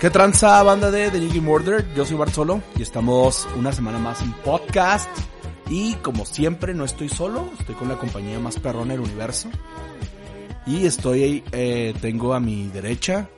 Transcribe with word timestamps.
¿Qué 0.00 0.10
tranza 0.10 0.62
banda 0.62 0.92
de 0.92 1.10
The 1.10 1.18
Nicky 1.18 1.40
Murder? 1.40 1.84
Yo 1.96 2.06
soy 2.06 2.16
Bart 2.16 2.32
Solo 2.32 2.62
y 2.76 2.82
estamos 2.82 3.48
una 3.56 3.72
semana 3.72 3.98
más 3.98 4.22
en 4.22 4.32
podcast. 4.32 5.10
Y 5.68 5.94
como 5.94 6.24
siempre 6.24 6.72
no 6.72 6.84
estoy 6.84 7.08
solo, 7.08 7.50
estoy 7.58 7.74
con 7.74 7.88
la 7.88 7.96
compañía 7.96 8.38
más 8.38 8.60
perrona 8.60 8.92
del 8.92 9.00
universo. 9.00 9.48
Y 10.68 10.86
estoy, 10.86 11.42
eh, 11.50 11.94
tengo 12.00 12.32
a 12.32 12.38
mi 12.38 12.68
derecha 12.68 13.28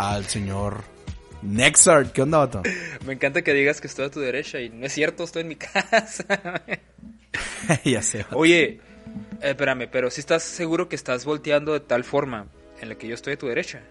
al 0.00 0.26
señor 0.26 0.82
Nexart. 1.42 2.12
¿Qué 2.12 2.22
onda, 2.22 2.38
vato? 2.38 2.62
Me 3.06 3.12
encanta 3.12 3.42
que 3.42 3.52
digas 3.52 3.80
que 3.80 3.86
estoy 3.86 4.06
a 4.06 4.10
tu 4.10 4.20
derecha 4.20 4.60
y 4.60 4.70
no 4.70 4.86
es 4.86 4.92
cierto, 4.92 5.24
estoy 5.24 5.42
en 5.42 5.48
mi 5.48 5.56
casa. 5.56 6.62
ya 7.84 8.02
sé. 8.02 8.24
Oye, 8.32 8.62
eh, 8.62 8.80
espérame, 9.42 9.88
pero 9.90 10.10
si 10.10 10.20
estás 10.20 10.42
seguro 10.42 10.88
que 10.88 10.96
estás 10.96 11.24
volteando 11.24 11.74
de 11.74 11.80
tal 11.80 12.04
forma 12.04 12.46
en 12.80 12.88
la 12.88 12.94
que 12.96 13.08
yo 13.08 13.14
estoy 13.14 13.34
a 13.34 13.38
tu 13.38 13.46
derecha. 13.46 13.82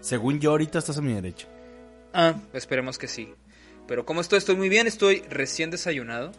Según 0.00 0.40
yo, 0.40 0.50
ahorita 0.50 0.78
estás 0.78 0.98
a 0.98 1.02
mi 1.02 1.12
derecha. 1.12 1.46
Ah, 2.12 2.34
esperemos 2.52 2.98
que 2.98 3.08
sí. 3.08 3.32
Pero 3.86 4.04
como 4.04 4.20
estoy, 4.20 4.38
estoy 4.38 4.56
muy 4.56 4.68
bien, 4.68 4.86
estoy 4.86 5.22
recién 5.30 5.70
desayunado. 5.70 6.32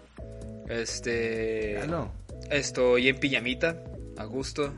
Este. 0.67 1.79
no. 1.87 2.11
Estoy 2.49 3.09
en 3.09 3.17
pijamita, 3.17 3.83
a 4.17 4.23
gusto. 4.25 4.73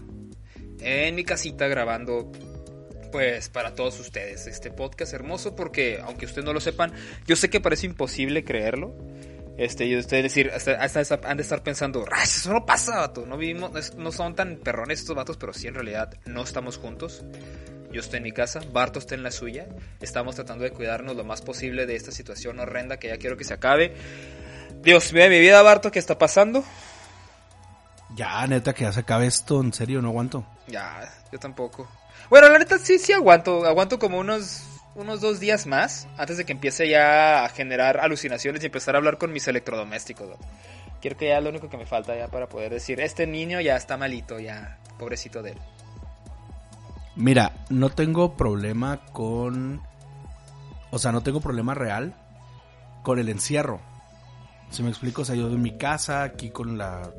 En 0.79 1.15
mi 1.15 1.23
casita 1.23 1.67
grabando. 1.67 2.31
Pues 3.11 3.49
para 3.49 3.75
todos 3.75 3.99
ustedes, 3.99 4.47
este 4.47 4.71
podcast 4.71 5.13
hermoso, 5.13 5.55
porque 5.55 5.99
aunque 6.03 6.25
ustedes 6.25 6.45
no 6.45 6.53
lo 6.53 6.61
sepan, 6.61 6.93
yo 7.27 7.35
sé 7.35 7.49
que 7.49 7.59
parece 7.59 7.85
imposible 7.85 8.43
creerlo. 8.43 8.95
Este, 9.57 9.85
y 9.85 9.97
ustedes 9.97 10.23
decir, 10.23 10.49
hasta, 10.53 10.81
hasta, 10.81 11.19
han 11.29 11.37
de 11.37 11.43
estar 11.43 11.61
pensando, 11.61 12.05
eso 12.23 12.53
no 12.53 12.65
pasa, 12.65 12.97
vato. 12.97 13.25
No 13.25 13.37
vivimos, 13.37 13.95
no 13.95 14.11
son 14.11 14.33
tan 14.33 14.55
perrones 14.57 15.01
estos 15.01 15.15
vatos, 15.15 15.37
pero 15.37 15.53
sí 15.53 15.67
en 15.67 15.75
realidad 15.75 16.13
no 16.25 16.41
estamos 16.41 16.77
juntos. 16.77 17.23
Yo 17.91 17.99
estoy 17.99 18.17
en 18.17 18.23
mi 18.23 18.31
casa, 18.31 18.61
Barto 18.71 18.99
está 18.99 19.15
en 19.15 19.23
la 19.23 19.31
suya. 19.31 19.67
Estamos 19.99 20.35
tratando 20.35 20.63
de 20.63 20.71
cuidarnos 20.71 21.15
lo 21.15 21.25
más 21.25 21.41
posible 21.41 21.85
de 21.85 21.95
esta 21.95 22.11
situación 22.11 22.59
horrenda 22.59 22.97
que 22.97 23.09
ya 23.09 23.17
quiero 23.17 23.35
que 23.35 23.43
se 23.43 23.53
acabe. 23.53 23.93
Dios 24.81 25.11
mío, 25.11 25.29
mi 25.29 25.39
vida, 25.39 25.61
Barto, 25.61 25.91
¿qué 25.91 25.99
está 25.99 26.17
pasando? 26.17 26.63
Ya, 28.15 28.47
neta, 28.47 28.73
que 28.73 28.85
ya 28.85 28.93
se 28.93 29.01
acabe 29.01 29.27
esto, 29.27 29.61
en 29.61 29.73
serio, 29.73 30.01
no 30.01 30.09
aguanto. 30.09 30.45
Ya, 30.67 31.07
yo 31.31 31.39
tampoco. 31.39 31.89
Bueno, 32.31 32.47
la 32.47 32.59
neta 32.59 32.79
sí, 32.79 32.97
sí 32.97 33.11
aguanto. 33.11 33.65
Aguanto 33.65 33.99
como 33.99 34.17
unos, 34.17 34.63
unos 34.95 35.19
dos 35.19 35.41
días 35.41 35.67
más 35.67 36.07
antes 36.17 36.37
de 36.37 36.45
que 36.45 36.53
empiece 36.53 36.87
ya 36.87 37.43
a 37.43 37.49
generar 37.49 37.99
alucinaciones 37.99 38.63
y 38.63 38.67
empezar 38.67 38.95
a 38.95 38.99
hablar 38.99 39.17
con 39.17 39.33
mis 39.33 39.49
electrodomésticos. 39.49 40.29
Quiero 41.01 41.17
que 41.17 41.27
ya 41.27 41.41
lo 41.41 41.49
único 41.49 41.69
que 41.69 41.75
me 41.75 41.85
falta 41.85 42.15
ya 42.15 42.29
para 42.29 42.47
poder 42.47 42.71
decir, 42.71 43.01
este 43.01 43.27
niño 43.27 43.59
ya 43.59 43.75
está 43.75 43.97
malito, 43.97 44.39
ya, 44.39 44.79
pobrecito 44.97 45.43
de 45.43 45.51
él. 45.51 45.57
Mira, 47.17 47.51
no 47.69 47.89
tengo 47.89 48.37
problema 48.37 49.03
con... 49.11 49.81
O 50.89 50.99
sea, 50.99 51.11
no 51.11 51.23
tengo 51.23 51.41
problema 51.41 51.73
real 51.73 52.15
con 53.03 53.19
el 53.19 53.27
encierro. 53.27 53.81
Si 54.69 54.83
me 54.83 54.89
explico, 54.89 55.23
o 55.23 55.25
sea, 55.25 55.35
yo 55.35 55.47
en 55.47 55.61
mi 55.61 55.77
casa, 55.77 56.23
aquí 56.23 56.49
con 56.49 56.77
la, 56.77 57.11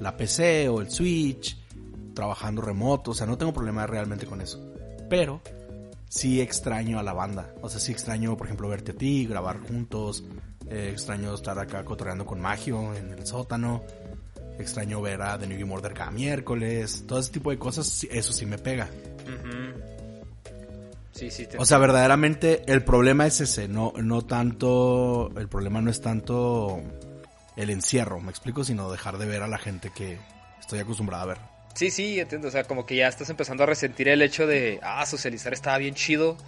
la, 0.00 0.16
PC 0.16 0.70
o 0.70 0.80
el 0.80 0.90
Switch, 0.90 1.65
trabajando 2.16 2.62
remoto, 2.62 3.12
o 3.12 3.14
sea, 3.14 3.28
no 3.28 3.38
tengo 3.38 3.52
problema 3.52 3.86
realmente 3.86 4.26
con 4.26 4.40
eso. 4.40 4.60
Pero 5.08 5.40
sí 6.08 6.40
extraño 6.40 6.98
a 6.98 7.04
la 7.04 7.12
banda. 7.12 7.54
O 7.62 7.68
sea, 7.68 7.78
sí 7.78 7.92
extraño, 7.92 8.36
por 8.36 8.48
ejemplo, 8.48 8.68
verte 8.68 8.90
a 8.90 8.96
ti, 8.96 9.24
grabar 9.26 9.60
juntos. 9.60 10.24
Eh, 10.68 10.88
extraño 10.90 11.32
estar 11.32 11.56
acá 11.60 11.84
cotorreando 11.84 12.26
con 12.26 12.40
Magio 12.40 12.92
en 12.96 13.12
el 13.12 13.24
sótano 13.24 13.84
extraño 14.58 15.00
ver 15.00 15.22
a 15.22 15.38
The 15.38 15.46
New 15.46 15.58
Game 15.58 15.72
Order 15.72 15.92
cada 15.92 16.10
miércoles, 16.10 17.04
todo 17.06 17.18
ese 17.18 17.32
tipo 17.32 17.50
de 17.50 17.58
cosas, 17.58 18.06
eso 18.10 18.32
sí 18.32 18.46
me 18.46 18.58
pega. 18.58 18.88
Sí, 21.12 21.30
sí. 21.30 21.46
o 21.56 21.64
sea, 21.64 21.78
verdaderamente 21.78 22.62
el 22.66 22.84
problema 22.84 23.26
es 23.26 23.40
ese, 23.40 23.68
no, 23.68 23.92
no 23.96 24.22
tanto, 24.22 25.30
el 25.36 25.48
problema 25.48 25.80
no 25.80 25.90
es 25.90 26.02
tanto 26.02 26.82
el 27.56 27.70
encierro, 27.70 28.20
me 28.20 28.30
explico, 28.30 28.64
sino 28.64 28.90
dejar 28.90 29.16
de 29.16 29.26
ver 29.26 29.42
a 29.42 29.48
la 29.48 29.56
gente 29.56 29.90
que 29.94 30.18
estoy 30.60 30.80
acostumbrado 30.80 31.22
a 31.22 31.26
ver. 31.26 31.38
Sí, 31.76 31.90
sí, 31.90 32.18
entiendo, 32.18 32.48
o 32.48 32.50
sea, 32.50 32.64
como 32.64 32.86
que 32.86 32.96
ya 32.96 33.06
estás 33.06 33.28
empezando 33.28 33.62
a 33.62 33.66
resentir 33.66 34.08
el 34.08 34.22
hecho 34.22 34.46
de, 34.46 34.80
ah, 34.82 35.04
socializar 35.04 35.52
estaba 35.52 35.76
bien 35.76 35.94
chido 35.94 36.38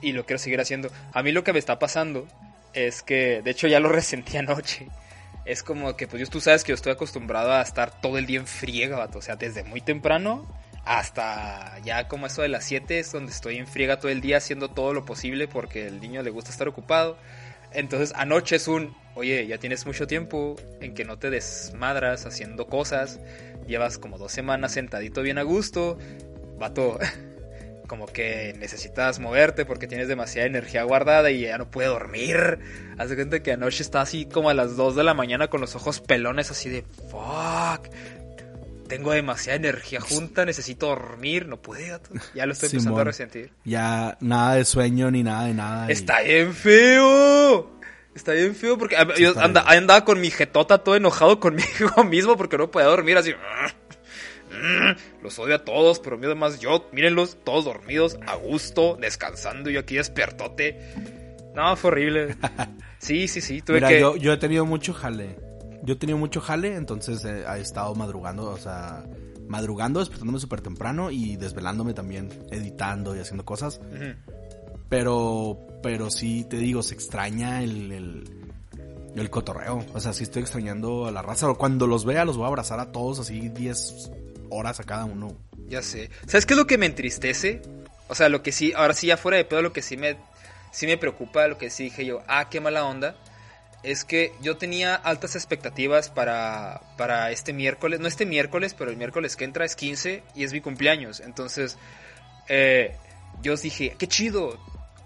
y 0.00 0.12
lo 0.12 0.24
quiero 0.26 0.38
seguir 0.38 0.60
haciendo. 0.60 0.92
A 1.12 1.24
mí 1.24 1.32
lo 1.32 1.42
que 1.42 1.52
me 1.52 1.58
está 1.58 1.80
pasando 1.80 2.28
es 2.72 3.02
que, 3.02 3.42
de 3.42 3.50
hecho 3.50 3.66
ya 3.66 3.80
lo 3.80 3.88
resentí 3.92 4.36
anoche 4.36 4.86
es 5.44 5.64
como 5.64 5.96
que, 5.96 6.06
pues 6.06 6.30
tú 6.30 6.40
sabes 6.40 6.62
que 6.62 6.68
yo 6.70 6.76
estoy 6.76 6.92
acostumbrado 6.92 7.52
a 7.52 7.62
estar 7.62 7.90
todo 8.00 8.16
el 8.16 8.26
día 8.26 8.38
en 8.38 8.46
friega, 8.46 8.96
vato. 8.96 9.18
O 9.18 9.22
sea, 9.22 9.34
desde 9.34 9.64
muy 9.64 9.80
temprano 9.80 10.46
hasta 10.84 11.76
ya 11.80 12.06
como 12.06 12.26
eso 12.26 12.42
de 12.42 12.48
las 12.48 12.64
7 12.64 13.00
es 13.00 13.10
donde 13.10 13.32
estoy 13.32 13.56
en 13.56 13.66
friega 13.66 13.98
todo 13.98 14.10
el 14.10 14.20
día 14.20 14.36
haciendo 14.36 14.68
todo 14.68 14.94
lo 14.94 15.04
posible 15.04 15.48
porque 15.48 15.86
el 15.88 16.00
niño 16.00 16.22
le 16.22 16.30
gusta 16.30 16.50
estar 16.50 16.68
ocupado. 16.68 17.18
Entonces 17.72 18.12
anoche 18.16 18.56
es 18.56 18.68
un, 18.68 18.96
oye, 19.14 19.46
ya 19.46 19.58
tienes 19.58 19.86
mucho 19.86 20.06
tiempo 20.06 20.56
en 20.80 20.94
que 20.94 21.04
no 21.04 21.18
te 21.18 21.30
desmadras 21.30 22.26
haciendo 22.26 22.66
cosas. 22.66 23.20
Llevas 23.66 23.98
como 23.98 24.18
dos 24.18 24.32
semanas 24.32 24.72
sentadito 24.72 25.22
bien 25.22 25.38
a 25.38 25.42
gusto. 25.42 25.98
Vato, 26.58 26.98
como 27.88 28.06
que 28.06 28.54
necesitas 28.58 29.18
moverte 29.18 29.64
porque 29.64 29.86
tienes 29.86 30.08
demasiada 30.08 30.46
energía 30.46 30.84
guardada 30.84 31.30
y 31.30 31.40
ya 31.40 31.58
no 31.58 31.70
puede 31.70 31.88
dormir. 31.88 32.60
Hace 32.98 33.16
cuenta 33.16 33.42
que 33.42 33.52
anoche 33.52 33.82
está 33.82 34.00
así 34.00 34.26
como 34.26 34.50
a 34.50 34.54
las 34.54 34.76
2 34.76 34.94
de 34.94 35.04
la 35.04 35.14
mañana 35.14 35.48
con 35.48 35.60
los 35.60 35.74
ojos 35.74 36.00
pelones 36.00 36.50
así 36.50 36.68
de 36.68 36.82
fuck. 37.10 37.88
Tengo 38.88 39.12
demasiada 39.12 39.56
energía 39.56 40.00
junta, 40.00 40.44
necesito 40.44 40.86
dormir, 40.86 41.46
no 41.46 41.60
puede, 41.60 41.98
ya 42.34 42.46
lo 42.46 42.52
estoy 42.52 42.70
empezando 42.70 43.00
a 43.00 43.04
resentir. 43.04 43.52
Ya 43.64 44.16
nada 44.20 44.54
de 44.54 44.64
sueño 44.64 45.10
ni 45.10 45.22
nada 45.22 45.46
de 45.46 45.54
nada. 45.54 45.88
Está 45.90 46.22
bien 46.22 46.54
feo. 46.54 47.78
Está 48.14 48.32
bien 48.32 48.54
feo 48.54 48.76
porque 48.76 48.96
yo 49.18 49.34
andaba 49.38 50.04
con 50.04 50.20
mi 50.20 50.30
jetota 50.30 50.78
todo 50.78 50.96
enojado 50.96 51.38
conmigo 51.38 52.04
mismo 52.08 52.36
porque 52.36 52.58
no 52.58 52.70
podía 52.70 52.88
dormir 52.88 53.16
así. 53.16 53.34
Los 55.22 55.38
odio 55.38 55.56
a 55.56 55.64
todos, 55.64 56.00
pero 56.00 56.18
miedo 56.18 56.34
más 56.34 56.58
yo, 56.60 56.88
mírenlos, 56.92 57.38
todos 57.44 57.64
dormidos, 57.64 58.18
a 58.26 58.34
gusto, 58.34 58.96
descansando, 59.00 59.70
yo 59.70 59.80
aquí 59.80 59.96
despertote. 59.96 60.78
No, 61.54 61.76
fue 61.76 61.90
horrible. 61.90 62.36
Sí, 63.00 63.28
sí, 63.28 63.40
sí, 63.40 63.62
tuve 63.62 63.80
que... 63.80 64.00
yo, 64.00 64.16
yo 64.16 64.32
he 64.32 64.36
tenido 64.38 64.66
mucho 64.66 64.92
jale. 64.92 65.36
Yo 65.82 65.94
he 65.94 65.96
tenido 65.96 66.18
mucho 66.18 66.40
jale, 66.40 66.74
entonces 66.76 67.24
eh, 67.24 67.44
he 67.46 67.60
estado 67.60 67.94
madrugando, 67.94 68.50
o 68.50 68.58
sea, 68.58 69.04
madrugando, 69.48 70.00
despertándome 70.00 70.38
súper 70.38 70.60
temprano 70.60 71.10
y 71.10 71.36
desvelándome 71.36 71.94
también, 71.94 72.28
editando 72.50 73.16
y 73.16 73.20
haciendo 73.20 73.44
cosas. 73.44 73.80
Pero, 74.88 75.58
pero 75.82 76.10
sí, 76.10 76.44
te 76.48 76.56
digo, 76.56 76.82
se 76.82 76.94
extraña 76.94 77.62
el, 77.62 77.92
el, 77.92 78.24
el, 79.16 79.30
cotorreo. 79.30 79.84
O 79.94 80.00
sea, 80.00 80.12
sí 80.12 80.24
estoy 80.24 80.42
extrañando 80.42 81.06
a 81.06 81.10
la 81.10 81.22
raza. 81.22 81.52
Cuando 81.54 81.86
los 81.86 82.04
vea, 82.04 82.24
los 82.24 82.36
voy 82.36 82.44
a 82.44 82.48
abrazar 82.48 82.80
a 82.80 82.90
todos 82.90 83.18
así 83.20 83.48
10 83.48 84.10
horas 84.50 84.80
a 84.80 84.84
cada 84.84 85.04
uno. 85.04 85.36
Ya 85.68 85.82
sé. 85.82 86.10
¿Sabes 86.26 86.46
qué 86.46 86.54
es 86.54 86.58
lo 86.58 86.66
que 86.66 86.78
me 86.78 86.86
entristece? 86.86 87.62
O 88.08 88.14
sea, 88.14 88.28
lo 88.30 88.42
que 88.42 88.52
sí, 88.52 88.72
ahora 88.74 88.94
sí 88.94 89.08
ya 89.08 89.18
fuera 89.18 89.36
de 89.36 89.44
pedo, 89.44 89.60
lo 89.60 89.72
que 89.72 89.82
sí 89.82 89.98
me, 89.98 90.16
sí 90.72 90.86
me 90.86 90.96
preocupa, 90.96 91.46
lo 91.46 91.58
que 91.58 91.68
sí 91.68 91.84
dije 91.84 92.06
yo, 92.06 92.22
ah, 92.26 92.48
qué 92.48 92.60
mala 92.60 92.86
onda, 92.86 93.16
es 93.82 94.04
que 94.04 94.32
yo 94.40 94.56
tenía 94.56 94.94
altas 94.94 95.36
expectativas 95.36 96.10
para, 96.10 96.80
para 96.96 97.30
este 97.30 97.52
miércoles, 97.52 98.00
no 98.00 98.08
este 98.08 98.26
miércoles, 98.26 98.74
pero 98.74 98.90
el 98.90 98.96
miércoles 98.96 99.36
que 99.36 99.44
entra 99.44 99.64
es 99.64 99.76
15 99.76 100.22
y 100.34 100.44
es 100.44 100.52
mi 100.52 100.60
cumpleaños. 100.60 101.20
Entonces, 101.20 101.78
eh, 102.48 102.96
yo 103.42 103.56
dije, 103.56 103.94
qué 103.98 104.08
chido, 104.08 104.58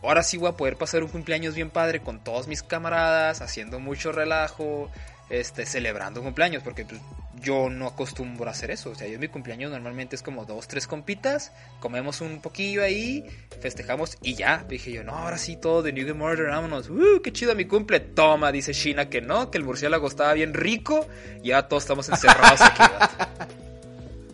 ahora 0.02 0.22
sí 0.22 0.38
voy 0.38 0.48
a 0.48 0.56
poder 0.56 0.76
pasar 0.76 1.02
un 1.02 1.10
cumpleaños 1.10 1.54
bien 1.54 1.70
padre 1.70 2.00
con 2.00 2.19
todos 2.24 2.48
mis 2.48 2.62
camaradas, 2.62 3.42
haciendo 3.42 3.78
mucho 3.78 4.10
relajo, 4.10 4.90
este, 5.32 5.64
celebrando 5.64 6.20
un 6.20 6.26
cumpleaños, 6.26 6.62
porque 6.62 6.84
pues, 6.84 7.00
yo 7.40 7.70
no 7.70 7.87
acostumbro 7.87 8.46
a 8.49 8.50
hacer 8.50 8.70
eso. 8.70 8.90
O 8.90 8.94
sea, 8.94 9.08
yo 9.08 9.14
en 9.14 9.20
mi 9.20 9.29
cumpleaños 9.29 9.70
normalmente 9.70 10.14
es 10.14 10.23
como 10.23 10.44
dos, 10.44 10.69
tres 10.69 10.87
compitas, 10.87 11.52
comemos 11.81 12.20
un 12.20 12.40
poquillo 12.40 12.82
ahí, 12.82 13.25
festejamos 13.61 14.19
y 14.23 14.34
ya. 14.34 14.64
Dije 14.69 14.93
yo, 14.93 15.02
no, 15.05 15.12
ahora 15.12 15.38
sí 15.38 15.56
todo 15.56 15.82
de 15.82 15.93
New 15.93 16.06
Game 16.06 16.23
Order, 16.23 16.49
vámonos. 16.49 16.90
Uh, 16.90 17.23
qué 17.23 17.32
chido 17.32 17.55
mi 17.55 17.64
cumple. 17.64 18.00
Toma, 18.00 18.52
dice 18.52 18.73
China 18.75 19.08
que 19.08 19.23
no, 19.23 19.50
que 19.50 19.56
el 19.56 19.64
murciélago 19.64 20.06
estaba 20.06 20.34
bien 20.34 20.52
rico 20.52 21.06
y 21.43 21.49
ya 21.49 21.67
todos 21.67 21.84
estamos 21.84 22.08
encerrados 22.11 22.61
aquí. 22.61 22.82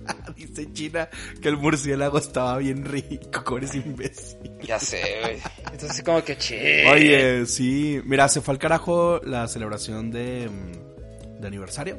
dice 0.37 0.73
China 0.73 1.09
que 1.41 1.49
el 1.49 1.57
murciélago 1.57 2.19
estaba 2.19 2.59
bien 2.59 2.85
rico, 2.85 3.45
con 3.45 3.63
ese 3.63 3.79
imbécil. 3.79 4.39
Ya 4.63 4.79
sé, 4.79 5.01
güey. 5.23 5.39
Entonces 5.73 6.03
como 6.03 6.25
que 6.25 6.37
che. 6.37 6.91
Oye, 6.91 7.47
sí. 7.47 8.01
Mira, 8.05 8.29
se 8.29 8.41
fue 8.41 8.55
al 8.55 8.59
carajo 8.59 9.21
la 9.25 9.47
celebración 9.49 10.11
de, 10.11 10.49
mm, 10.49 10.88
de 11.41 11.47
aniversario 11.49 11.99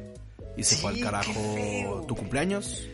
y 0.57 0.63
se 0.63 0.75
fue 0.77 0.91
al 0.91 0.99
carajo 1.01 2.05
tu 2.07 2.15
cumpleaños. 2.15 2.87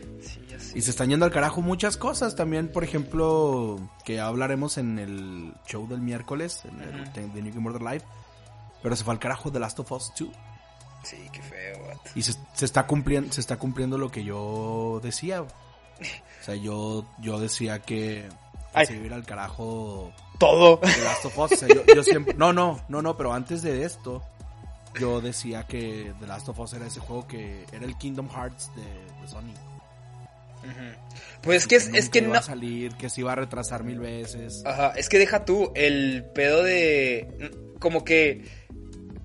Y 0.74 0.82
se 0.82 0.90
están 0.92 1.10
yendo 1.10 1.26
al 1.26 1.32
carajo 1.32 1.62
muchas 1.62 1.96
cosas 1.96 2.36
también, 2.36 2.68
por 2.70 2.84
ejemplo, 2.84 3.80
que 4.04 4.20
hablaremos 4.20 4.78
en 4.78 5.00
el 5.00 5.54
show 5.68 5.88
del 5.88 6.02
miércoles, 6.02 6.64
en 6.66 6.82
el 6.82 7.02
Ujú. 7.02 7.34
de 7.34 7.42
New 7.42 7.54
Game 7.54 7.68
Order 7.70 7.82
Live. 7.82 8.04
Pero 8.84 8.96
se 8.96 9.04
fue 9.04 9.14
al 9.14 9.20
carajo 9.20 9.52
The 9.52 9.60
Last 9.60 9.80
of 9.80 9.92
Us 9.94 10.12
2. 10.20 10.30
Sí, 11.04 11.18
qué 11.32 11.42
feo, 11.42 11.82
vato. 11.88 12.02
Y 12.16 12.22
se, 12.24 12.34
se 12.54 12.66
está 12.66 12.86
cumpliendo, 12.88 13.32
se 13.32 13.40
está 13.42 13.58
cumpliendo 13.58 13.98
lo 13.98 14.12
que 14.12 14.24
yo 14.24 15.00
decía. 15.04 15.42
O 15.44 15.48
sea, 16.44 16.56
yo, 16.56 17.06
yo 17.20 17.40
decía 17.40 17.80
que, 17.80 18.28
Ay. 18.74 18.86
se 18.86 18.96
iba 18.98 19.16
al 19.16 19.26
carajo 19.26 20.12
Todo. 20.40 20.80
The 20.80 21.04
Last 21.04 21.26
of 21.26 21.38
Us. 21.38 21.52
O 21.54 21.56
sea, 21.56 21.68
yo, 21.70 21.84
yo 21.96 22.04
siempre, 22.04 22.34
no, 22.34 22.52
no, 22.54 22.82
no, 22.90 23.02
no, 23.02 23.16
pero 23.16 23.34
antes 23.34 23.62
de 23.62 23.84
esto, 23.86 24.22
yo 25.00 25.22
decía 25.22 25.66
que 25.68 26.14
The 26.20 26.28
Last 26.28 26.50
of 26.50 26.60
Us 26.60 26.74
era 26.74 26.88
ese 26.88 27.00
juego 27.00 27.28
que 27.28 27.66
era 27.72 27.86
el 27.86 27.98
Kingdom 27.98 28.30
Hearts 28.30 28.72
de, 28.76 29.22
de 29.22 29.28
Sony. 29.28 29.54
Pues 31.42 31.64
es 31.64 31.68
que 31.68 31.76
es, 31.98 32.10
que 32.10 32.20
iba 32.20 32.34
no. 32.34 32.40
a 32.40 32.42
salir, 32.42 32.96
que 32.96 33.10
se 33.10 33.22
iba 33.22 33.32
a 33.32 33.36
retrasar 33.36 33.84
mil 33.84 34.00
veces. 34.00 34.64
Ajá, 34.66 34.94
es 34.96 35.10
que 35.10 35.20
deja 35.20 35.46
tú 35.46 35.72
el 35.76 36.26
pedo 36.34 36.64
de. 36.64 37.52
Como 37.80 38.04
que. 38.04 38.44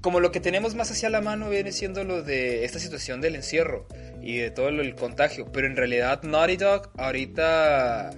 Como 0.00 0.20
lo 0.20 0.32
que 0.32 0.40
tenemos 0.40 0.74
más 0.74 0.90
hacia 0.90 1.10
la 1.10 1.20
mano 1.20 1.50
viene 1.50 1.72
siendo 1.72 2.04
lo 2.04 2.22
de 2.22 2.64
esta 2.64 2.78
situación 2.78 3.20
del 3.20 3.36
encierro 3.36 3.86
y 4.22 4.38
de 4.38 4.50
todo 4.50 4.68
el 4.68 4.94
contagio. 4.94 5.50
Pero 5.52 5.66
en 5.66 5.76
realidad, 5.76 6.22
Naughty 6.22 6.56
Dog 6.56 6.90
ahorita. 6.98 8.10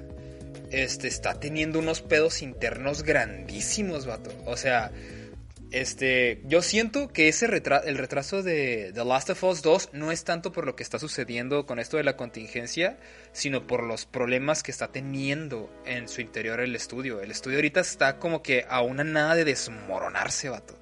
Este 0.71 1.07
está 1.07 1.39
teniendo 1.39 1.79
unos 1.79 2.01
pedos 2.01 2.41
internos 2.41 3.03
grandísimos, 3.03 4.07
vato. 4.07 4.31
O 4.47 4.57
sea. 4.57 4.91
Este, 5.73 6.43
yo 6.45 6.61
siento 6.61 7.09
que 7.09 7.29
ese 7.29 7.47
el 7.47 7.99
retraso 7.99 8.43
de 8.43 8.93
The 8.93 9.05
Last 9.07 9.31
of 9.31 9.43
Us 9.43 9.63
2 9.63 9.91
no 9.95 10.13
es 10.13 10.23
tanto 10.23 10.53
por 10.53 10.67
lo 10.67 10.77
que 10.77 10.83
está 10.83 10.99
sucediendo 10.99 11.65
con 11.65 11.79
esto 11.79 11.97
de 11.97 12.05
la 12.05 12.15
contingencia, 12.15 12.99
sino 13.33 13.67
por 13.67 13.83
los 13.83 14.05
problemas 14.05 14.63
que 14.63 14.71
está 14.71 14.93
teniendo 14.93 15.71
en 15.87 16.09
su 16.09 16.21
interior 16.21 16.61
el 16.61 16.77
estudio. 16.77 17.23
El 17.23 17.31
estudio 17.31 17.57
ahorita 17.57 17.81
está 17.81 18.19
como 18.19 18.43
que 18.43 18.67
a 18.69 18.83
una 18.83 19.03
nada 19.03 19.35
de 19.35 19.47
desmoronarse, 19.47 20.51
vato. 20.51 20.82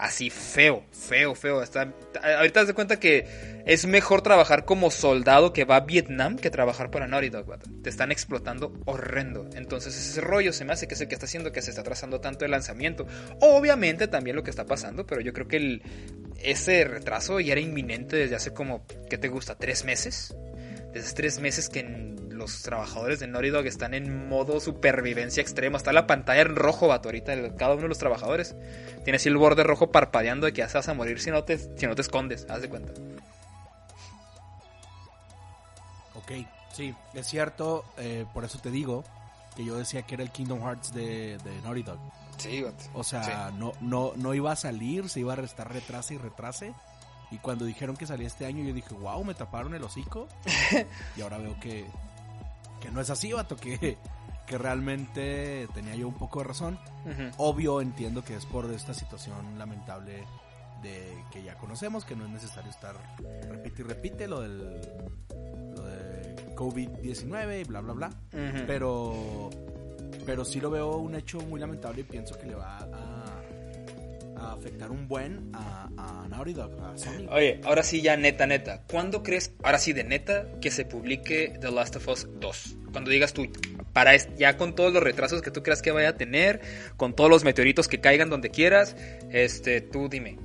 Así 0.00 0.30
feo, 0.30 0.82
feo, 0.92 1.34
feo. 1.34 1.62
Está, 1.62 1.92
ahorita 2.38 2.60
te 2.60 2.66
das 2.66 2.74
cuenta 2.74 2.98
que 2.98 3.62
es 3.66 3.84
mejor 3.84 4.22
trabajar 4.22 4.64
como 4.64 4.90
soldado 4.90 5.52
que 5.52 5.66
va 5.66 5.76
a 5.76 5.80
Vietnam 5.80 6.36
que 6.36 6.48
trabajar 6.48 6.90
para 6.90 7.06
Naughty 7.06 7.28
Dog. 7.28 7.58
Te 7.82 7.90
están 7.90 8.10
explotando 8.10 8.72
horrendo. 8.86 9.50
Entonces 9.54 9.94
ese 9.94 10.22
rollo 10.22 10.54
se 10.54 10.64
me 10.64 10.72
hace 10.72 10.88
que 10.88 10.94
es 10.94 11.00
el 11.02 11.08
que 11.08 11.14
está 11.14 11.26
haciendo 11.26 11.52
que 11.52 11.60
se 11.60 11.68
está 11.68 11.82
atrasando 11.82 12.18
tanto 12.18 12.46
el 12.46 12.50
lanzamiento. 12.50 13.06
Obviamente 13.42 14.08
también 14.08 14.36
lo 14.36 14.42
que 14.42 14.48
está 14.48 14.64
pasando, 14.64 15.06
pero 15.06 15.20
yo 15.20 15.34
creo 15.34 15.46
que 15.46 15.82
ese 16.42 16.84
retraso 16.84 17.38
ya 17.38 17.52
era 17.52 17.60
inminente 17.60 18.16
desde 18.16 18.36
hace 18.36 18.54
como, 18.54 18.86
¿qué 19.10 19.18
te 19.18 19.28
gusta? 19.28 19.58
¿Tres 19.58 19.84
meses? 19.84 20.34
Hace 20.94 21.14
tres 21.14 21.38
meses 21.38 21.68
que 21.68 21.82
los 22.30 22.62
trabajadores 22.62 23.20
de 23.20 23.28
Naughty 23.28 23.50
Dog 23.50 23.66
están 23.66 23.94
en 23.94 24.28
modo 24.28 24.60
supervivencia 24.60 25.40
extrema. 25.40 25.76
Está 25.76 25.92
la 25.92 26.06
pantalla 26.06 26.42
en 26.42 26.56
rojo, 26.56 26.88
vato, 26.88 27.08
ahorita 27.08 27.54
cada 27.56 27.74
uno 27.74 27.82
de 27.82 27.88
los 27.88 27.98
trabajadores. 27.98 28.56
Tiene 29.04 29.16
así 29.16 29.28
el 29.28 29.36
borde 29.36 29.62
rojo 29.62 29.92
parpadeando 29.92 30.46
de 30.46 30.52
que 30.52 30.58
ya 30.58 30.68
se 30.68 30.78
vas 30.78 30.88
a 30.88 30.94
morir 30.94 31.20
si 31.20 31.30
no 31.30 31.44
te, 31.44 31.58
si 31.58 31.86
no 31.86 31.94
te 31.94 32.02
escondes, 32.02 32.46
haz 32.48 32.62
de 32.62 32.68
cuenta. 32.68 32.92
Ok, 36.14 36.32
sí, 36.72 36.94
es 37.14 37.26
cierto, 37.26 37.84
eh, 37.98 38.26
por 38.34 38.44
eso 38.44 38.58
te 38.58 38.70
digo 38.70 39.04
que 39.56 39.64
yo 39.64 39.76
decía 39.76 40.02
que 40.02 40.14
era 40.14 40.24
el 40.24 40.30
Kingdom 40.30 40.60
Hearts 40.60 40.92
de, 40.92 41.38
de 41.38 41.62
Naughty 41.62 41.82
Dog. 41.82 41.98
Sí, 42.36 42.62
vato. 42.62 42.84
O 42.94 43.04
sea, 43.04 43.52
no, 43.56 43.72
no, 43.80 44.12
no 44.16 44.34
iba 44.34 44.52
a 44.52 44.56
salir, 44.56 45.08
se 45.08 45.20
iba 45.20 45.34
a 45.34 45.36
restar 45.36 45.72
retrase 45.72 46.14
y 46.14 46.18
retrase. 46.18 46.74
Y 47.30 47.38
cuando 47.38 47.64
dijeron 47.64 47.96
que 47.96 48.06
salía 48.06 48.26
este 48.26 48.46
año, 48.46 48.64
yo 48.64 48.74
dije, 48.74 48.94
wow, 48.94 49.22
me 49.24 49.34
taparon 49.34 49.74
el 49.74 49.82
hocico. 49.82 50.28
y 51.16 51.20
ahora 51.20 51.38
veo 51.38 51.58
que, 51.60 51.86
que 52.80 52.90
no 52.90 53.00
es 53.00 53.10
así, 53.10 53.32
vato, 53.32 53.56
que, 53.56 53.96
que 54.46 54.58
realmente 54.58 55.68
tenía 55.72 55.94
yo 55.94 56.08
un 56.08 56.14
poco 56.14 56.40
de 56.40 56.46
razón. 56.46 56.78
Obvio, 57.36 57.80
entiendo 57.80 58.24
que 58.24 58.34
es 58.34 58.46
por 58.46 58.70
esta 58.72 58.94
situación 58.94 59.58
lamentable 59.58 60.24
de 60.82 61.24
que 61.30 61.42
ya 61.42 61.54
conocemos, 61.56 62.04
que 62.04 62.16
no 62.16 62.24
es 62.24 62.30
necesario 62.30 62.70
estar 62.70 62.96
repite 63.48 63.82
y 63.82 63.84
repite 63.84 64.28
lo 64.28 64.40
del 64.40 64.80
lo 65.76 65.82
de 65.82 66.54
COVID-19 66.56 67.60
y 67.60 67.64
bla 67.64 67.80
bla 67.80 67.92
bla. 67.92 68.08
Ujú. 68.08 68.64
Pero 68.66 69.50
pero 70.26 70.44
sí 70.44 70.60
lo 70.60 70.70
veo 70.70 70.96
un 70.96 71.14
hecho 71.14 71.40
muy 71.40 71.60
lamentable 71.60 72.00
y 72.00 72.04
pienso 72.04 72.36
que 72.36 72.46
le 72.46 72.54
va 72.54 72.78
a, 72.78 73.19
a 74.40 74.52
afectar 74.52 74.90
un 74.90 75.06
buen 75.06 75.50
a, 75.54 75.88
a 75.96 76.28
Naughty 76.28 76.54
Dog, 76.54 76.72
a 76.82 76.96
Sony. 76.96 77.26
Oye, 77.30 77.60
ahora 77.64 77.82
sí 77.82 78.00
ya 78.00 78.16
neta, 78.16 78.46
neta. 78.46 78.82
¿Cuándo 78.90 79.22
crees, 79.22 79.52
ahora 79.62 79.78
sí 79.78 79.92
de 79.92 80.04
neta, 80.04 80.46
que 80.60 80.70
se 80.70 80.84
publique 80.84 81.58
The 81.60 81.70
Last 81.70 81.96
of 81.96 82.08
Us 82.08 82.26
2? 82.40 82.76
Cuando 82.92 83.10
digas 83.10 83.32
tú, 83.32 83.46
para 83.92 84.16
ya 84.16 84.56
con 84.56 84.74
todos 84.74 84.92
los 84.92 85.02
retrasos 85.02 85.42
que 85.42 85.50
tú 85.50 85.62
creas 85.62 85.82
que 85.82 85.92
vaya 85.92 86.10
a 86.10 86.16
tener, 86.16 86.60
con 86.96 87.14
todos 87.14 87.30
los 87.30 87.44
meteoritos 87.44 87.86
que 87.86 88.00
caigan 88.00 88.30
donde 88.30 88.50
quieras, 88.50 88.96
este, 89.30 89.80
tú 89.80 90.08
dime. 90.08 90.38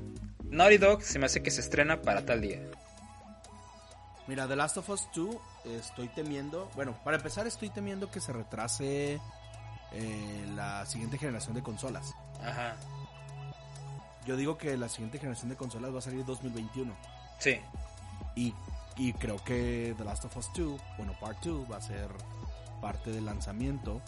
Naughty 0.43 0.77
Dog 0.77 1.01
se 1.01 1.17
me 1.19 1.25
hace 1.25 1.41
que 1.41 1.51
se 1.51 1.61
estrena 1.61 2.01
para 2.01 2.25
tal 2.25 2.41
día. 2.41 2.61
Mira, 4.27 4.47
The 4.47 4.55
Last 4.55 4.77
of 4.77 4.89
Us 4.89 5.07
2 5.15 5.35
estoy 5.77 6.07
temiendo, 6.09 6.69
bueno, 6.75 6.97
para 7.03 7.17
empezar 7.17 7.45
estoy 7.47 7.69
temiendo 7.69 8.09
que 8.09 8.19
se 8.19 8.33
retrase 8.33 9.19
eh, 9.91 10.45
la 10.55 10.85
siguiente 10.85 11.17
generación 11.17 11.53
de 11.53 11.61
consolas. 11.61 12.13
Ajá. 12.43 12.75
Yo 14.25 14.35
digo 14.37 14.57
que 14.57 14.75
la 14.77 14.89
siguiente 14.89 15.19
generación 15.19 15.49
de 15.49 15.55
consolas 15.55 15.93
va 15.93 15.99
a 15.99 16.01
salir 16.01 16.21
en 16.21 16.25
2021. 16.25 16.93
Sí. 17.39 17.57
Y, 18.35 18.53
y 18.97 19.13
creo 19.13 19.37
que 19.43 19.93
The 19.97 20.03
Last 20.03 20.25
of 20.25 20.35
Us 20.37 20.49
2, 20.55 20.81
bueno, 20.97 21.13
Part 21.19 21.43
2, 21.43 21.71
va 21.71 21.77
a 21.77 21.81
ser 21.81 22.07
parte 22.81 23.11
del 23.11 23.25
lanzamiento 23.25 24.01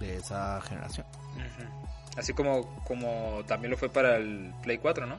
de 0.00 0.16
esa 0.16 0.60
generación. 0.62 1.06
Ujú. 1.34 2.18
Así 2.18 2.32
como, 2.32 2.82
como 2.84 3.42
también 3.46 3.70
lo 3.72 3.76
fue 3.76 3.88
para 3.88 4.16
el 4.16 4.52
Play 4.62 4.78
4, 4.78 5.06
¿no? 5.06 5.18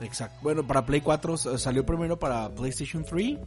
Exacto. 0.00 0.36
Bueno, 0.42 0.66
para 0.66 0.84
Play 0.84 1.00
4 1.00 1.34
s- 1.34 1.58
salió 1.58 1.84
primero 1.86 2.18
para 2.18 2.48
PlayStation 2.50 3.04
3. 3.04 3.38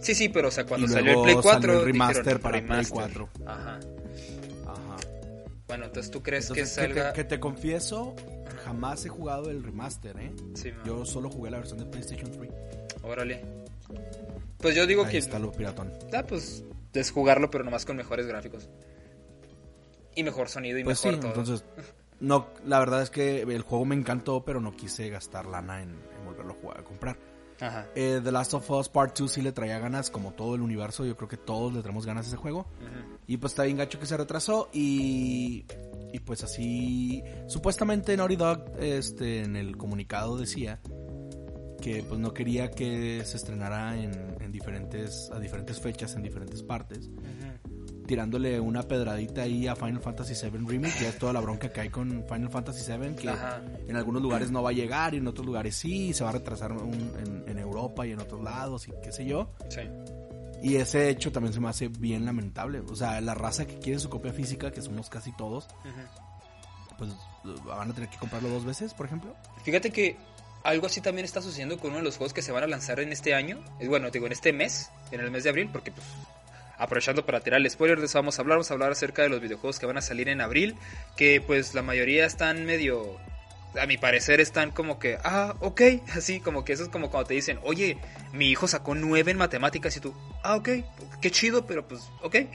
Sí, 0.00 0.14
sí, 0.14 0.28
pero 0.28 0.48
o 0.48 0.50
sea, 0.50 0.64
cuando 0.64 0.86
salió 0.88 1.12
el 1.18 1.22
Play 1.22 1.34
4, 1.42 1.52
salió 1.60 1.78
el 1.80 1.84
remaster 1.86 2.22
dijeron, 2.22 2.42
para 2.42 2.52
Play 2.58 2.62
remaster. 2.68 2.92
4. 2.94 3.28
Ajá. 3.46 3.78
Ajá. 4.66 4.96
Bueno, 5.66 5.84
entonces 5.86 6.10
tú 6.10 6.22
crees 6.22 6.44
Entonces, 6.50 6.76
que 6.76 6.80
que, 6.82 6.94
salga. 6.94 7.12
te, 7.12 7.22
que 7.22 7.24
te 7.28 7.40
confieso, 7.40 8.14
jamás 8.70 9.04
he 9.04 9.08
jugado 9.08 9.50
el 9.50 9.64
remaster, 9.64 10.16
¿eh? 10.20 10.32
Sí. 10.54 10.70
Yo 10.84 11.04
solo 11.04 11.28
jugué 11.28 11.50
la 11.50 11.58
versión 11.58 11.80
de 11.80 11.86
PlayStation 11.86 12.30
3. 12.30 12.50
Órale. 13.02 13.44
Pues 14.58 14.76
yo 14.76 14.86
digo 14.86 15.04
Ahí 15.04 15.10
que. 15.10 15.18
está 15.18 15.40
lo 15.40 15.50
piratón. 15.50 15.92
Ah, 16.16 16.22
pues 16.26 16.64
es 16.92 17.10
jugarlo, 17.10 17.50
pero 17.50 17.64
nomás 17.64 17.84
con 17.84 17.96
mejores 17.96 18.26
gráficos. 18.28 18.68
Y 20.14 20.22
mejor 20.22 20.48
sonido 20.48 20.78
y 20.78 20.84
Pues 20.84 21.00
sí, 21.00 21.08
mejor 21.08 21.20
todo. 21.20 21.28
entonces, 21.30 21.64
no, 22.20 22.46
la 22.64 22.78
verdad 22.78 23.02
es 23.02 23.10
que 23.10 23.42
el 23.42 23.62
juego 23.62 23.84
me 23.84 23.96
encantó, 23.96 24.44
pero 24.44 24.60
no 24.60 24.70
quise 24.76 25.08
gastar 25.08 25.46
lana 25.46 25.82
en, 25.82 25.90
en 25.90 26.24
volverlo 26.24 26.52
a 26.52 26.56
jugar, 26.56 26.78
a 26.78 26.84
comprar. 26.84 27.16
Ajá. 27.60 27.88
Eh, 27.94 28.20
The 28.22 28.32
Last 28.32 28.54
of 28.54 28.70
Us 28.70 28.88
Part 28.88 29.18
2 29.18 29.30
sí 29.32 29.42
le 29.42 29.50
traía 29.52 29.78
ganas, 29.80 30.10
como 30.10 30.32
todo 30.32 30.54
el 30.54 30.62
universo, 30.62 31.04
yo 31.04 31.16
creo 31.16 31.28
que 31.28 31.36
todos 31.36 31.74
le 31.74 31.82
tenemos 31.82 32.06
ganas 32.06 32.26
a 32.26 32.28
ese 32.28 32.36
juego. 32.36 32.66
Y 33.26 33.36
pues 33.36 33.52
está 33.52 33.64
bien 33.64 33.76
gacho 33.78 33.98
que 33.98 34.06
se 34.06 34.16
retrasó 34.16 34.68
y, 34.72 35.66
y 36.12 36.18
pues 36.20 36.42
así, 36.44 37.22
supuestamente 37.46 38.16
Naughty 38.16 38.36
Dog 38.36 38.64
este, 38.80 39.42
en 39.42 39.56
el 39.56 39.76
comunicado 39.76 40.36
decía 40.36 40.80
que 41.80 42.02
pues 42.06 42.20
no 42.20 42.34
quería 42.34 42.70
que 42.70 43.24
se 43.24 43.36
estrenara 43.36 43.96
en, 43.98 44.12
en 44.40 44.52
diferentes, 44.52 45.30
a 45.32 45.38
diferentes 45.38 45.80
fechas, 45.80 46.14
en 46.14 46.22
diferentes 46.22 46.62
partes, 46.62 47.08
tirándole 48.06 48.58
una 48.58 48.82
pedradita 48.82 49.42
ahí 49.42 49.66
a 49.68 49.76
Final 49.76 50.00
Fantasy 50.00 50.34
VII 50.34 50.66
Remake, 50.66 50.98
que 50.98 51.08
es 51.08 51.16
toda 51.18 51.32
la 51.32 51.40
bronca 51.40 51.72
que 51.72 51.80
hay 51.80 51.88
con 51.90 52.24
Final 52.28 52.50
Fantasy 52.50 52.90
VII, 52.92 53.14
que 53.14 53.28
Ajá. 53.28 53.62
en 53.86 53.96
algunos 53.96 54.20
lugares 54.20 54.50
no 54.50 54.62
va 54.62 54.70
a 54.70 54.72
llegar 54.72 55.14
y 55.14 55.18
en 55.18 55.28
otros 55.28 55.46
lugares 55.46 55.76
sí, 55.76 56.08
y 56.08 56.12
se 56.12 56.24
va 56.24 56.30
a 56.30 56.32
retrasar 56.32 56.72
un- 56.72 56.92
en, 57.18 57.44
en 57.48 57.58
Europa 57.58 58.06
y 58.06 58.10
en 58.12 58.18
otros 58.20 58.42
lados 58.42 58.88
y 58.88 58.92
qué 59.02 59.12
sé 59.12 59.24
yo. 59.24 59.52
Sí. 59.68 59.82
Y 60.62 60.76
ese 60.76 61.08
hecho 61.08 61.32
también 61.32 61.52
se 61.54 61.60
me 61.60 61.68
hace 61.68 61.88
bien 61.88 62.24
lamentable. 62.24 62.80
O 62.80 62.96
sea, 62.96 63.20
la 63.20 63.34
raza 63.34 63.66
que 63.66 63.78
quiere 63.78 63.98
su 63.98 64.10
copia 64.10 64.32
física, 64.32 64.70
que 64.70 64.82
somos 64.82 65.08
casi 65.08 65.32
todos, 65.32 65.68
pues 66.98 67.10
van 67.64 67.90
a 67.90 67.94
tener 67.94 68.10
que 68.10 68.18
comprarlo 68.18 68.48
dos 68.48 68.64
veces, 68.64 68.92
por 68.94 69.06
ejemplo. 69.06 69.34
Fíjate 69.64 69.90
que 69.90 70.16
algo 70.62 70.86
así 70.86 71.00
también 71.00 71.24
está 71.24 71.40
sucediendo 71.40 71.78
con 71.78 71.90
uno 71.90 71.98
de 71.98 72.04
los 72.04 72.16
juegos 72.16 72.34
que 72.34 72.42
se 72.42 72.52
van 72.52 72.64
a 72.64 72.66
lanzar 72.66 73.00
en 73.00 73.12
este 73.12 73.34
año. 73.34 73.58
Es 73.78 73.88
bueno, 73.88 74.10
digo, 74.10 74.26
en 74.26 74.32
este 74.32 74.52
mes, 74.52 74.90
en 75.10 75.20
el 75.20 75.30
mes 75.30 75.44
de 75.44 75.50
abril, 75.50 75.70
porque 75.72 75.90
pues 75.90 76.06
aprovechando 76.76 77.26
para 77.26 77.40
tirar 77.40 77.60
el 77.60 77.70
spoiler 77.70 78.00
de 78.00 78.06
eso 78.06 78.18
vamos 78.18 78.38
a 78.38 78.42
hablar, 78.42 78.56
vamos 78.56 78.70
a 78.70 78.74
hablar 78.74 78.92
acerca 78.92 79.22
de 79.22 79.28
los 79.28 79.40
videojuegos 79.40 79.78
que 79.78 79.86
van 79.86 79.98
a 79.98 80.02
salir 80.02 80.28
en 80.28 80.40
abril, 80.40 80.76
que 81.16 81.42
pues 81.46 81.74
la 81.74 81.82
mayoría 81.82 82.24
están 82.24 82.64
medio 82.64 83.18
a 83.80 83.86
mi 83.86 83.96
parecer 83.96 84.40
están 84.40 84.70
como 84.70 84.98
que, 84.98 85.18
ah, 85.24 85.54
ok, 85.60 85.82
así 86.14 86.40
como 86.40 86.64
que 86.64 86.72
eso 86.72 86.84
es 86.84 86.88
como 86.88 87.10
cuando 87.10 87.28
te 87.28 87.34
dicen, 87.34 87.58
oye, 87.62 87.98
mi 88.32 88.50
hijo 88.50 88.68
sacó 88.68 88.94
nueve 88.94 89.30
en 89.30 89.38
matemáticas 89.38 89.96
y 89.96 90.00
tú, 90.00 90.14
ah, 90.42 90.56
ok, 90.56 90.68
qué 91.20 91.30
chido, 91.30 91.66
pero 91.66 91.86
pues, 91.86 92.02
ok. 92.22 92.36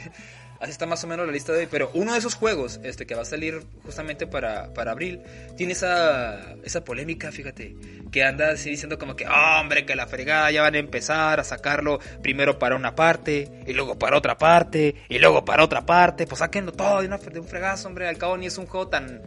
Así 0.60 0.72
está 0.72 0.86
más 0.86 1.04
o 1.04 1.08
menos 1.08 1.26
la 1.26 1.34
lista 1.34 1.52
de 1.52 1.60
hoy. 1.60 1.68
Pero 1.70 1.92
uno 1.94 2.14
de 2.14 2.20
esos 2.20 2.36
juegos 2.36 2.80
este, 2.84 3.06
que 3.06 3.14
va 3.14 3.24
a 3.24 3.26
salir 3.26 3.62
justamente 3.84 4.26
para, 4.26 4.74
para 4.74 4.92
abril 4.92 5.22
tiene 5.58 5.74
esa, 5.74 6.56
esa 6.64 6.84
polémica, 6.84 7.32
fíjate. 7.32 7.76
Que 8.12 8.24
anda 8.24 8.52
así 8.52 8.70
diciendo 8.70 8.98
como 8.98 9.16
que, 9.16 9.28
hombre, 9.28 9.86
que 9.86 9.96
la 9.96 10.08
fregada 10.08 10.50
ya 10.52 10.62
van 10.62 10.76
a 10.76 10.78
empezar 10.78 11.40
a 11.40 11.44
sacarlo 11.44 12.00
primero 12.24 12.58
para 12.58 12.76
una 12.76 12.96
parte, 12.96 13.52
y 13.68 13.74
luego 13.74 14.00
para 14.00 14.18
otra 14.18 14.38
parte, 14.38 14.96
y 15.10 15.20
luego 15.20 15.44
para 15.44 15.64
otra 15.64 15.86
parte. 15.86 16.26
Pues 16.26 16.40
saquenlo 16.40 16.72
todo 16.72 17.02
de, 17.02 17.08
una, 17.08 17.18
de 17.18 17.40
un 17.40 17.48
fregazo, 17.48 17.88
hombre. 17.88 18.08
Al 18.08 18.18
cabo 18.18 18.38
ni 18.38 18.46
es 18.46 18.58
un 18.58 18.66
juego 18.66 18.88
tan 18.88 19.22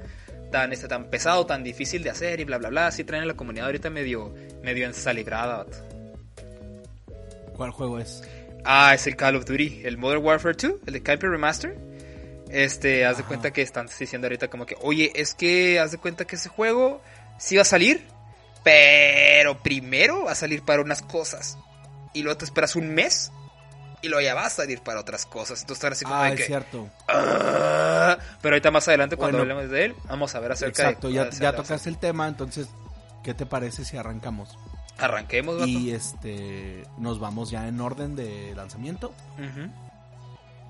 tan 0.50 0.72
este 0.72 0.88
tan 0.88 1.04
pesado, 1.10 1.46
tan 1.46 1.62
difícil 1.62 2.02
de 2.02 2.10
hacer 2.10 2.40
y 2.40 2.44
bla 2.44 2.58
bla 2.58 2.68
bla. 2.68 2.86
Así 2.88 3.04
traen 3.04 3.24
a 3.24 3.26
la 3.26 3.34
comunidad 3.34 3.66
ahorita 3.66 3.90
medio 3.90 4.34
medio 4.62 4.86
ensaligrada. 4.86 5.58
vato. 5.58 5.78
¿Cuál 7.56 7.70
juego 7.70 7.98
es? 7.98 8.22
Ah, 8.64 8.92
es 8.94 9.06
el 9.06 9.16
Call 9.16 9.36
of 9.36 9.44
Duty, 9.44 9.82
el 9.84 9.98
Modern 9.98 10.24
Warfare 10.24 10.54
2, 10.54 10.72
el 10.86 10.92
de 10.92 11.02
Kuiper 11.02 11.30
Remaster. 11.30 11.76
Este, 12.50 13.04
haz 13.04 13.18
de 13.18 13.24
cuenta 13.24 13.50
que 13.50 13.62
están 13.62 13.88
diciendo 13.98 14.26
ahorita 14.26 14.48
como 14.48 14.64
que, 14.64 14.76
oye, 14.80 15.12
es 15.14 15.34
que 15.34 15.78
haz 15.78 15.90
de 15.90 15.98
cuenta 15.98 16.24
que 16.24 16.36
ese 16.36 16.48
juego 16.48 17.02
sí 17.38 17.56
va 17.56 17.62
a 17.62 17.66
salir, 17.66 18.02
pero 18.64 19.58
primero 19.62 20.24
va 20.24 20.32
a 20.32 20.34
salir 20.34 20.62
para 20.62 20.82
unas 20.82 21.02
cosas. 21.02 21.58
Y 22.14 22.22
luego 22.22 22.38
te 22.38 22.44
esperas 22.44 22.76
un 22.76 22.94
mes 22.94 23.32
y 24.02 24.08
luego 24.08 24.22
ya 24.22 24.34
va 24.34 24.46
a 24.46 24.50
salir 24.50 24.80
para 24.80 25.00
otras 25.00 25.26
cosas. 25.26 25.60
Entonces 25.60 25.78
están 25.78 25.92
así 25.92 26.04
como 26.04 26.16
Ah, 26.16 26.24
de 26.26 26.30
es 26.34 26.36
que... 26.40 26.46
cierto. 26.46 26.88
"Ah". 27.08 28.18
Pero 28.40 28.54
ahorita 28.54 28.70
más 28.70 28.86
adelante 28.88 29.16
cuando 29.16 29.38
Bueno. 29.38 29.52
hablemos 29.52 29.70
de 29.72 29.84
él, 29.86 29.94
vamos 30.08 30.34
a 30.34 30.40
ver 30.40 30.52
acerca 30.52 30.82
Exacto, 30.84 31.08
de... 31.08 31.14
ya, 31.14 31.22
acerca 31.22 31.38
ya 31.42 31.50
de- 31.52 31.56
tocaste 31.58 31.88
el 31.90 31.98
tema, 31.98 32.28
entonces, 32.28 32.68
¿qué 33.24 33.34
te 33.34 33.46
parece 33.46 33.84
si 33.84 33.96
arrancamos? 33.96 34.56
Arranquemos, 34.98 35.54
vato. 35.56 35.66
Y 35.68 35.90
este, 35.92 36.82
nos 36.98 37.20
vamos 37.20 37.50
ya 37.50 37.68
en 37.68 37.80
orden 37.80 38.16
de 38.16 38.52
lanzamiento. 38.56 39.12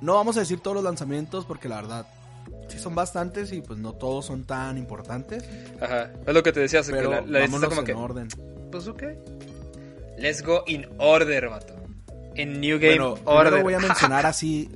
No 0.00 0.14
vamos 0.14 0.36
a 0.36 0.40
decir 0.40 0.60
todos 0.60 0.74
los 0.76 0.84
lanzamientos 0.84 1.44
porque 1.44 1.68
la 1.68 1.76
verdad, 1.76 2.06
sí 2.68 2.78
son 2.78 2.94
bastantes 2.94 3.52
y 3.52 3.62
pues 3.62 3.78
no 3.78 3.94
todos 3.94 4.26
son 4.26 4.44
tan 4.44 4.76
importantes. 4.78 5.44
Ajá, 5.80 6.10
es 6.26 6.34
lo 6.34 6.42
que 6.42 6.52
te 6.52 6.60
decía, 6.60 6.80
así 6.80 6.92
que 6.92 6.98
Pero 6.98 7.10
la, 7.10 7.20
la 7.22 7.46
como 7.48 7.80
en 7.80 7.84
que... 7.84 7.94
orden. 7.94 8.28
Pues 8.70 8.86
ok. 8.86 9.02
Let's 10.18 10.42
go 10.42 10.62
in 10.66 10.86
order, 10.98 11.48
vato. 11.48 11.74
En 12.38 12.60
New 12.60 12.78
Game 12.78 12.98
Bueno, 12.98 13.18
Order. 13.24 13.62
voy 13.64 13.74
a 13.74 13.80
mencionar 13.80 14.24
así 14.26 14.70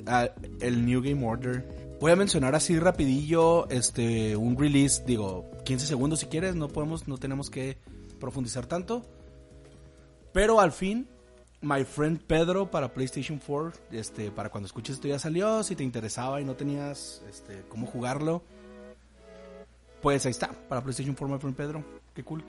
el 0.60 0.84
New 0.84 1.00
Game 1.00 1.24
Order. 1.24 1.96
Voy 2.00 2.10
a 2.10 2.16
mencionar 2.16 2.56
así 2.56 2.76
rapidillo 2.76 3.68
este 3.70 4.36
un 4.36 4.58
release, 4.58 5.04
digo, 5.06 5.48
15 5.64 5.86
segundos 5.86 6.18
si 6.18 6.26
quieres, 6.26 6.56
no 6.56 6.66
podemos 6.66 7.06
no 7.06 7.18
tenemos 7.18 7.50
que 7.50 7.78
profundizar 8.18 8.66
tanto. 8.66 9.06
Pero 10.32 10.58
al 10.58 10.72
fin 10.72 11.06
My 11.60 11.84
Friend 11.84 12.20
Pedro 12.20 12.68
para 12.68 12.92
PlayStation 12.92 13.38
4, 13.38 13.80
este 13.92 14.32
para 14.32 14.48
cuando 14.48 14.66
escuches 14.66 14.96
esto 14.96 15.06
ya 15.06 15.20
salió, 15.20 15.62
si 15.62 15.76
te 15.76 15.84
interesaba 15.84 16.40
y 16.40 16.44
no 16.44 16.56
tenías 16.56 17.22
este 17.30 17.62
cómo 17.68 17.86
jugarlo, 17.86 18.42
pues 20.00 20.26
ahí 20.26 20.32
está, 20.32 20.50
para 20.68 20.80
PlayStation 20.80 21.14
4 21.14 21.32
My 21.36 21.40
Friend 21.40 21.56
Pedro. 21.56 21.84
Qué 22.12 22.24
cool. 22.24 22.42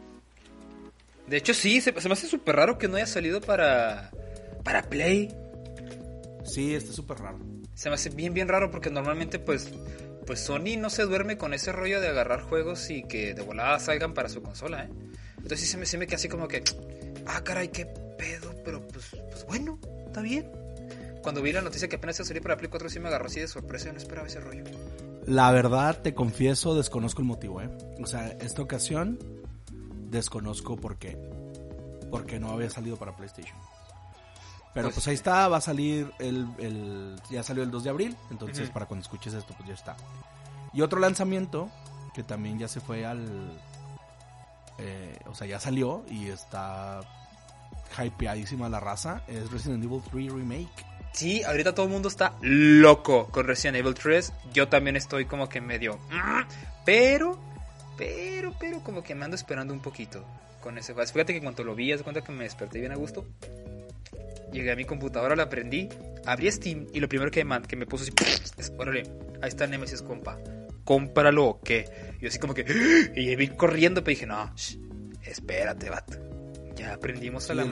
De 1.28 1.38
hecho, 1.38 1.54
sí, 1.54 1.82
se, 1.82 1.94
se 2.02 2.10
me 2.10 2.14
hace 2.14 2.28
súper 2.28 2.56
raro 2.56 2.80
que 2.80 2.88
no 2.88 2.96
haya 2.96 3.06
salido 3.06 3.40
para, 3.40 4.12
para 4.64 4.84
Play. 4.84 5.36
Sí, 6.46 6.76
está 6.76 6.94
súper 6.94 7.20
raro. 7.20 7.40
Se 7.74 7.90
me 7.90 7.96
hace 7.96 8.10
bien, 8.10 8.34
bien 8.34 8.48
raro 8.48 8.70
porque 8.70 8.90
normalmente, 8.90 9.40
pues, 9.40 9.70
pues 10.26 10.40
Sony 10.40 10.78
no 10.78 10.90
se 10.90 11.04
duerme 11.04 11.38
con 11.38 11.54
ese 11.54 11.72
rollo 11.72 12.02
de 12.02 12.10
agarrar 12.10 12.42
juegos 12.42 12.90
y 12.90 13.04
que 13.04 13.34
de 13.34 13.42
volada 13.42 13.80
salgan 13.80 14.14
para 14.14 14.30
su 14.30 14.42
consola, 14.42 14.86
¿eh? 14.86 14.90
Entonces 15.38 15.62
sí 15.62 15.68
se 15.68 15.78
me, 15.78 15.86
se 15.86 15.98
me 15.98 16.06
queda 16.06 16.16
así 16.16 16.30
como 16.30 16.48
que, 16.48 16.64
ah, 17.26 17.44
caray, 17.44 17.70
qué 17.70 17.86
pedo, 17.86 18.56
pero 18.64 18.88
pues, 18.88 19.10
pues 19.30 19.46
bueno, 19.46 19.80
está 20.06 20.22
bien. 20.22 20.50
Cuando 21.22 21.42
vi 21.42 21.52
la 21.52 21.62
noticia 21.62 21.88
que 21.88 21.96
apenas 21.96 22.20
a 22.20 22.26
salir 22.26 22.42
para 22.42 22.58
Play 22.58 22.70
4 22.70 22.90
sí 22.90 23.00
me 23.00 23.08
agarró 23.08 23.26
así 23.28 23.40
de 23.40 23.48
sorpresa, 23.48 23.88
yo 23.88 23.94
no 23.94 23.98
esperaba 23.98 24.28
ese 24.28 24.40
rollo. 24.40 24.64
La 25.26 25.52
verdad, 25.52 26.02
te 26.02 26.14
confieso, 26.14 26.76
desconozco 26.76 27.22
el 27.22 27.28
motivo, 27.28 27.62
¿eh? 27.62 27.70
O 28.02 28.06
sea, 28.06 28.28
esta 28.42 28.62
ocasión 28.62 29.20
desconozco 30.10 30.76
por 30.76 30.98
qué. 30.98 31.18
Porque 32.12 32.40
no 32.40 32.52
había 32.52 32.70
salido 32.70 32.98
para 32.98 33.16
PlayStation. 33.16 33.58
Pero 34.74 34.88
Pues- 34.88 34.96
pues, 34.96 35.08
ahí 35.08 35.14
está, 35.16 35.48
va 35.48 35.58
a 35.58 35.62
salir 35.62 36.12
el, 36.20 36.48
el- 36.58 37.16
Ya 37.30 37.44
salió 37.44 37.62
el 37.64 37.70
2 37.72 37.84
de 37.84 37.90
abril, 37.92 38.18
entonces 38.32 38.70
para 38.70 38.86
cuando 38.88 39.04
escuches 39.04 39.34
esto, 39.34 39.54
pues 39.56 39.70
ya 39.70 39.76
está. 39.76 39.96
Y 40.74 40.82
otro 40.82 41.00
lanzamiento, 41.00 41.70
que 42.14 42.24
también 42.24 42.58
ya 42.58 42.68
se 42.68 42.80
fue 42.82 43.06
al... 43.06 43.52
eh, 44.80 45.18
o 45.28 45.36
sea, 45.36 45.46
ya 45.48 45.60
salió 45.60 46.04
y 46.10 46.30
está 46.30 47.02
hypeadísima 48.04 48.70
la 48.70 48.80
raza, 48.80 49.22
es 49.28 49.52
Resident 49.52 49.84
Evil 49.84 50.02
3 50.12 50.32
Remake. 50.34 50.86
Sí, 51.12 51.44
ahorita 51.44 51.76
todo 51.76 51.86
el 51.86 51.92
mundo 51.92 52.08
está 52.08 52.34
loco 52.42 53.28
con 53.28 53.46
Resident 53.46 53.78
Evil 53.78 53.94
3. 53.94 54.34
Yo 54.52 54.68
también 54.68 54.96
estoy 54.96 55.26
como 55.26 55.48
que 55.48 55.62
medio... 55.62 56.00
Pero, 56.86 57.38
pero, 57.98 58.52
pero 58.60 58.80
como 58.80 59.04
que 59.04 59.14
me 59.14 59.24
ando 59.26 59.36
esperando 59.36 59.76
un 59.76 59.80
poquito 59.80 60.26
con 60.64 60.80
ese 60.80 60.94
juego. 60.96 61.08
Fíjate 61.12 61.34
que 61.36 61.42
cuando 61.44 61.64
lo 61.64 61.76
vi, 61.76 61.92
de 61.92 62.00
cuenta 62.00 62.22
que 62.22 62.32
me 62.32 62.46
desperté 62.46 62.80
bien 62.80 62.92
a 62.92 62.96
gusto. 62.96 63.28
Llegué 64.54 64.72
a 64.72 64.76
mi 64.76 64.86
computadora, 64.86 65.36
la 65.36 65.50
prendí, 65.50 65.90
abrí 66.26 66.50
Steam 66.52 66.88
y 66.94 67.00
lo 67.00 67.10
primero 67.10 67.32
que 67.32 67.44
me, 67.44 67.62
que 67.64 67.76
me 67.76 67.86
puso 67.86 68.04
así... 68.04 68.14
Es, 68.58 68.72
órale, 68.78 69.04
ahí 69.42 69.50
está 69.50 69.66
Nemesis, 69.66 70.04
compa. 70.04 70.38
Cómpralo 70.84 71.46
o 71.46 71.62
qué. 71.62 71.86
Y 72.20 72.24
yo 72.24 72.28
así 72.30 72.40
como 72.40 72.54
que... 72.54 72.66
Y 73.16 73.36
vi 73.36 73.48
corriendo, 73.50 74.04
pero 74.04 74.14
dije, 74.14 74.28
no, 74.28 74.54
shh, 74.56 74.78
espérate, 75.24 75.90
vato. 75.90 76.20
Ya 76.76 76.94
aprendimos 76.94 77.50
a 77.50 77.54
la 77.54 77.66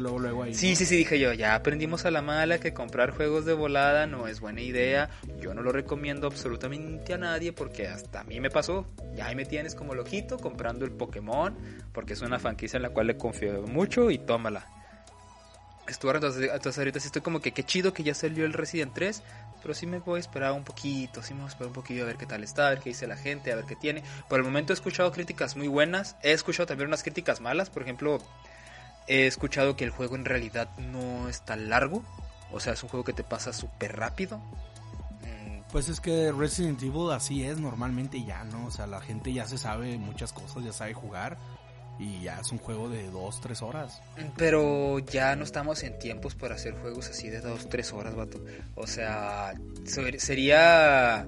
luego, 0.00 0.18
luego 0.18 0.42
ahí, 0.44 0.54
Sí, 0.54 0.70
¿no? 0.70 0.76
sí, 0.76 0.86
sí, 0.86 0.96
dije 0.96 1.18
yo, 1.18 1.32
ya 1.32 1.56
aprendimos 1.56 2.04
a 2.04 2.10
la 2.12 2.22
mala 2.22 2.58
que 2.58 2.72
comprar 2.72 3.10
juegos 3.10 3.44
de 3.44 3.52
volada 3.52 4.06
no 4.06 4.28
es 4.28 4.40
buena 4.40 4.60
idea. 4.60 5.10
Yo 5.40 5.54
no 5.54 5.62
lo 5.62 5.72
recomiendo 5.72 6.28
absolutamente 6.28 7.14
a 7.14 7.18
nadie 7.18 7.52
porque 7.52 7.88
hasta 7.88 8.20
a 8.20 8.24
mí 8.24 8.38
me 8.38 8.48
pasó. 8.48 8.86
Ya 9.16 9.26
ahí 9.26 9.34
me 9.34 9.44
tienes 9.44 9.74
como 9.74 9.94
loquito 9.94 10.38
comprando 10.38 10.84
el 10.84 10.92
Pokémon 10.92 11.56
porque 11.92 12.12
es 12.12 12.22
una 12.22 12.38
franquicia 12.38 12.76
en 12.76 12.84
la 12.84 12.90
cual 12.90 13.08
le 13.08 13.16
confío 13.16 13.62
mucho 13.62 14.08
y 14.10 14.18
tómala. 14.18 14.77
Estuve 15.88 16.12
entonces, 16.12 16.50
entonces 16.52 16.78
ahorita 16.78 17.00
sí 17.00 17.06
estoy 17.06 17.22
como 17.22 17.40
que 17.40 17.52
qué 17.52 17.64
chido 17.64 17.94
que 17.94 18.02
ya 18.02 18.14
salió 18.14 18.44
el 18.44 18.52
Resident 18.52 18.92
3, 18.92 19.22
pero 19.62 19.72
sí 19.72 19.86
me 19.86 20.00
voy 20.00 20.18
a 20.18 20.20
esperar 20.20 20.52
un 20.52 20.62
poquito, 20.62 21.22
sí 21.22 21.32
me 21.32 21.40
voy 21.40 21.46
a 21.46 21.50
esperar 21.50 21.68
un 21.68 21.74
poquillo 21.74 22.02
a 22.02 22.06
ver 22.06 22.16
qué 22.16 22.26
tal 22.26 22.44
está, 22.44 22.66
a 22.66 22.70
ver 22.70 22.80
qué 22.80 22.90
dice 22.90 23.06
la 23.06 23.16
gente, 23.16 23.52
a 23.52 23.56
ver 23.56 23.64
qué 23.64 23.74
tiene. 23.74 24.02
Por 24.28 24.38
el 24.38 24.44
momento 24.44 24.72
he 24.72 24.74
escuchado 24.74 25.10
críticas 25.12 25.56
muy 25.56 25.66
buenas, 25.66 26.16
he 26.22 26.32
escuchado 26.32 26.66
también 26.66 26.88
unas 26.88 27.02
críticas 27.02 27.40
malas, 27.40 27.70
por 27.70 27.82
ejemplo, 27.82 28.18
he 29.06 29.26
escuchado 29.26 29.76
que 29.76 29.84
el 29.84 29.90
juego 29.90 30.14
en 30.14 30.26
realidad 30.26 30.68
no 30.78 31.28
es 31.28 31.40
tan 31.44 31.70
largo, 31.70 32.04
o 32.52 32.60
sea, 32.60 32.74
es 32.74 32.82
un 32.82 32.90
juego 32.90 33.04
que 33.04 33.14
te 33.14 33.24
pasa 33.24 33.54
súper 33.54 33.96
rápido. 33.96 34.38
Mm, 35.22 35.62
Pues 35.72 35.88
es 35.88 36.00
que 36.00 36.32
Resident 36.32 36.82
Evil 36.82 37.10
así 37.12 37.44
es 37.44 37.58
normalmente 37.58 38.22
ya, 38.22 38.44
¿no? 38.44 38.66
O 38.66 38.70
sea, 38.70 38.86
la 38.86 39.00
gente 39.00 39.32
ya 39.32 39.46
se 39.46 39.56
sabe 39.56 39.96
muchas 39.96 40.34
cosas, 40.34 40.62
ya 40.64 40.72
sabe 40.72 40.92
jugar 40.92 41.38
y 41.98 42.22
ya 42.22 42.38
es 42.40 42.52
un 42.52 42.58
juego 42.58 42.88
de 42.88 43.08
dos, 43.10 43.40
tres 43.40 43.60
horas. 43.62 44.00
Pero 44.36 44.98
ya 45.00 45.34
no 45.36 45.44
estamos 45.44 45.82
en 45.82 45.98
tiempos 45.98 46.34
para 46.34 46.54
hacer 46.54 46.74
juegos 46.74 47.08
así 47.08 47.28
de 47.28 47.42
2-3 47.42 47.92
horas, 47.92 48.14
vato. 48.14 48.40
O 48.76 48.86
sea, 48.86 49.54
ser- 49.84 50.20
sería 50.20 51.26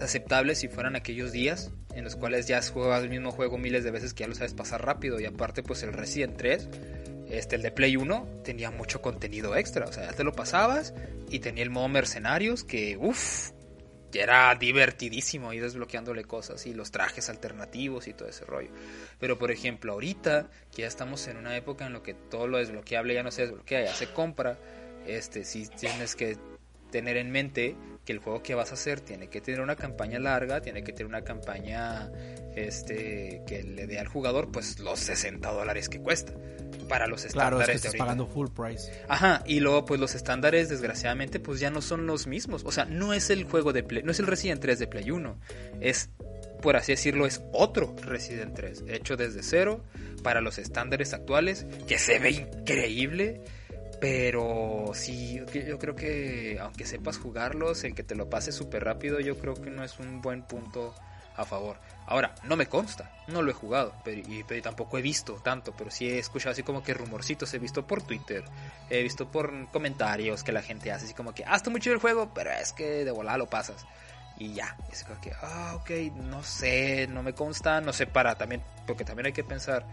aceptable 0.00 0.54
si 0.54 0.68
fueran 0.68 0.96
aquellos 0.96 1.32
días 1.32 1.70
en 1.94 2.04
los 2.04 2.16
cuales 2.16 2.46
ya 2.46 2.58
has 2.58 2.70
jugado 2.70 3.02
el 3.04 3.10
mismo 3.10 3.32
juego 3.32 3.58
miles 3.58 3.82
de 3.84 3.90
veces 3.90 4.14
que 4.14 4.22
ya 4.24 4.28
lo 4.28 4.34
sabes 4.34 4.54
pasar 4.54 4.84
rápido. 4.84 5.20
Y 5.20 5.24
aparte, 5.26 5.62
pues 5.62 5.82
el 5.82 5.92
Resident 5.92 6.36
3, 6.36 6.68
este, 7.28 7.56
el 7.56 7.62
de 7.62 7.72
Play 7.72 7.96
1, 7.96 8.26
tenía 8.44 8.70
mucho 8.70 9.02
contenido 9.02 9.56
extra. 9.56 9.86
O 9.86 9.92
sea, 9.92 10.06
ya 10.06 10.12
te 10.12 10.22
lo 10.24 10.32
pasabas 10.32 10.94
y 11.28 11.40
tenía 11.40 11.64
el 11.64 11.70
modo 11.70 11.88
mercenarios 11.88 12.62
que, 12.64 12.96
uff, 12.96 13.50
ya 14.10 14.22
era 14.22 14.54
divertidísimo 14.54 15.52
ir 15.52 15.62
desbloqueándole 15.62 16.24
cosas 16.24 16.66
y 16.66 16.74
los 16.74 16.90
trajes 16.90 17.28
alternativos 17.28 18.08
y 18.08 18.14
todo 18.14 18.28
ese 18.28 18.44
rollo. 18.44 18.70
Pero 19.18 19.38
por 19.38 19.50
ejemplo, 19.50 19.92
ahorita 19.92 20.48
que 20.74 20.82
ya 20.82 20.88
estamos 20.88 21.26
en 21.28 21.36
una 21.36 21.56
época 21.56 21.86
en 21.86 21.92
lo 21.92 22.02
que 22.02 22.14
todo 22.14 22.46
lo 22.46 22.58
desbloqueable 22.58 23.14
ya 23.14 23.22
no 23.22 23.30
se 23.30 23.42
desbloquea, 23.42 23.84
ya 23.84 23.94
se 23.94 24.12
compra, 24.12 24.58
este 25.06 25.44
sí 25.44 25.68
tienes 25.78 26.14
que 26.16 26.36
tener 26.90 27.16
en 27.16 27.30
mente 27.30 27.76
que 28.04 28.12
el 28.12 28.18
juego 28.18 28.42
que 28.42 28.54
vas 28.54 28.70
a 28.70 28.74
hacer 28.74 29.00
tiene 29.00 29.28
que 29.28 29.40
tener 29.40 29.60
una 29.60 29.76
campaña 29.76 30.18
larga, 30.18 30.60
tiene 30.60 30.82
que 30.82 30.92
tener 30.92 31.06
una 31.06 31.22
campaña 31.22 32.10
este 32.56 33.42
que 33.46 33.62
le 33.62 33.86
dé 33.86 33.98
al 33.98 34.08
jugador 34.08 34.50
pues 34.50 34.78
los 34.80 34.98
60 35.00 35.50
dólares 35.52 35.88
que 35.88 36.00
cuesta 36.00 36.32
para 36.88 37.06
los 37.06 37.24
Claro, 37.26 37.60
estándares 37.60 37.60
es 37.60 37.66
que 37.66 37.72
de 37.72 37.76
estás 37.76 37.88
ahorita. 38.00 38.04
pagando 38.04 38.26
full 38.26 38.48
price. 38.48 38.90
Ajá, 39.08 39.42
y 39.46 39.60
luego 39.60 39.84
pues 39.84 40.00
los 40.00 40.14
estándares 40.14 40.68
desgraciadamente 40.68 41.38
pues 41.40 41.60
ya 41.60 41.70
no 41.70 41.82
son 41.82 42.06
los 42.06 42.26
mismos. 42.26 42.62
O 42.64 42.72
sea, 42.72 42.84
no 42.84 43.12
es 43.14 43.30
el 43.30 43.44
juego 43.44 43.72
de 43.72 43.82
Play, 43.84 44.02
no 44.02 44.10
es 44.12 44.18
el 44.18 44.26
Resident 44.26 44.60
3 44.60 44.78
de 44.78 44.86
Play 44.88 45.10
1. 45.10 45.38
Es, 45.80 46.10
por 46.62 46.76
así 46.76 46.92
decirlo, 46.92 47.26
es 47.26 47.42
otro 47.52 47.94
Resident 48.02 48.54
3, 48.56 48.84
hecho 48.88 49.16
desde 49.16 49.42
cero 49.42 49.84
para 50.24 50.40
los 50.40 50.58
estándares 50.58 51.12
actuales, 51.14 51.64
que 51.86 51.98
se 51.98 52.18
ve 52.18 52.30
increíble. 52.30 53.40
Pero 54.00 54.92
sí, 54.94 55.40
yo, 55.66 55.78
creo 55.78 55.94
que 55.94 56.58
aunque 56.60 56.86
sepas 56.86 57.18
jugarlos, 57.18 57.84
el 57.84 57.94
que 57.94 58.02
te 58.02 58.14
lo 58.14 58.30
pases 58.30 58.54
súper 58.54 58.84
rápido, 58.84 59.20
yo 59.20 59.38
creo 59.38 59.54
que 59.54 59.70
no 59.70 59.84
es 59.84 59.98
un 59.98 60.22
buen 60.22 60.42
punto 60.42 60.94
a 60.96 61.10
a 61.40 61.44
favor. 61.44 61.78
Ahora, 62.06 62.34
no 62.44 62.56
me 62.56 62.66
consta, 62.66 63.10
no 63.28 63.42
lo 63.42 63.50
he 63.50 63.54
jugado, 63.54 63.94
pero, 64.04 64.20
y, 64.20 64.42
tampoco 64.60 64.98
he 64.98 65.02
visto 65.02 65.34
tanto, 65.34 65.72
pero 65.76 65.90
sí 65.90 66.08
he 66.08 66.18
escuchado 66.18 66.52
así 66.52 66.62
como 66.62 66.82
que 66.82 66.92
rumorcitos, 66.92 67.52
he 67.54 67.58
visto 67.58 67.86
por 67.86 68.02
Twitter, 68.02 68.44
he 68.88 69.02
visto 69.02 69.30
por 69.30 69.68
comentarios 69.70 70.42
que 70.42 70.52
la 70.52 70.62
gente 70.62 70.90
hace, 70.90 71.06
así 71.06 71.14
como 71.14 71.32
que, 71.32 71.44
ah, 71.46 71.56
está 71.56 71.70
muy 71.70 71.80
chido 71.80 71.94
el 71.94 72.00
juego, 72.00 72.32
pero 72.34 72.50
es 72.50 72.72
que 72.72 73.04
de 73.04 73.10
volada 73.10 73.38
lo 73.38 73.48
pasas. 73.48 73.86
Y 74.38 74.54
ya, 74.54 74.76
es 74.90 75.04
como 75.04 75.20
que, 75.20 75.32
ah, 75.42 75.74
ok, 75.76 75.90
no 76.14 76.42
sé, 76.42 77.06
no 77.08 77.22
me 77.22 77.34
consta, 77.34 77.80
no 77.80 77.92
sé 77.92 78.06
para 78.06 78.36
también, 78.36 78.62
porque 78.86 79.04
también 79.04 79.26
hay 79.26 79.32
que 79.32 79.44
pensar, 79.44 79.86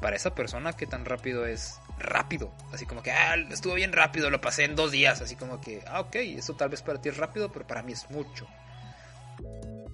para 0.00 0.16
esa 0.16 0.34
persona 0.34 0.72
que 0.72 0.86
tan 0.86 1.04
rápido 1.04 1.46
es 1.46 1.78
rápido. 2.00 2.52
Así 2.72 2.86
como 2.86 3.02
que, 3.02 3.10
ah, 3.10 3.36
estuvo 3.50 3.74
bien 3.74 3.92
rápido, 3.92 4.30
lo 4.30 4.40
pasé 4.40 4.64
en 4.64 4.76
dos 4.76 4.90
días. 4.90 5.20
Así 5.20 5.36
como 5.36 5.60
que, 5.60 5.82
ah, 5.86 6.00
ok, 6.00 6.16
eso 6.16 6.54
tal 6.54 6.70
vez 6.70 6.82
para 6.82 7.00
ti 7.00 7.08
es 7.08 7.16
rápido, 7.16 7.50
pero 7.52 7.66
para 7.66 7.82
mí 7.82 7.92
es 7.92 8.10
mucho. 8.10 8.46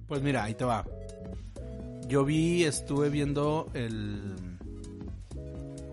Pues 0.09 0.23
mira, 0.23 0.45
ahí 0.45 0.55
te 0.55 0.65
va. 0.65 0.85
Yo 2.07 2.25
vi, 2.25 2.65
estuve 2.65 3.11
viendo 3.11 3.69
el... 3.75 4.35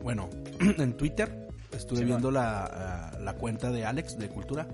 Bueno, 0.01 0.29
en 0.59 0.95
Twitter 0.95 1.49
estuve 1.71 2.03
viendo 2.05 2.29
la, 2.29 2.65
ah, 2.65 3.19
la, 3.19 3.33
cuenta 3.33 3.71
de 3.71 3.85
Alex 3.85 4.17
de 4.17 4.29
Cultura. 4.29 4.67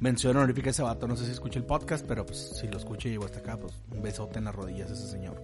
Menciono 0.00 0.40
ahorita 0.40 0.68
ese 0.68 0.82
vato, 0.82 1.06
no 1.06 1.16
sé 1.16 1.24
si 1.24 1.30
escuché 1.30 1.60
el 1.60 1.64
podcast, 1.64 2.04
pero 2.06 2.26
pues 2.26 2.56
si 2.60 2.66
lo 2.66 2.76
escuché 2.76 3.08
y 3.08 3.12
llegó 3.12 3.24
hasta 3.24 3.38
acá, 3.38 3.56
pues 3.56 3.72
un 3.92 4.02
besote 4.02 4.40
en 4.40 4.46
las 4.46 4.54
rodillas 4.54 4.90
ese 4.90 5.06
señor. 5.06 5.40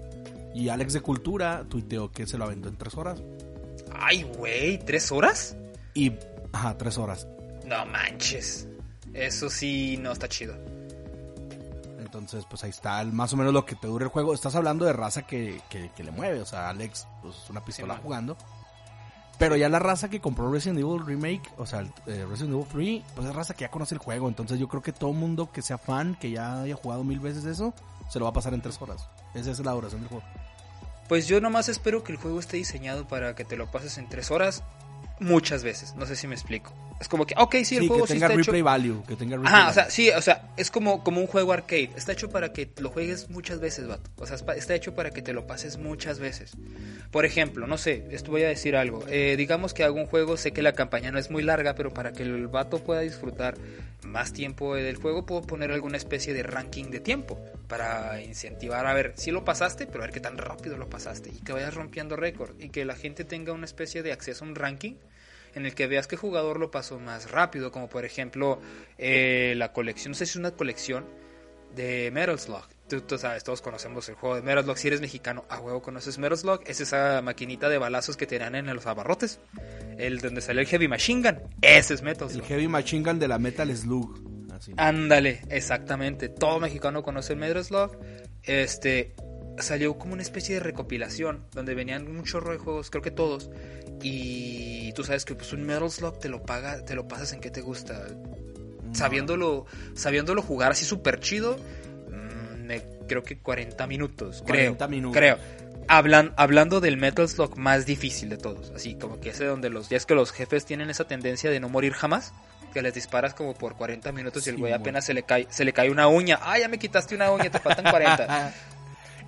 Y 0.52 0.68
Alex 0.68 0.94
de 0.94 1.00
Cultura 1.00 1.64
tuiteó 1.68 2.10
que 2.10 2.26
se 2.26 2.36
lo 2.36 2.44
aventó 2.44 2.68
en 2.68 2.76
tres 2.76 2.96
horas. 2.96 3.22
Ay, 3.92 4.22
güey, 4.22 4.78
¿tres 4.78 5.10
horas? 5.12 5.56
Y, 5.94 6.12
ajá, 6.52 6.76
tres 6.76 6.98
horas. 6.98 7.26
No 7.64 7.84
manches. 7.86 8.68
Eso 9.14 9.50
sí 9.50 9.96
no 9.98 10.12
está 10.12 10.28
chido. 10.28 10.54
Entonces, 11.98 12.46
pues 12.48 12.64
ahí 12.64 12.70
está 12.70 13.04
más 13.04 13.32
o 13.32 13.36
menos 13.36 13.52
lo 13.52 13.66
que 13.66 13.74
te 13.74 13.86
dura 13.86 14.04
el 14.04 14.10
juego. 14.10 14.32
Estás 14.32 14.54
hablando 14.54 14.84
de 14.86 14.92
raza 14.92 15.22
que, 15.26 15.60
que, 15.68 16.02
le 16.02 16.10
mueve. 16.10 16.40
O 16.40 16.46
sea, 16.46 16.70
Alex, 16.70 17.06
pues 17.20 17.34
una 17.50 17.64
pistola 17.64 17.98
jugando. 17.98 18.36
Pero 19.38 19.56
ya 19.56 19.68
la 19.68 19.78
raza 19.78 20.08
que 20.08 20.20
compró 20.20 20.50
Resident 20.50 20.80
Evil 20.80 21.04
Remake, 21.04 21.48
o 21.58 21.66
sea, 21.66 21.82
eh, 22.06 22.26
Resident 22.28 22.54
Evil 22.54 22.66
3, 22.72 23.02
pues 23.14 23.28
es 23.28 23.34
raza 23.34 23.54
que 23.54 23.60
ya 23.60 23.70
conoce 23.70 23.94
el 23.94 24.00
juego. 24.00 24.26
Entonces 24.28 24.58
yo 24.58 24.68
creo 24.68 24.82
que 24.82 24.92
todo 24.92 25.12
mundo 25.12 25.52
que 25.52 25.62
sea 25.62 25.78
fan, 25.78 26.16
que 26.16 26.30
ya 26.30 26.62
haya 26.62 26.74
jugado 26.74 27.04
mil 27.04 27.20
veces 27.20 27.44
eso, 27.44 27.72
se 28.08 28.18
lo 28.18 28.24
va 28.24 28.30
a 28.30 28.34
pasar 28.34 28.54
en 28.54 28.62
tres 28.62 28.80
horas. 28.80 29.06
Esa 29.34 29.50
es 29.50 29.60
la 29.60 29.72
duración 29.72 30.00
del 30.00 30.08
juego. 30.08 30.24
Pues 31.08 31.26
yo 31.26 31.40
nomás 31.40 31.68
espero 31.68 32.04
que 32.04 32.12
el 32.12 32.18
juego 32.18 32.38
esté 32.38 32.58
diseñado 32.58 33.08
para 33.08 33.34
que 33.34 33.44
te 33.44 33.56
lo 33.56 33.70
pases 33.70 33.96
en 33.98 34.08
tres 34.08 34.30
horas 34.30 34.62
muchas 35.20 35.64
veces. 35.64 35.94
No 35.96 36.06
sé 36.06 36.16
si 36.16 36.26
me 36.26 36.34
explico. 36.34 36.72
Es 37.00 37.08
como 37.08 37.26
que, 37.26 37.34
ok, 37.36 37.56
sí, 37.64 37.76
el 37.76 37.86
juego 37.86 38.04
que 38.04 38.14
tenga 38.14 38.28
replay 38.28 38.62
value, 38.62 39.04
que 39.06 39.14
tenga 39.14 39.36
replay 39.36 39.52
Ajá, 39.52 39.70
o 39.70 39.72
sea, 39.72 39.90
sí, 39.90 40.10
o 40.10 40.20
sea, 40.20 40.50
es 40.56 40.70
como, 40.70 41.04
como 41.04 41.20
un 41.20 41.26
juego 41.26 41.52
arcade. 41.52 41.90
Está 41.96 42.12
hecho 42.12 42.28
para 42.28 42.52
que 42.52 42.70
lo 42.78 42.90
juegues 42.90 43.30
muchas 43.30 43.60
veces, 43.60 43.86
vato. 43.86 44.10
O 44.16 44.26
sea, 44.26 44.36
está 44.56 44.74
hecho 44.74 44.94
para 44.94 45.10
que 45.10 45.22
te 45.22 45.32
lo 45.32 45.46
pases 45.46 45.78
muchas 45.78 46.18
veces. 46.18 46.56
Por 47.10 47.24
ejemplo, 47.24 47.66
no 47.66 47.78
sé, 47.78 48.06
esto 48.10 48.30
voy 48.30 48.42
a 48.42 48.48
decir 48.48 48.74
algo. 48.76 49.04
Eh, 49.08 49.36
digamos 49.36 49.74
que 49.74 49.84
hago 49.84 49.96
un 49.96 50.06
juego, 50.06 50.36
sé 50.36 50.52
que 50.52 50.62
la 50.62 50.72
campaña 50.72 51.12
no 51.12 51.18
es 51.18 51.30
muy 51.30 51.42
larga, 51.42 51.74
pero 51.74 51.92
para 51.94 52.12
que 52.12 52.24
el 52.24 52.48
vato 52.48 52.82
pueda 52.82 53.00
disfrutar 53.00 53.56
más 54.02 54.32
tiempo 54.32 54.74
del 54.74 54.96
juego, 54.96 55.24
puedo 55.26 55.42
poner 55.42 55.70
alguna 55.70 55.96
especie 55.96 56.32
de 56.32 56.42
ranking 56.42 56.86
de 56.86 57.00
tiempo 57.00 57.38
para 57.68 58.20
incentivar 58.22 58.86
a 58.86 58.94
ver 58.94 59.12
si 59.16 59.30
lo 59.30 59.44
pasaste, 59.44 59.86
pero 59.86 60.00
a 60.02 60.06
ver 60.06 60.14
qué 60.14 60.20
tan 60.20 60.38
rápido 60.38 60.76
lo 60.76 60.88
pasaste 60.88 61.30
y 61.30 61.40
que 61.40 61.52
vayas 61.52 61.74
rompiendo 61.74 62.16
récord 62.16 62.58
y 62.58 62.70
que 62.70 62.84
la 62.84 62.94
gente 62.94 63.24
tenga 63.24 63.52
una 63.52 63.66
especie 63.66 64.02
de 64.02 64.12
acceso 64.12 64.44
a 64.44 64.48
un 64.48 64.54
ranking 64.54 64.94
en 65.54 65.66
el 65.66 65.74
que 65.74 65.86
veas 65.86 66.06
qué 66.06 66.16
jugador 66.16 66.58
lo 66.58 66.70
pasó 66.70 66.98
más 66.98 67.30
rápido, 67.30 67.72
como 67.72 67.88
por 67.88 68.04
ejemplo 68.04 68.60
eh, 68.96 69.54
la 69.56 69.72
colección, 69.72 70.12
no 70.12 70.14
sé 70.14 70.26
si 70.26 70.32
es 70.32 70.36
una 70.36 70.52
colección 70.52 71.06
de 71.74 72.10
Metal 72.12 72.38
Slug. 72.38 72.66
Tú, 72.88 73.18
sabes, 73.18 73.44
todos 73.44 73.60
conocemos 73.60 74.08
el 74.08 74.14
juego 74.14 74.36
de 74.36 74.42
Metal 74.42 74.64
Slug. 74.64 74.78
Si 74.78 74.88
eres 74.88 75.00
mexicano, 75.02 75.44
a 75.50 75.60
huevo 75.60 75.82
conoces 75.82 76.16
Metal 76.18 76.38
Slug. 76.38 76.62
Es 76.66 76.80
esa 76.80 77.20
maquinita 77.20 77.68
de 77.68 77.76
balazos 77.76 78.16
que 78.16 78.26
te 78.26 78.38
dan 78.38 78.54
en 78.54 78.66
los 78.66 78.86
abarrotes. 78.86 79.40
El 79.98 80.20
donde 80.20 80.40
sale 80.40 80.62
el 80.62 80.66
Heavy 80.66 80.88
Machine 80.88 81.30
Gun. 81.30 81.40
Ese 81.60 81.94
es 81.94 82.02
Metal 82.02 82.30
Slug. 82.30 82.42
El 82.42 82.48
Heavy 82.48 82.68
Machine 82.68 83.04
Gun 83.04 83.18
de 83.18 83.28
la 83.28 83.38
Metal 83.38 83.76
Slug. 83.76 84.38
Ándale, 84.76 85.42
exactamente. 85.50 86.30
Todo 86.30 86.60
mexicano 86.60 87.02
conoce 87.02 87.34
el 87.34 87.38
Metal 87.38 87.62
Slug. 87.62 87.98
Este, 88.42 89.14
salió 89.62 89.98
como 89.98 90.14
una 90.14 90.22
especie 90.22 90.56
de 90.56 90.60
recopilación 90.60 91.44
donde 91.52 91.74
venían 91.74 92.08
un 92.08 92.24
chorro 92.24 92.52
de 92.52 92.58
juegos, 92.58 92.90
creo 92.90 93.02
que 93.02 93.10
todos. 93.10 93.50
Y 94.02 94.92
tú 94.92 95.04
sabes 95.04 95.24
que 95.24 95.34
pues 95.34 95.52
un 95.52 95.64
Metal 95.64 95.90
Slug 95.90 96.18
te 96.18 96.28
lo 96.28 96.42
paga, 96.42 96.84
te 96.84 96.94
lo 96.94 97.08
pasas 97.08 97.32
en 97.32 97.40
qué 97.40 97.50
te 97.50 97.60
gusta. 97.60 98.06
Sabiéndolo, 98.92 99.66
sabiéndolo 99.94 100.42
jugar 100.42 100.72
así 100.72 100.84
súper 100.84 101.20
chido, 101.20 101.56
mm, 102.08 102.62
me, 102.66 102.82
creo 103.06 103.22
que 103.22 103.38
40 103.38 103.86
minutos, 103.86 104.42
40 104.42 104.76
creo. 104.76 104.88
minutos. 104.88 105.16
Creo. 105.16 105.38
Hablan, 105.88 106.34
hablando 106.36 106.80
del 106.80 106.96
Metal 106.96 107.28
Slug 107.28 107.56
más 107.56 107.86
difícil 107.86 108.28
de 108.28 108.36
todos, 108.36 108.72
así 108.74 108.94
como 108.94 109.20
que 109.20 109.30
ese 109.30 109.46
donde 109.46 109.70
los, 109.70 109.88
ya 109.88 109.96
es 109.96 110.04
que 110.04 110.14
los 110.14 110.32
jefes 110.32 110.66
tienen 110.66 110.90
esa 110.90 111.04
tendencia 111.04 111.50
de 111.50 111.60
no 111.60 111.70
morir 111.70 111.92
jamás, 111.92 112.34
que 112.72 112.82
les 112.82 112.92
disparas 112.92 113.34
como 113.34 113.54
por 113.54 113.74
40 113.76 114.12
minutos 114.12 114.46
y 114.46 114.50
el 114.50 114.58
güey 114.58 114.72
apenas 114.72 115.06
se 115.06 115.14
le 115.14 115.22
cae, 115.22 115.46
se 115.50 115.64
le 115.64 115.72
cae 115.72 115.90
una 115.90 116.08
uña, 116.08 116.38
ah, 116.42 116.58
ya 116.58 116.68
me 116.68 116.78
quitaste 116.78 117.14
una 117.14 117.30
uña, 117.30 117.50
te 117.50 117.58
faltan 117.58 117.90
40. 117.90 118.54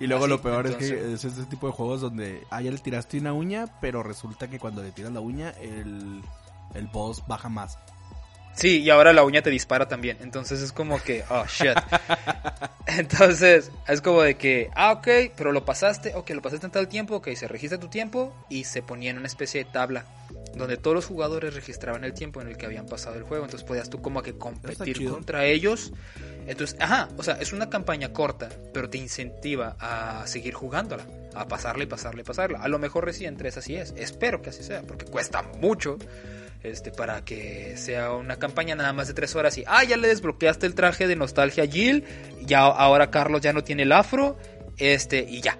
Y 0.01 0.07
luego 0.07 0.25
lo 0.25 0.41
peor 0.41 0.65
es 0.65 0.75
que 0.77 1.13
es 1.13 1.23
este 1.23 1.43
tipo 1.45 1.67
de 1.67 1.73
juegos 1.73 2.01
donde, 2.01 2.43
ah, 2.49 2.59
ya 2.59 2.71
le 2.71 2.77
tiraste 2.79 3.19
una 3.19 3.33
uña, 3.33 3.67
pero 3.79 4.01
resulta 4.01 4.49
que 4.49 4.57
cuando 4.57 4.81
le 4.81 4.91
tiras 4.91 5.11
la 5.11 5.19
uña, 5.19 5.53
el, 5.61 6.23
el 6.73 6.87
boss 6.87 7.23
baja 7.27 7.49
más. 7.49 7.77
Sí, 8.55 8.81
y 8.81 8.89
ahora 8.89 9.13
la 9.13 9.23
uña 9.23 9.43
te 9.43 9.51
dispara 9.51 9.87
también. 9.87 10.17
Entonces 10.21 10.59
es 10.61 10.71
como 10.71 10.99
que, 10.99 11.23
oh 11.29 11.45
shit. 11.45 11.77
Entonces 12.87 13.71
es 13.87 14.01
como 14.01 14.23
de 14.23 14.35
que, 14.37 14.71
ah, 14.75 14.91
ok, 14.93 15.07
pero 15.37 15.51
lo 15.51 15.65
pasaste, 15.65 16.15
ok, 16.15 16.31
lo 16.31 16.41
pasaste 16.41 16.65
en 16.65 16.71
tal 16.71 16.87
tiempo, 16.87 17.17
ok, 17.17 17.29
se 17.35 17.47
registra 17.47 17.79
tu 17.79 17.87
tiempo 17.87 18.33
y 18.49 18.63
se 18.63 18.81
ponía 18.81 19.11
en 19.11 19.19
una 19.19 19.27
especie 19.27 19.63
de 19.63 19.69
tabla 19.69 20.05
donde 20.55 20.77
todos 20.77 20.95
los 20.95 21.05
jugadores 21.05 21.53
registraban 21.53 22.03
el 22.03 22.13
tiempo 22.13 22.41
en 22.41 22.47
el 22.47 22.57
que 22.57 22.65
habían 22.65 22.85
pasado 22.85 23.15
el 23.15 23.23
juego. 23.23 23.45
Entonces 23.45 23.67
podías 23.67 23.89
tú 23.89 24.01
como 24.01 24.21
que 24.21 24.33
competir 24.37 25.09
contra 25.09 25.45
ellos. 25.45 25.93
Entonces, 26.47 26.77
ajá, 26.79 27.09
o 27.17 27.23
sea, 27.23 27.35
es 27.35 27.53
una 27.53 27.69
campaña 27.69 28.13
corta, 28.13 28.49
pero 28.73 28.89
te 28.89 28.97
incentiva 28.97 29.75
a 29.79 30.25
seguir 30.27 30.53
jugándola, 30.53 31.05
a 31.35 31.47
pasarla 31.47 31.83
y 31.83 31.87
pasarla 31.87 32.21
y 32.21 32.23
pasarla. 32.23 32.59
A 32.59 32.67
lo 32.67 32.79
mejor 32.79 33.05
Resident 33.05 33.37
3 33.37 33.57
así 33.57 33.75
es, 33.75 33.93
espero 33.95 34.41
que 34.41 34.49
así 34.49 34.63
sea, 34.63 34.81
porque 34.81 35.05
cuesta 35.05 35.43
mucho 35.59 35.97
este, 36.63 36.91
para 36.91 37.23
que 37.23 37.75
sea 37.77 38.13
una 38.13 38.37
campaña 38.37 38.75
nada 38.75 38.93
más 38.93 39.07
de 39.07 39.13
tres 39.13 39.35
horas 39.35 39.57
y, 39.57 39.63
ah, 39.67 39.83
ya 39.83 39.97
le 39.97 40.07
desbloqueaste 40.07 40.67
el 40.67 40.75
traje 40.75 41.07
de 41.07 41.15
nostalgia 41.15 41.63
a 41.63 41.67
Jill, 41.67 42.03
ya 42.41 42.59
ahora 42.59 43.09
Carlos 43.09 43.41
ya 43.41 43.53
no 43.53 43.63
tiene 43.63 43.83
el 43.83 43.91
afro, 43.91 44.37
este, 44.77 45.25
y 45.27 45.41
ya. 45.41 45.57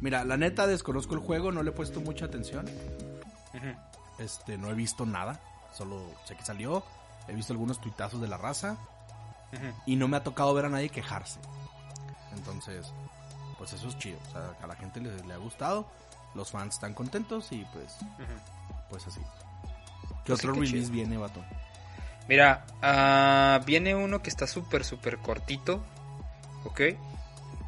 Mira, 0.00 0.24
la 0.24 0.36
neta 0.36 0.66
desconozco 0.66 1.14
el 1.14 1.20
juego, 1.20 1.50
no 1.50 1.62
le 1.62 1.70
he 1.70 1.72
puesto 1.72 2.00
mucha 2.00 2.26
atención. 2.26 2.66
Este, 4.18 4.56
no 4.58 4.70
he 4.70 4.74
visto 4.74 5.06
nada, 5.06 5.40
solo 5.72 6.02
sé 6.24 6.36
que 6.36 6.44
salió, 6.44 6.84
he 7.28 7.34
visto 7.34 7.52
algunos 7.52 7.80
tuitazos 7.80 8.20
de 8.20 8.28
la 8.28 8.36
raza 8.36 8.76
y 9.86 9.96
no 9.96 10.08
me 10.08 10.16
ha 10.16 10.24
tocado 10.24 10.54
ver 10.54 10.66
a 10.66 10.68
nadie 10.68 10.88
quejarse. 10.88 11.40
Entonces, 12.36 12.92
pues 13.58 13.72
eso 13.72 13.88
es 13.88 13.98
chido, 13.98 14.18
o 14.28 14.32
sea, 14.32 14.54
a 14.62 14.66
la 14.66 14.76
gente 14.76 15.00
le, 15.00 15.32
ha 15.32 15.38
gustado, 15.38 15.86
los 16.34 16.50
fans 16.50 16.74
están 16.74 16.94
contentos 16.94 17.50
y 17.52 17.64
pues, 17.72 17.96
pues 18.90 19.06
así. 19.06 19.20
¿Qué 19.20 20.32
pues 20.32 20.40
otro 20.40 20.54
release 20.54 20.90
viene, 20.90 21.16
vato? 21.16 21.44
Mira, 22.28 22.64
ah, 22.80 23.60
viene 23.66 23.94
uno 23.94 24.22
que 24.22 24.30
está 24.30 24.46
súper, 24.46 24.84
súper 24.84 25.18
cortito, 25.18 25.84
¿ok? 26.64 26.80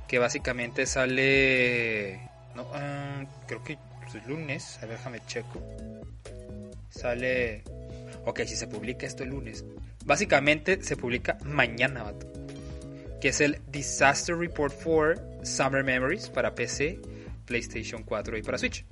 Que 0.09 0.18
básicamente 0.18 0.87
sale... 0.87 2.31
No, 2.55 2.66
ah, 2.72 3.25
creo 3.46 3.62
que 3.62 3.79
es 4.14 4.27
lunes, 4.27 4.79
a 4.83 4.87
ver, 4.87 4.97
déjame 4.99 5.21
checo. 5.27 5.62
Sale... 6.90 7.62
Ok, 8.25 8.40
si 8.45 8.57
se 8.57 8.66
publica 8.66 9.07
esto 9.07 9.23
el 9.23 9.31
lunes. 9.31 9.64
Básicamente 10.05 10.83
se 10.83 10.97
publica 10.97 11.38
mañana, 11.45 12.03
vato. 12.03 12.27
Que 13.21 13.29
es 13.29 13.40
el 13.40 13.61
Disaster 13.69 14.37
Report 14.37 14.75
4 14.83 15.45
Summer 15.45 15.85
Memories 15.85 16.29
para 16.29 16.55
PC, 16.55 17.01
PlayStation 17.45 18.03
4 18.03 18.37
y 18.37 18.42
para 18.42 18.59
Switch. 18.59 18.85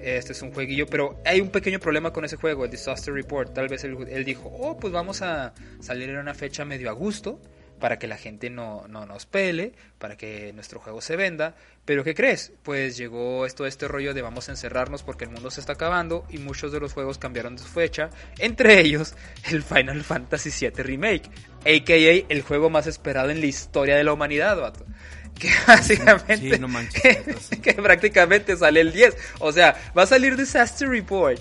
Este 0.00 0.32
es 0.32 0.42
un 0.42 0.52
jueguillo, 0.52 0.86
pero 0.86 1.20
hay 1.24 1.40
un 1.40 1.50
pequeño 1.50 1.78
problema 1.78 2.12
con 2.12 2.24
ese 2.24 2.36
juego, 2.36 2.64
el 2.64 2.70
Disaster 2.70 3.14
Report. 3.14 3.54
Tal 3.54 3.68
vez 3.68 3.84
él, 3.84 3.96
él 4.08 4.24
dijo, 4.24 4.48
oh, 4.48 4.76
pues 4.76 4.92
vamos 4.92 5.22
a 5.22 5.54
salir 5.80 6.10
en 6.10 6.18
una 6.18 6.34
fecha 6.34 6.64
medio 6.64 6.90
a 6.90 6.92
gusto 6.92 7.40
para 7.82 7.98
que 7.98 8.06
la 8.06 8.16
gente 8.16 8.48
no, 8.48 8.86
no 8.86 9.06
nos 9.06 9.26
pele, 9.26 9.72
para 9.98 10.16
que 10.16 10.52
nuestro 10.52 10.78
juego 10.78 11.00
se 11.00 11.16
venda. 11.16 11.56
Pero 11.84 12.04
¿qué 12.04 12.14
crees? 12.14 12.52
Pues 12.62 12.96
llegó 12.96 13.44
esto 13.44 13.66
este 13.66 13.88
rollo 13.88 14.14
de 14.14 14.22
vamos 14.22 14.48
a 14.48 14.52
encerrarnos 14.52 15.02
porque 15.02 15.24
el 15.24 15.30
mundo 15.30 15.50
se 15.50 15.58
está 15.58 15.72
acabando 15.72 16.24
y 16.30 16.38
muchos 16.38 16.70
de 16.70 16.78
los 16.78 16.92
juegos 16.92 17.18
cambiaron 17.18 17.56
de 17.56 17.62
fecha, 17.64 18.08
entre 18.38 18.78
ellos 18.78 19.16
el 19.50 19.64
Final 19.64 20.04
Fantasy 20.04 20.50
VII 20.50 20.80
Remake, 20.84 21.28
aka 21.62 21.94
el 22.28 22.42
juego 22.42 22.70
más 22.70 22.86
esperado 22.86 23.30
en 23.30 23.40
la 23.40 23.46
historia 23.46 23.96
de 23.96 24.04
la 24.04 24.12
humanidad, 24.12 24.60
vato 24.60 24.86
que 25.36 25.50
básicamente 25.66 26.60
que, 27.62 27.72
prácticamente 27.72 28.56
sale 28.56 28.80
el 28.80 28.92
10. 28.92 29.16
O 29.40 29.50
sea, 29.50 29.74
va 29.98 30.04
a 30.04 30.06
salir 30.06 30.36
Disaster 30.36 30.88
Report 30.88 31.40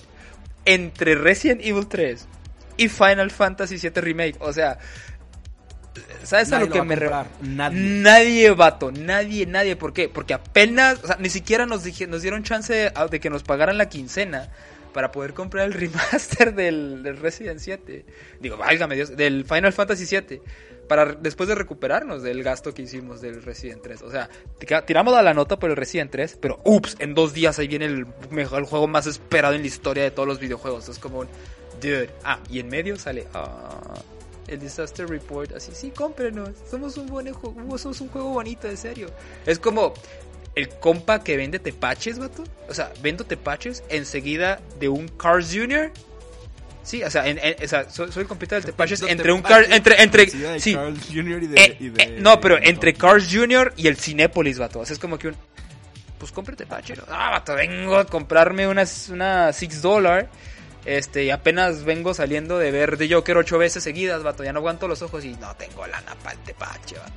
entre 0.65 1.13
Resident 1.13 1.61
Evil 1.63 1.85
3 1.85 2.27
y 2.77 2.89
Final 2.89 3.29
Fantasy 3.29 3.77
VII 3.77 4.01
Remake. 4.01 4.37
O 4.39 4.51
sea, 4.51 4.79
¿Sabes 6.23 6.51
a 6.51 6.59
Nadie 6.59 6.65
lo 6.65 6.67
lo 6.67 6.73
que 6.73 6.79
a 6.79 6.83
me 6.83 6.95
re- 6.95 7.07
comprar, 7.09 7.27
nadie. 7.41 7.79
Nadie, 8.01 8.49
vato, 8.51 8.91
nadie, 8.91 9.45
nadie. 9.45 9.75
¿Por 9.75 9.93
qué? 9.93 10.09
Porque 10.09 10.33
apenas, 10.33 11.03
o 11.03 11.07
sea, 11.07 11.17
ni 11.19 11.29
siquiera 11.29 11.65
nos, 11.65 11.83
dije, 11.83 12.07
nos 12.07 12.21
dieron 12.21 12.43
chance 12.43 12.73
de, 12.73 12.91
de 13.09 13.19
que 13.19 13.29
nos 13.29 13.43
pagaran 13.43 13.77
la 13.77 13.89
quincena 13.89 14.49
para 14.93 15.11
poder 15.11 15.33
comprar 15.33 15.65
el 15.67 15.73
remaster 15.79 16.53
del, 16.53 17.01
del 17.03 17.17
Resident 17.17 17.59
7. 17.59 18.05
Digo, 18.39 18.57
válgame 18.57 18.95
Dios, 18.95 19.15
del 19.15 19.45
Final 19.45 19.73
Fantasy 19.73 20.05
7. 20.05 20.41
Para 20.87 21.05
después 21.13 21.47
de 21.47 21.55
recuperarnos 21.55 22.21
del 22.21 22.43
gasto 22.43 22.73
que 22.73 22.81
hicimos 22.81 23.21
del 23.21 23.41
Resident 23.41 23.81
3. 23.81 24.01
O 24.01 24.11
sea, 24.11 24.29
tiramos 24.85 25.13
a 25.15 25.21
la 25.21 25.33
nota 25.33 25.57
por 25.57 25.69
el 25.69 25.77
Resident 25.77 26.11
3, 26.11 26.37
pero 26.41 26.59
ups, 26.65 26.97
en 26.99 27.13
dos 27.15 27.31
días 27.33 27.57
ahí 27.59 27.69
viene 27.69 27.85
el 27.85 28.05
mejor 28.29 28.59
el 28.59 28.65
juego 28.65 28.87
más 28.87 29.07
esperado 29.07 29.53
en 29.53 29.61
la 29.61 29.67
historia 29.67 30.03
de 30.03 30.11
todos 30.11 30.27
los 30.27 30.39
videojuegos. 30.39 30.89
Es 30.89 30.99
como 30.99 31.19
un 31.19 31.27
dude. 31.81 32.09
Ah, 32.25 32.39
y 32.49 32.59
en 32.59 32.67
medio 32.67 32.97
sale 32.97 33.25
ah, 33.33 33.79
el 34.51 34.59
Disaster 34.59 35.07
Report. 35.07 35.53
Así, 35.55 35.71
sí, 35.73 35.91
cómprenos. 35.91 36.49
Somos 36.69 36.97
un 36.97 37.07
buen 37.07 37.31
juego, 37.33 37.77
somos 37.77 38.01
un 38.01 38.09
juego 38.09 38.29
bonito, 38.29 38.67
en 38.69 38.77
serio. 38.77 39.09
Es 39.45 39.57
como 39.59 39.93
el 40.55 40.69
compa 40.69 41.23
que 41.23 41.37
vende 41.37 41.59
tepaches, 41.59 42.19
vato. 42.19 42.43
O 42.69 42.73
sea, 42.73 42.91
vendo 43.01 43.23
tepaches 43.25 43.83
enseguida 43.89 44.59
de 44.79 44.89
un 44.89 45.07
Cars 45.07 45.51
Jr. 45.53 45.91
Sí, 46.83 47.03
o 47.03 47.11
sea, 47.11 47.27
en- 47.27 47.37
en- 47.39 47.63
o 47.63 47.67
sea, 47.67 47.89
soy, 47.89 48.11
soy 48.11 48.23
el 48.23 48.27
compita 48.27 48.55
del 48.55 48.65
tepaches 48.65 49.03
entre 49.03 49.31
un 49.31 49.41
Cars, 49.43 49.67
entre, 49.69 50.01
entre, 50.01 50.27
sí, 50.59 50.73
Carl 50.73 50.97
Jr. 51.13 51.43
y 51.43 51.47
de, 51.47 51.63
eh, 51.63 51.77
y 51.79 51.89
de- 51.89 52.03
eh, 52.03 52.17
no, 52.19 52.41
pero 52.41 52.57
entre 52.61 52.93
Cars 52.95 53.27
Jr. 53.31 53.71
y 53.77 53.87
el 53.87 53.97
Cinépolis, 53.97 54.57
vato. 54.57 54.79
O 54.79 54.85
sea, 54.85 54.93
es 54.93 54.99
como 54.99 55.17
que 55.19 55.27
un. 55.29 55.35
Pues 56.17 56.31
cómprate 56.31 56.65
Tepache. 56.65 56.95
¿no? 56.95 57.03
Ah, 57.09 57.29
vato, 57.31 57.55
vengo 57.55 57.97
a 57.97 58.05
comprarme 58.05 58.67
una, 58.67 58.83
una 59.11 59.53
6 59.53 59.81
dólar. 59.81 60.29
Este, 60.85 61.25
y 61.25 61.29
apenas 61.29 61.83
vengo 61.83 62.13
saliendo 62.13 62.57
de 62.57 62.71
ver 62.71 62.97
de 62.97 63.13
Joker 63.13 63.37
ocho 63.37 63.57
veces 63.57 63.83
seguidas, 63.83 64.23
vato. 64.23 64.43
Ya 64.43 64.53
no 64.53 64.59
aguanto 64.59 64.87
los 64.87 65.01
ojos 65.01 65.23
y 65.25 65.33
no 65.35 65.55
tengo 65.55 65.85
lana 65.87 66.15
para 66.15 66.33
el 66.33 66.39
Tepache, 66.39 66.97
vato. 66.97 67.13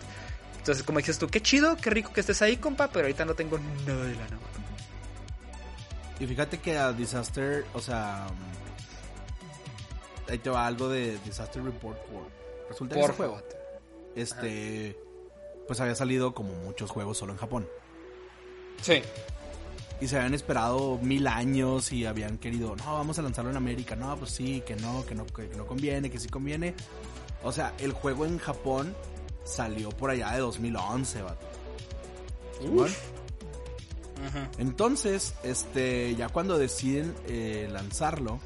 Entonces, 0.59 0.85
como 0.85 0.99
dices 0.99 1.19
tú, 1.19 1.29
qué 1.29 1.41
chido, 1.41 1.77
qué 1.77 1.91
rico 1.91 2.13
que 2.13 2.21
estés 2.21 2.41
ahí, 2.43 2.57
compa, 2.57 2.89
pero 2.89 3.07
ahorita 3.07 3.25
no 3.25 3.35
tengo 3.35 3.59
nada 3.87 4.05
de 4.05 4.15
lana, 4.15 4.37
vato. 4.37 4.61
Y 6.21 6.27
fíjate 6.27 6.59
que 6.59 6.77
a 6.77 6.93
Disaster, 6.93 7.65
o 7.75 7.81
sea, 7.81 8.27
mm, 10.29 10.31
ahí 10.31 10.39
te 10.39 10.51
va 10.51 10.67
algo 10.67 10.89
de 10.89 11.19
Disaster 11.25 11.63
Report 11.63 11.99
por 12.07 12.23
resulta 12.69 12.95
que 12.95 13.01
Por 13.01 13.11
ese 13.11 13.17
juego, 13.17 13.43
este, 14.15 14.97
pues 15.67 15.81
había 15.81 15.95
salido 15.95 16.35
como 16.35 16.55
muchos 16.55 16.91
juegos 16.91 17.19
solo 17.19 17.33
en 17.33 17.39
Japón 17.39 17.69
Sí. 18.83 19.03
Y 20.01 20.09
se 20.09 20.17
habían 20.17 20.35
esperado 20.35 20.99
mil 21.03 21.27
años 21.27 21.93
y 21.93 22.05
habían 22.05 22.39
querido, 22.39 22.75
no, 22.77 22.95
vamos 22.95 23.19
a 23.19 23.23
lanzarlo 23.23 23.51
en 23.51 23.57
América, 23.57 23.97
no, 23.97 24.17
pues 24.17 24.33
sí, 24.33 24.63
que 24.67 24.77
no, 24.77 25.05
que 25.07 25.15
no, 25.15 25.27
que 25.27 25.49
no 25.57 25.67
conviene, 25.67 26.11
que 26.11 26.19
sí 26.19 26.29
conviene. 26.29 26.75
O 27.43 27.53
sea, 27.53 27.75
el 27.79 27.93
juego 27.93 28.27
en 28.27 28.39
Japón 28.39 28.95
salió 29.45 29.91
por 29.91 30.11
allá 30.11 30.33
de 30.33 30.39
2011, 30.41 31.23
vato. 31.23 31.47
Ajá. 34.27 34.49
Entonces, 34.59 35.35
este, 35.43 36.15
ya 36.17 36.29
cuando 36.29 36.59
deciden 36.59 37.15
eh, 37.27 37.69
lanzarlo, 37.71 38.41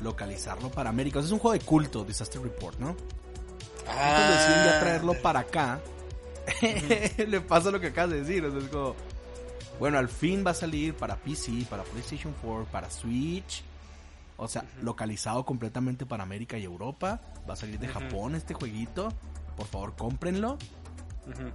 localizarlo 0.00 0.70
para 0.70 0.90
América, 0.90 1.18
o 1.18 1.22
sea, 1.22 1.26
es 1.26 1.32
un 1.32 1.38
juego 1.38 1.52
de 1.52 1.64
culto, 1.64 2.04
Disaster 2.04 2.42
Report, 2.42 2.78
¿no? 2.78 2.96
Cuando 3.84 4.32
deciden 4.34 4.64
ya 4.64 4.80
traerlo 4.80 5.14
para 5.22 5.40
acá, 5.40 5.80
le 7.26 7.40
pasa 7.40 7.70
lo 7.70 7.80
que 7.80 7.88
acabas 7.88 8.10
de 8.10 8.22
decir, 8.22 8.44
o 8.44 8.50
sea, 8.50 8.60
es 8.60 8.68
como, 8.68 8.96
bueno, 9.78 9.98
al 9.98 10.08
fin 10.08 10.44
va 10.46 10.52
a 10.52 10.54
salir 10.54 10.94
para 10.94 11.16
PC, 11.16 11.66
para 11.68 11.82
PlayStation 11.84 12.34
4, 12.42 12.66
para 12.70 12.90
Switch, 12.90 13.62
o 14.36 14.48
sea, 14.48 14.64
localizado 14.82 15.44
completamente 15.44 16.06
para 16.06 16.22
América 16.22 16.58
y 16.58 16.64
Europa, 16.64 17.20
va 17.48 17.54
a 17.54 17.56
salir 17.56 17.78
de. 17.78 17.88
Japón 17.88 18.34
este 18.34 18.54
jueguito, 18.54 19.12
por 19.56 19.66
favor 19.66 19.94
cómprenlo. 19.96 20.58
Ujú. 21.26 21.50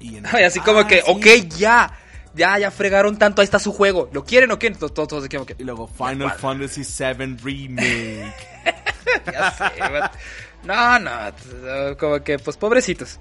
Y 0.00 0.16
en- 0.16 0.26
Ay, 0.32 0.44
así 0.44 0.60
como 0.60 0.80
Ah, 0.80 0.88
que, 0.88 1.02
sí. 1.02 1.04
ok, 1.08 1.26
ya. 1.56 1.92
Ya, 2.36 2.58
ya 2.58 2.72
fregaron 2.72 3.16
tanto, 3.16 3.40
ahí 3.42 3.44
está 3.44 3.60
su 3.60 3.72
juego. 3.72 4.08
¿Lo 4.12 4.24
quieren 4.24 4.50
o 4.50 4.58
qué? 4.58 4.68
Todos, 4.72 4.92
todos, 4.92 5.28
Y 5.56 5.62
luego 5.62 5.86
Final 5.86 6.32
Fantasy 6.32 6.82
VII 6.82 7.36
Remake. 7.42 8.34
Ya 9.32 9.50
sé. 9.52 9.64
No, 10.64 10.98
no, 10.98 11.10
como 11.98 12.18
que, 12.24 12.38
pues 12.40 12.56
pobrecitos. 12.56 13.20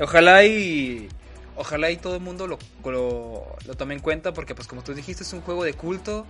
Ojalá 0.00 0.42
y. 0.44 1.08
Ojalá 1.56 1.90
y 1.90 1.96
todo 1.96 2.16
el 2.16 2.20
mundo 2.20 2.46
lo, 2.46 2.58
lo, 2.84 3.74
tome 3.76 3.94
en 3.94 4.00
cuenta, 4.00 4.32
porque, 4.32 4.54
pues, 4.54 4.68
como 4.68 4.82
tú 4.82 4.94
dijiste, 4.94 5.22
es 5.22 5.32
un 5.32 5.40
juego 5.40 5.64
de 5.64 5.72
culto. 5.74 6.26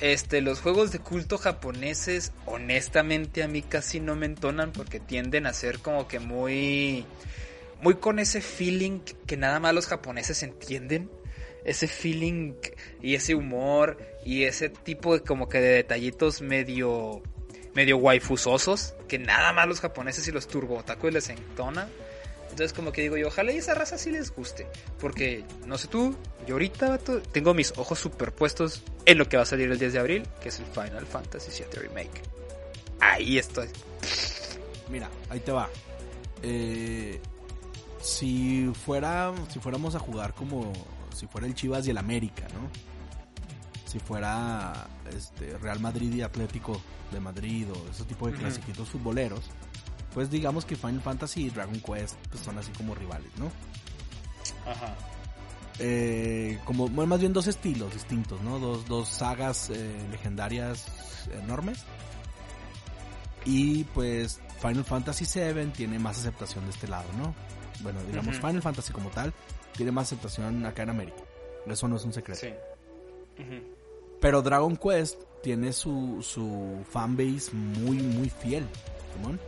Este, 0.00 0.40
los 0.40 0.60
juegos 0.60 0.92
de 0.92 0.98
culto 1.00 1.36
japoneses, 1.38 2.32
honestamente, 2.46 3.42
a 3.42 3.48
mí 3.48 3.62
casi 3.62 4.00
no 4.00 4.16
me 4.16 4.26
entonan, 4.26 4.72
porque 4.72 5.00
tienden 5.00 5.46
a 5.46 5.52
ser 5.52 5.80
como 5.80 6.08
que 6.08 6.20
muy. 6.20 7.04
Muy 7.82 7.94
con 7.94 8.18
ese 8.18 8.42
feeling 8.42 9.00
que 9.26 9.36
nada 9.36 9.58
más 9.58 9.74
los 9.74 9.86
japoneses 9.86 10.42
entienden. 10.42 11.10
Ese 11.64 11.88
feeling 11.88 12.54
y 13.02 13.14
ese 13.14 13.34
humor 13.34 13.98
y 14.24 14.44
ese 14.44 14.68
tipo 14.68 15.14
de 15.14 15.22
como 15.22 15.48
que 15.48 15.60
de 15.60 15.68
detallitos 15.68 16.40
medio 16.40 17.22
medio 17.74 17.98
waifusosos 17.98 18.94
que 19.08 19.18
nada 19.18 19.52
más 19.52 19.68
los 19.68 19.80
japoneses 19.80 20.26
y 20.28 20.32
los 20.32 20.46
turbo 20.48 20.78
otakus 20.78 21.12
les 21.12 21.28
entona. 21.28 21.88
Entonces 22.50 22.72
como 22.72 22.92
que 22.92 23.02
digo 23.02 23.16
yo, 23.16 23.28
ojalá 23.28 23.52
y 23.52 23.58
esa 23.58 23.74
raza 23.74 23.96
sí 23.96 24.10
les 24.10 24.34
guste. 24.34 24.66
Porque, 24.98 25.44
no 25.66 25.78
sé 25.78 25.88
tú, 25.88 26.16
yo 26.46 26.54
ahorita 26.54 26.98
tengo 27.32 27.54
mis 27.54 27.72
ojos 27.76 27.98
superpuestos 27.98 28.82
en 29.06 29.18
lo 29.18 29.28
que 29.28 29.36
va 29.36 29.44
a 29.44 29.46
salir 29.46 29.70
el 29.70 29.78
10 29.78 29.92
de 29.92 29.98
abril, 29.98 30.28
que 30.40 30.48
es 30.48 30.58
el 30.58 30.66
Final 30.66 31.06
Fantasy 31.06 31.50
VII 31.62 31.82
Remake. 31.82 32.22
Ahí 33.00 33.38
estoy. 33.38 33.68
Mira, 34.90 35.08
ahí 35.28 35.40
te 35.40 35.52
va. 35.52 35.68
Eh, 36.42 37.20
si 38.00 38.70
fuera, 38.84 39.32
si 39.48 39.58
fuéramos 39.60 39.94
a 39.94 39.98
jugar 39.98 40.34
como 40.34 40.72
si 41.14 41.26
fuera 41.26 41.46
el 41.46 41.54
Chivas 41.54 41.86
y 41.86 41.90
el 41.90 41.98
América, 41.98 42.46
¿no? 42.54 42.70
Si 43.86 43.98
fuera 43.98 44.88
este 45.16 45.58
Real 45.58 45.80
Madrid 45.80 46.12
y 46.14 46.22
Atlético 46.22 46.80
de 47.10 47.20
Madrid 47.20 47.66
o 47.72 47.90
ese 47.90 48.04
tipo 48.04 48.28
de 48.28 48.34
clasiquitos 48.34 48.88
futboleros, 48.88 49.50
pues 50.14 50.30
digamos 50.30 50.64
que 50.64 50.76
Final 50.76 51.00
Fantasy 51.00 51.46
y 51.46 51.50
Dragon 51.50 51.80
Quest 51.80 52.16
pues, 52.30 52.42
son 52.42 52.58
así 52.58 52.72
como 52.72 52.94
rivales, 52.94 53.30
¿no? 53.38 53.50
Ajá. 54.70 54.94
Eh, 55.78 56.58
como 56.64 56.88
bueno, 56.88 57.08
más 57.08 57.20
bien 57.20 57.32
dos 57.32 57.46
estilos 57.46 57.92
distintos, 57.94 58.40
¿no? 58.42 58.58
Dos, 58.58 58.86
dos 58.86 59.08
sagas 59.08 59.70
eh, 59.70 60.06
legendarias 60.10 60.86
enormes. 61.42 61.84
Y 63.44 63.84
pues 63.84 64.40
Final 64.60 64.84
Fantasy 64.84 65.24
VII 65.24 65.66
tiene 65.72 65.98
más 65.98 66.18
aceptación 66.18 66.64
de 66.64 66.70
este 66.70 66.86
lado, 66.86 67.08
¿no? 67.16 67.34
Bueno, 67.82 68.00
digamos. 68.06 68.36
Final 68.36 68.60
Fantasy 68.60 68.92
como 68.92 69.08
tal 69.10 69.32
tiene 69.74 69.92
más 69.92 70.08
aceptación 70.08 70.66
acá 70.66 70.82
en 70.82 70.90
América. 70.90 71.22
Eso 71.66 71.88
no 71.88 71.96
es 71.96 72.04
un 72.04 72.12
secreto. 72.12 72.40
Sí. 72.40 72.52
Pero 74.20 74.42
Dragon 74.42 74.76
Quest 74.76 75.22
tiene 75.42 75.72
su, 75.72 76.18
su 76.22 76.84
fanbase 76.90 77.52
muy, 77.54 77.96
muy 77.96 78.28
fiel. 78.28 78.66
Simón. 79.14 79.40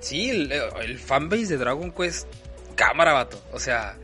Sí, 0.00 0.30
el, 0.30 0.52
el 0.52 0.98
fanbase 0.98 1.46
de 1.48 1.56
Dragon 1.58 1.90
Quest, 1.92 2.26
cámara, 2.76 3.12
vato. 3.12 3.40
O 3.52 3.58
sea, 3.60 3.96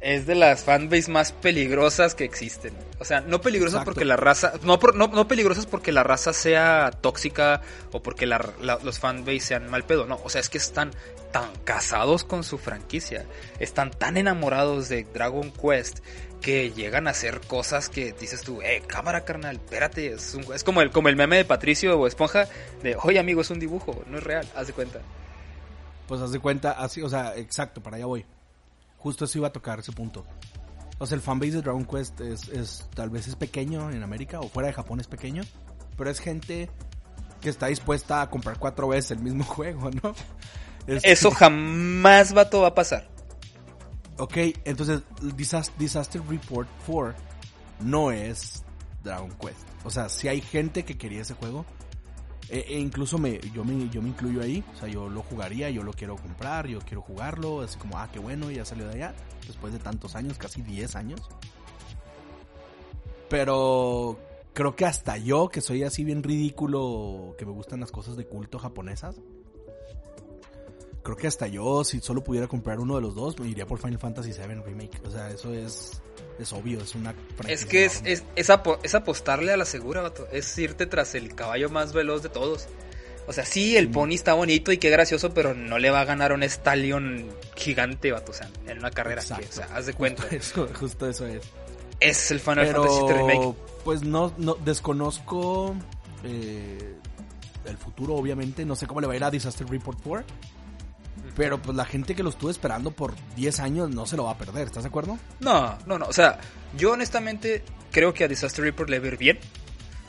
es 0.00 0.26
de 0.26 0.34
las 0.34 0.62
fanbase 0.64 1.10
más 1.10 1.32
peligrosas 1.32 2.14
que 2.14 2.24
existen. 2.24 2.72
O 3.00 3.04
sea, 3.04 3.20
no 3.20 3.40
peligrosas 3.40 3.74
Exacto. 3.80 3.92
porque 3.92 4.04
la 4.04 4.16
raza. 4.16 4.52
No, 4.62 4.78
por- 4.78 4.94
no, 4.94 5.06
no 5.08 5.26
peligrosas 5.28 5.66
porque 5.66 5.92
la 5.92 6.02
raza 6.02 6.32
sea 6.32 6.90
tóxica 7.00 7.62
o 7.92 8.02
porque 8.02 8.26
la- 8.26 8.52
la- 8.60 8.78
los 8.82 8.98
fanbase 8.98 9.40
sean 9.40 9.70
mal 9.70 9.84
pedo. 9.84 10.06
No, 10.06 10.20
o 10.24 10.28
sea, 10.30 10.40
es 10.40 10.48
que 10.50 10.58
están 10.58 10.90
tan 11.32 11.50
casados 11.64 12.24
con 12.24 12.42
su 12.44 12.58
franquicia. 12.58 13.26
Están 13.60 13.90
tan 13.90 14.16
enamorados 14.16 14.88
de 14.88 15.04
Dragon 15.12 15.52
Quest 15.52 15.98
que 16.40 16.70
llegan 16.72 17.08
a 17.08 17.10
hacer 17.10 17.40
cosas 17.40 17.88
que 17.88 18.12
dices 18.12 18.42
tú, 18.42 18.62
eh, 18.62 18.82
cámara 18.86 19.24
carnal, 19.24 19.56
espérate. 19.56 20.12
Es, 20.12 20.34
un- 20.34 20.46
es 20.54 20.62
como, 20.64 20.80
el, 20.82 20.90
como 20.90 21.08
el 21.08 21.16
meme 21.16 21.36
de 21.36 21.44
Patricio 21.44 21.98
o 21.98 22.06
Esponja 22.06 22.46
de, 22.82 22.96
oye 23.02 23.18
amigo, 23.18 23.40
es 23.40 23.50
un 23.50 23.58
dibujo, 23.58 24.02
no 24.06 24.18
es 24.18 24.24
real, 24.24 24.46
haz 24.54 24.66
de 24.68 24.72
cuenta. 24.72 25.00
Pues 26.06 26.20
haz 26.20 26.30
de 26.32 26.38
cuenta, 26.38 26.72
así, 26.72 27.02
o 27.02 27.08
sea, 27.08 27.36
exacto, 27.36 27.82
para 27.82 27.96
allá 27.96 28.06
voy. 28.06 28.24
Justo 28.98 29.24
eso 29.24 29.38
iba 29.38 29.48
a 29.48 29.52
tocar 29.52 29.80
ese 29.80 29.92
punto. 29.92 30.24
O 30.98 31.06
sea, 31.06 31.14
el 31.16 31.22
fanbase 31.22 31.52
de 31.52 31.62
Dragon 31.62 31.84
Quest 31.84 32.20
es, 32.20 32.48
es 32.48 32.88
tal 32.94 33.10
vez 33.10 33.28
es 33.28 33.36
pequeño 33.36 33.90
en 33.90 34.02
América 34.02 34.40
o 34.40 34.48
fuera 34.48 34.66
de 34.68 34.72
Japón 34.72 35.00
es 35.00 35.06
pequeño, 35.06 35.42
pero 35.96 36.10
es 36.10 36.18
gente 36.18 36.70
que 37.40 37.50
está 37.50 37.66
dispuesta 37.66 38.20
a 38.22 38.30
comprar 38.30 38.58
cuatro 38.58 38.88
veces 38.88 39.12
el 39.12 39.18
mismo 39.20 39.44
juego, 39.44 39.90
¿no? 40.02 40.14
Es- 40.86 41.04
Eso 41.04 41.30
jamás, 41.30 42.32
vato, 42.32 42.62
va 42.62 42.68
a 42.68 42.74
pasar. 42.74 43.06
Ok, 44.18 44.36
entonces 44.64 45.02
Disas- 45.36 45.72
Disaster 45.78 46.20
Report 46.28 46.68
4 46.86 47.14
no 47.80 48.10
es 48.10 48.64
Dragon 49.04 49.30
Quest. 49.40 49.60
O 49.84 49.90
sea, 49.90 50.08
si 50.08 50.28
hay 50.28 50.40
gente 50.40 50.84
que 50.84 50.98
quería 50.98 51.22
ese 51.22 51.34
juego, 51.34 51.64
e, 52.48 52.64
e 52.68 52.78
incluso 52.80 53.18
me, 53.18 53.38
yo, 53.54 53.64
me, 53.64 53.88
yo 53.90 54.02
me 54.02 54.08
incluyo 54.08 54.42
ahí. 54.42 54.64
O 54.74 54.78
sea, 54.78 54.88
yo 54.88 55.08
lo 55.08 55.22
jugaría, 55.22 55.70
yo 55.70 55.82
lo 55.82 55.92
quiero 55.92 56.16
comprar, 56.16 56.66
yo 56.66 56.80
quiero 56.80 57.02
jugarlo. 57.02 57.60
Así 57.60 57.78
como, 57.78 57.98
ah, 57.98 58.08
qué 58.12 58.18
bueno, 58.18 58.50
ya 58.50 58.64
salió 58.64 58.86
de 58.88 58.94
allá. 58.94 59.14
Después 59.46 59.72
de 59.72 59.78
tantos 59.78 60.16
años, 60.16 60.36
casi 60.36 60.62
10 60.62 60.96
años. 60.96 61.20
Pero 63.28 64.18
creo 64.54 64.74
que 64.74 64.84
hasta 64.86 65.16
yo, 65.18 65.48
que 65.48 65.60
soy 65.60 65.82
así 65.84 66.04
bien 66.04 66.22
ridículo, 66.22 67.34
que 67.38 67.44
me 67.46 67.52
gustan 67.52 67.80
las 67.80 67.92
cosas 67.92 68.16
de 68.16 68.26
culto 68.26 68.58
japonesas. 68.58 69.20
Creo 71.08 71.16
que 71.16 71.26
hasta 71.26 71.46
yo, 71.46 71.84
si 71.84 72.00
solo 72.00 72.22
pudiera 72.22 72.46
comprar 72.48 72.78
uno 72.80 72.96
de 72.96 73.00
los 73.00 73.14
dos, 73.14 73.38
me 73.40 73.48
iría 73.48 73.64
por 73.64 73.78
Final 73.78 73.98
Fantasy 73.98 74.30
VII 74.30 74.60
Remake. 74.62 75.00
O 75.06 75.10
sea, 75.10 75.30
eso 75.30 75.54
es, 75.54 76.02
es 76.38 76.52
obvio, 76.52 76.82
es 76.82 76.94
una... 76.94 77.14
Es 77.46 77.64
que 77.64 77.86
es, 77.86 78.02
es, 78.04 78.24
es, 78.36 78.50
apo 78.50 78.78
es, 78.82 78.94
apostarle 78.94 79.50
a 79.50 79.56
la 79.56 79.64
segura, 79.64 80.02
vato. 80.02 80.28
Es 80.32 80.58
irte 80.58 80.84
tras 80.84 81.14
el 81.14 81.34
caballo 81.34 81.70
más 81.70 81.94
veloz 81.94 82.22
de 82.22 82.28
todos. 82.28 82.66
O 83.26 83.32
sea, 83.32 83.46
sí, 83.46 83.78
el 83.78 83.88
pony 83.88 84.12
está 84.12 84.34
bonito 84.34 84.70
y 84.70 84.76
qué 84.76 84.90
gracioso, 84.90 85.32
pero 85.32 85.54
no 85.54 85.78
le 85.78 85.88
va 85.88 86.02
a 86.02 86.04
ganar 86.04 86.34
un 86.34 86.42
Stallion 86.42 87.26
gigante, 87.56 88.12
vato. 88.12 88.32
O 88.32 88.34
sea, 88.34 88.50
en 88.66 88.78
una 88.78 88.90
carrera. 88.90 89.22
Que, 89.22 89.46
o 89.46 89.52
sea, 89.52 89.66
haz 89.74 89.86
de 89.86 89.94
cuenta. 89.94 90.24
Justo 90.24 90.36
eso, 90.66 90.68
justo 90.78 91.08
eso 91.08 91.26
es. 91.26 91.42
Es 92.00 92.30
el 92.30 92.40
Final 92.40 92.66
Pero, 92.66 92.84
Fantasy 92.84 93.06
VII 93.06 93.12
Remake. 93.14 93.58
Pues 93.82 94.02
no, 94.02 94.34
no 94.36 94.56
desconozco 94.56 95.74
eh, 96.22 96.96
el 97.64 97.78
futuro, 97.78 98.14
obviamente. 98.14 98.66
No 98.66 98.76
sé 98.76 98.86
cómo 98.86 99.00
le 99.00 99.06
va 99.06 99.14
a 99.14 99.16
ir 99.16 99.24
a 99.24 99.30
Disaster 99.30 99.66
Report 99.66 99.98
4. 100.04 100.26
Pero 101.38 101.62
pues 101.62 101.76
la 101.76 101.84
gente 101.84 102.16
que 102.16 102.24
lo 102.24 102.30
estuvo 102.30 102.50
esperando 102.50 102.90
por 102.90 103.14
10 103.36 103.60
años 103.60 103.90
no 103.90 104.06
se 104.06 104.16
lo 104.16 104.24
va 104.24 104.32
a 104.32 104.38
perder, 104.38 104.66
¿estás 104.66 104.82
de 104.82 104.88
acuerdo? 104.88 105.18
No, 105.38 105.78
no, 105.86 105.96
no. 105.96 106.06
O 106.06 106.12
sea, 106.12 106.40
yo 106.76 106.90
honestamente 106.90 107.62
creo 107.92 108.12
que 108.12 108.24
a 108.24 108.28
Disaster 108.28 108.64
Report 108.64 108.90
le 108.90 108.98
va 108.98 109.04
a 109.04 109.08
ir 109.08 109.16
bien. 109.16 109.38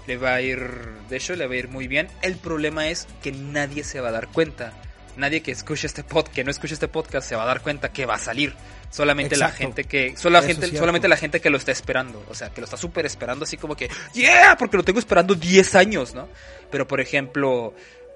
Le 0.07 0.17
va 0.17 0.33
a 0.33 0.41
ir, 0.41 0.59
de 1.07 1.17
hecho, 1.17 1.35
le 1.35 1.45
va 1.45 1.53
a 1.53 1.57
ir 1.57 1.67
muy 1.67 1.87
bien. 1.87 2.07
El 2.23 2.35
problema 2.35 2.87
es 2.87 3.07
que 3.21 3.31
nadie 3.31 3.83
se 3.83 4.01
va 4.01 4.09
a 4.09 4.11
dar 4.11 4.29
cuenta. 4.29 4.73
Nadie 5.17 5.41
que 5.41 5.51
escuche 5.51 5.85
este 5.85 6.03
podcast, 6.03 6.33
que 6.33 6.43
no 6.43 6.49
escuche 6.49 6.73
este 6.73 6.87
podcast, 6.87 7.29
se 7.29 7.35
va 7.35 7.43
a 7.43 7.45
dar 7.45 7.61
cuenta 7.61 7.93
que 7.93 8.07
va 8.07 8.15
a 8.15 8.19
salir. 8.19 8.55
Solamente 8.89 9.37
la 9.37 9.51
gente 9.51 9.83
que, 9.83 10.17
solo 10.17 10.33
la 10.33 10.39
Eso 10.39 10.59
gente, 10.59 10.75
solamente 10.75 11.07
la 11.07 11.17
gente 11.17 11.41
que 11.41 11.51
lo 11.51 11.57
está 11.57 11.71
esperando. 11.71 12.25
O 12.27 12.33
sea, 12.33 12.49
que 12.49 12.59
lo 12.59 12.65
está 12.65 12.75
súper 12.75 13.05
esperando 13.05 13.45
así 13.45 13.55
como 13.55 13.75
que, 13.75 13.87
yeah, 14.15 14.55
porque 14.57 14.77
lo 14.77 14.83
tengo 14.83 14.97
esperando 14.97 15.35
10 15.35 15.75
años, 15.75 16.15
¿no? 16.15 16.27
Pero 16.71 16.87
por 16.87 16.99
ejemplo, 16.99 17.75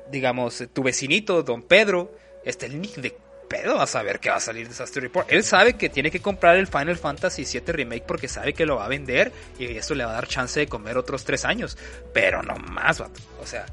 digamos, 0.09 0.63
tu 0.73 0.81
vecinito, 0.81 1.43
don 1.43 1.61
Pedro, 1.61 2.22
este 2.45 2.65
el 2.65 2.81
nick 2.81 2.95
de 2.95 3.15
pedo 3.47 3.75
va 3.75 3.83
a 3.83 3.87
saber 3.87 4.19
que 4.19 4.29
va 4.29 4.37
a 4.37 4.39
salir 4.39 4.67
Disaster 4.67 5.03
Report. 5.03 5.31
Él 5.31 5.43
sabe 5.43 5.73
que 5.73 5.89
tiene 5.89 6.09
que 6.09 6.21
comprar 6.21 6.57
el 6.57 6.67
Final 6.67 6.97
Fantasy 6.97 7.45
VII 7.45 7.73
Remake 7.73 8.03
porque 8.07 8.27
sabe 8.27 8.53
que 8.53 8.65
lo 8.65 8.77
va 8.77 8.85
a 8.85 8.89
vender 8.89 9.31
y 9.59 9.65
eso 9.65 9.93
le 9.93 10.05
va 10.05 10.11
a 10.11 10.15
dar 10.15 10.27
chance 10.27 10.59
de 10.59 10.67
comer 10.67 10.97
otros 10.97 11.23
tres 11.23 11.45
años. 11.45 11.77
Pero 12.13 12.41
no 12.41 12.55
más, 12.55 12.99
vato. 12.99 13.19
O 13.41 13.45
sea, 13.45 13.65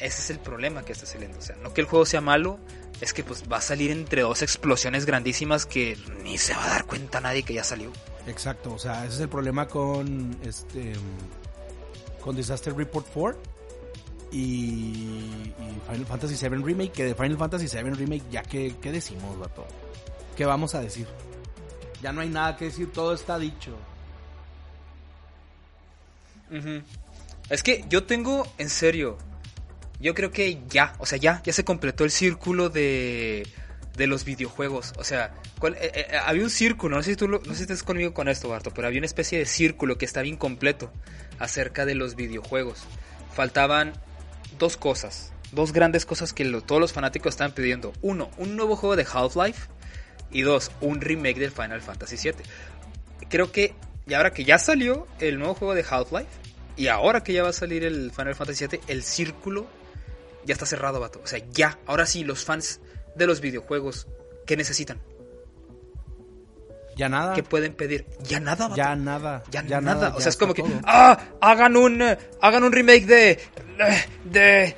ese 0.00 0.20
es 0.20 0.30
el 0.30 0.38
problema 0.38 0.84
que 0.84 0.92
está 0.92 1.06
saliendo. 1.06 1.38
O 1.38 1.42
sea, 1.42 1.56
no 1.56 1.72
que 1.72 1.80
el 1.80 1.86
juego 1.86 2.06
sea 2.06 2.20
malo, 2.20 2.58
es 3.00 3.12
que 3.12 3.22
pues 3.22 3.44
va 3.50 3.58
a 3.58 3.60
salir 3.60 3.90
entre 3.90 4.22
dos 4.22 4.42
explosiones 4.42 5.06
grandísimas 5.06 5.66
que 5.66 5.96
ni 6.22 6.38
se 6.38 6.54
va 6.54 6.64
a 6.64 6.68
dar 6.68 6.86
cuenta 6.86 7.20
nadie 7.20 7.42
que 7.42 7.54
ya 7.54 7.64
salió. 7.64 7.92
Exacto, 8.26 8.72
o 8.72 8.78
sea, 8.78 9.04
ese 9.04 9.14
es 9.14 9.20
el 9.20 9.28
problema 9.28 9.66
con 9.66 10.36
este 10.44 10.92
con 12.20 12.36
Disaster 12.36 12.74
Report 12.74 13.06
4 13.14 13.59
y, 14.32 15.52
Final 15.90 16.06
Fantasy 16.06 16.48
VII 16.48 16.62
Remake, 16.62 16.92
que 16.92 17.04
de 17.04 17.14
Final 17.14 17.36
Fantasy 17.36 17.66
VII 17.66 17.90
Remake 17.94 18.22
ya 18.30 18.42
que 18.42 18.76
qué 18.80 18.92
decimos, 18.92 19.38
vato. 19.38 19.66
¿Qué 20.36 20.44
vamos 20.44 20.74
a 20.74 20.80
decir? 20.80 21.06
Ya 22.02 22.12
no 22.12 22.20
hay 22.20 22.28
nada 22.28 22.56
que 22.56 22.66
decir, 22.66 22.92
todo 22.92 23.12
está 23.14 23.38
dicho. 23.38 23.76
Es 27.48 27.62
que 27.62 27.84
yo 27.88 28.04
tengo, 28.04 28.46
en 28.58 28.68
serio, 28.70 29.18
yo 30.00 30.14
creo 30.14 30.30
que 30.30 30.60
ya, 30.68 30.94
o 30.98 31.06
sea, 31.06 31.18
ya, 31.18 31.42
ya 31.44 31.52
se 31.52 31.64
completó 31.64 32.04
el 32.04 32.10
círculo 32.10 32.68
de, 32.70 33.46
de 33.96 34.06
los 34.06 34.24
videojuegos. 34.24 34.92
O 34.98 35.04
sea, 35.04 35.34
¿cuál- 35.58 35.74
eh, 35.74 35.90
eh, 35.94 36.16
había 36.24 36.42
un 36.42 36.50
círculo, 36.50 36.96
no 36.96 37.02
sé, 37.02 37.10
si 37.10 37.16
tú 37.16 37.28
lo- 37.28 37.38
no 37.40 37.52
sé 37.52 37.56
si 37.56 37.62
estás 37.62 37.82
conmigo 37.82 38.14
con 38.14 38.28
esto, 38.28 38.48
Barto, 38.48 38.70
pero 38.72 38.86
había 38.88 38.98
una 38.98 39.06
especie 39.06 39.38
de 39.38 39.46
círculo 39.46 39.98
que 39.98 40.04
estaba 40.04 40.26
incompleto 40.26 40.92
acerca 41.38 41.84
de 41.86 41.94
los 41.94 42.14
videojuegos. 42.16 42.80
Faltaban 43.34 43.92
dos 44.60 44.76
cosas, 44.76 45.32
dos 45.50 45.72
grandes 45.72 46.06
cosas 46.06 46.32
que 46.32 46.44
todos 46.64 46.80
los 46.80 46.92
fanáticos 46.92 47.30
estaban 47.30 47.52
pidiendo. 47.52 47.92
Uno, 48.02 48.30
un 48.36 48.54
nuevo 48.54 48.76
juego 48.76 48.94
de 48.94 49.04
Half-Life. 49.10 49.68
Y 50.30 50.42
dos, 50.42 50.70
un 50.80 51.00
remake 51.00 51.40
del 51.40 51.50
Final 51.50 51.80
Fantasy 51.80 52.16
VII. 52.16 52.44
Creo 53.28 53.50
que, 53.50 53.74
y 54.06 54.14
ahora 54.14 54.30
que 54.30 54.44
ya 54.44 54.58
salió 54.58 55.08
el 55.18 55.40
nuevo 55.40 55.54
juego 55.54 55.74
de 55.74 55.84
Half-Life, 55.88 56.30
y 56.76 56.86
ahora 56.86 57.24
que 57.24 57.32
ya 57.32 57.42
va 57.42 57.48
a 57.48 57.52
salir 57.52 57.82
el 57.82 58.12
Final 58.12 58.36
Fantasy 58.36 58.68
VII, 58.68 58.80
el 58.86 59.02
círculo 59.02 59.66
ya 60.44 60.52
está 60.52 60.66
cerrado, 60.66 61.00
vato. 61.00 61.20
O 61.24 61.26
sea, 61.26 61.40
ya, 61.50 61.78
ahora 61.86 62.06
sí, 62.06 62.22
los 62.22 62.44
fans 62.44 62.78
de 63.16 63.26
los 63.26 63.40
videojuegos, 63.40 64.06
¿qué 64.46 64.56
necesitan? 64.56 65.00
Ya 67.00 67.08
nada. 67.08 67.32
¿Qué 67.34 67.42
pueden 67.42 67.72
pedir? 67.72 68.04
Ya 68.28 68.40
nada, 68.40 68.64
vato. 68.68 68.76
Ya 68.76 68.94
nada. 68.94 69.42
Ya, 69.50 69.80
nada. 69.80 70.12
o 70.14 70.20
sea, 70.20 70.28
es 70.28 70.36
como 70.36 70.52
que, 70.52 70.62
todo. 70.62 70.80
ah, 70.84 71.18
hagan 71.40 71.76
un, 71.76 72.02
eh, 72.02 72.18
hagan 72.42 72.62
un 72.62 72.72
remake 72.72 73.06
de, 73.06 73.38
de, 74.24 74.76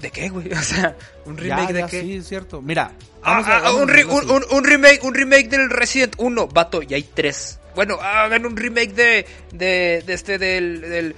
¿de 0.00 0.10
qué, 0.10 0.28
güey? 0.28 0.52
O 0.52 0.62
sea, 0.62 0.94
un 1.24 1.36
Ya, 1.36 1.42
remake 1.42 1.72
de 1.72 1.80
ya, 1.80 1.86
qué. 1.86 2.00
Sí, 2.02 2.16
es 2.18 2.28
cierto. 2.28 2.60
Mira, 2.60 2.92
Ah, 3.22 3.30
vamos 3.32 3.46
a- 3.48 3.56
ah, 3.56 3.60
vamos 3.62 3.80
un, 3.82 3.88
re- 3.88 3.94
decirlo 4.04 4.14
un, 4.14 4.22
así. 4.22 4.32
un- 4.50 4.56
un 4.58 4.64
remake, 4.64 5.02
un 5.02 5.14
remake 5.14 5.48
del 5.48 5.70
Resident 5.70 6.14
1, 6.18 6.46
vato, 6.48 6.82
y 6.82 6.92
hay 6.94 7.02
tres. 7.02 7.58
Bueno, 7.74 7.98
hagan 8.00 8.44
un 8.46 8.56
remake 8.56 8.92
de, 8.92 9.26
de, 9.52 10.02
de 10.06 10.12
este, 10.12 10.38
del, 10.38 10.80
del 10.82 11.16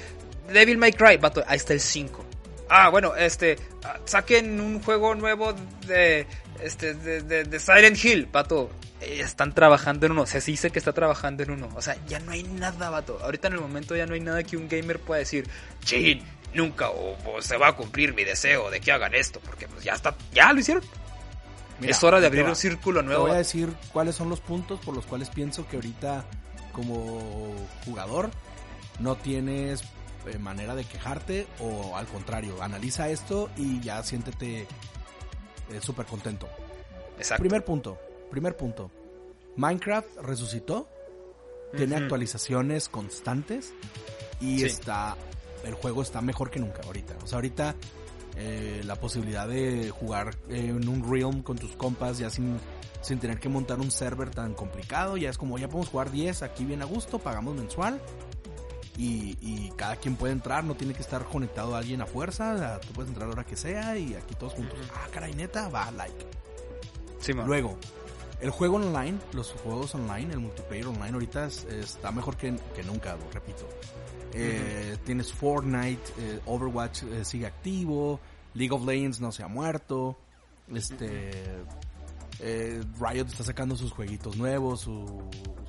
Devil 0.53 0.79
May 0.79 0.93
Cry, 0.93 1.17
vato, 1.19 1.43
ahí 1.47 1.57
está 1.57 1.73
el 1.73 1.81
5. 1.81 2.25
Ah, 2.71 2.89
bueno, 2.91 3.15
este, 3.17 3.57
ah, 3.85 3.99
saquen 4.05 4.61
un 4.61 4.81
juego 4.83 5.15
nuevo 5.17 5.53
de, 5.87 6.27
este, 6.63 6.95
de, 6.95 7.23
de, 7.23 7.45
de 7.45 7.61
Silent 7.61 8.03
Hill, 8.05 8.27
vato. 8.33 8.71
eh, 9.01 9.21
Están 9.21 9.55
trabajando 9.55 10.07
en 10.07 10.13
uno, 10.13 10.27
se 10.27 10.41
dice 10.41 10.71
que 10.71 10.79
está 10.79 10.93
trabajando 10.93 11.43
en 11.43 11.51
uno. 11.53 11.69
O 11.75 11.83
sea, 11.83 11.97
ya 12.07 12.19
no 12.21 12.33
hay 12.33 12.43
nada, 12.43 12.91
vato. 12.91 13.19
Ahorita 13.23 13.49
en 13.49 13.55
el 13.55 13.61
momento 13.61 13.95
ya 13.97 14.07
no 14.07 14.15
hay 14.15 14.21
nada 14.21 14.43
que 14.43 14.57
un 14.57 14.69
gamer 14.69 14.99
pueda 14.99 15.19
decir, 15.21 15.49
chin, 15.85 16.23
nunca 16.55 16.91
o, 16.91 17.17
o 17.31 17.43
se 17.43 17.57
va 17.57 17.69
a 17.69 17.73
cumplir 17.77 18.15
mi 18.15 18.25
deseo 18.25 18.71
de 18.71 18.81
que 18.81 18.91
hagan 18.93 19.15
esto, 19.15 19.41
porque 19.45 19.69
pues 19.69 19.85
ya 19.85 19.93
está, 19.95 20.15
ya 20.33 20.53
lo 20.53 20.61
hicieron. 20.61 20.83
Mira, 21.81 21.93
es 21.93 22.03
hora 22.03 22.19
de 22.21 22.27
abrir 22.27 22.45
va. 22.45 22.49
un 22.51 22.57
círculo 22.57 23.01
Te 23.01 23.07
nuevo. 23.07 23.23
voy 23.23 23.31
a 23.33 23.35
decir 23.39 23.69
cuáles 23.93 24.17
son 24.17 24.29
los 24.29 24.41
puntos 24.41 24.81
por 24.81 24.95
los 24.95 25.07
cuales 25.07 25.31
pienso 25.31 25.67
que 25.69 25.77
ahorita 25.77 26.25
como 26.73 27.55
jugador 27.85 28.31
no 28.99 29.17
tienes 29.17 29.83
eh, 30.27 30.39
manera 30.39 30.75
de 30.75 30.85
quejarte 30.85 31.47
o 31.61 31.97
al 31.97 32.07
contrario, 32.07 32.61
analiza 32.63 33.09
esto 33.09 33.49
y 33.57 33.81
ya 33.81 34.03
siéntete 34.03 34.67
eh, 35.71 35.81
súper 35.81 36.07
contento. 36.07 36.49
Exacto. 37.19 37.43
Primer 37.43 37.65
punto, 37.65 37.99
primer 38.31 38.57
punto. 38.57 38.91
Minecraft 39.57 40.19
resucitó, 40.23 40.89
tiene 41.77 41.97
actualizaciones 41.97 42.89
constantes 42.89 43.73
y 44.41 44.61
Sí. 44.61 44.65
está 44.67 45.17
el 45.65 45.75
juego 45.75 46.03
está 46.03 46.21
mejor 46.23 46.51
que 46.51 46.61
nunca 46.61 46.81
ahorita. 46.85 47.15
O 47.23 47.27
sea, 47.27 47.37
ahorita 47.39 47.75
eh, 48.37 48.83
la 48.85 48.95
posibilidad 48.97 49.49
de 49.49 49.91
jugar 49.91 50.37
eh, 50.49 50.67
en 50.69 50.89
un 50.89 51.11
realm 51.11 51.43
con 51.43 51.59
tus 51.59 51.75
compas 51.75 52.19
ya 52.19 52.31
sin, 52.31 52.59
sin 53.03 53.19
tener 53.19 53.41
que 53.41 53.49
montar 53.49 53.81
un 53.81 53.91
server 53.91 54.31
tan 54.31 54.55
complicado, 54.55 55.17
ya 55.17 55.29
es 55.31 55.37
como 55.37 55.59
ya 55.59 55.67
podemos 55.67 55.89
jugar 55.89 56.13
10 56.13 56.43
aquí 56.43 56.65
bien 56.65 56.81
a 56.81 56.85
gusto, 56.85 57.19
pagamos 57.19 57.57
mensual 57.57 58.01
y, 58.99 59.39
y 59.41 59.73
cada 59.77 59.97
quien 59.97 60.17
puede 60.17 60.33
entrar, 60.35 60.65
no 60.65 60.75
tiene 60.75 60.93
que 60.93 61.01
estar 61.03 61.25
conectado 61.25 61.75
a 61.75 61.79
alguien 61.79 62.03
a 62.03 62.07
fuerza, 62.07 62.79
tú 62.81 62.89
puedes 62.93 63.09
entrar 63.09 63.25
a 63.25 63.29
la 63.29 63.33
hora 63.35 63.45
que 63.45 63.57
sea 63.57 63.97
y 63.97 64.15
aquí 64.15 64.35
todos 64.35 64.53
juntos. 64.53 64.77
Ah, 64.95 65.07
caray, 65.13 65.33
neta, 65.35 65.69
va, 65.69 65.91
like. 65.93 66.27
Sí, 67.21 67.33
man. 67.33 67.47
Luego, 67.47 67.79
el 68.41 68.51
juego 68.51 68.77
online, 68.77 69.19
los 69.33 69.53
juegos 69.53 69.95
online, 69.95 70.33
el 70.35 70.41
multiplayer 70.41 70.87
online 70.89 71.13
ahorita 71.13 71.47
es- 71.47 71.65
está 71.65 72.11
mejor 72.13 72.37
que, 72.37 72.55
que 72.75 72.83
nunca, 72.83 73.17
lo 73.17 73.31
repito. 73.31 73.67
Eh, 74.35 74.97
Tienes 75.07 75.33
Fortnite, 75.33 76.03
eh, 76.19 76.41
Overwatch 76.45 77.05
eh, 77.05 77.25
sigue 77.25 77.47
activo, 77.47 78.21
League 78.55 78.75
of 78.75 78.85
Legends 78.85 79.21
no 79.21 79.33
se 79.33 79.43
ha 79.43 79.49
muerto, 79.49 80.19
este 80.75 81.33
eh, 82.41 82.83
Riot 83.01 83.27
está 83.27 83.43
sacando 83.45 83.75
sus 83.77 83.91
jueguitos 83.93 84.37
nuevos, 84.37 84.83
su 84.83 85.23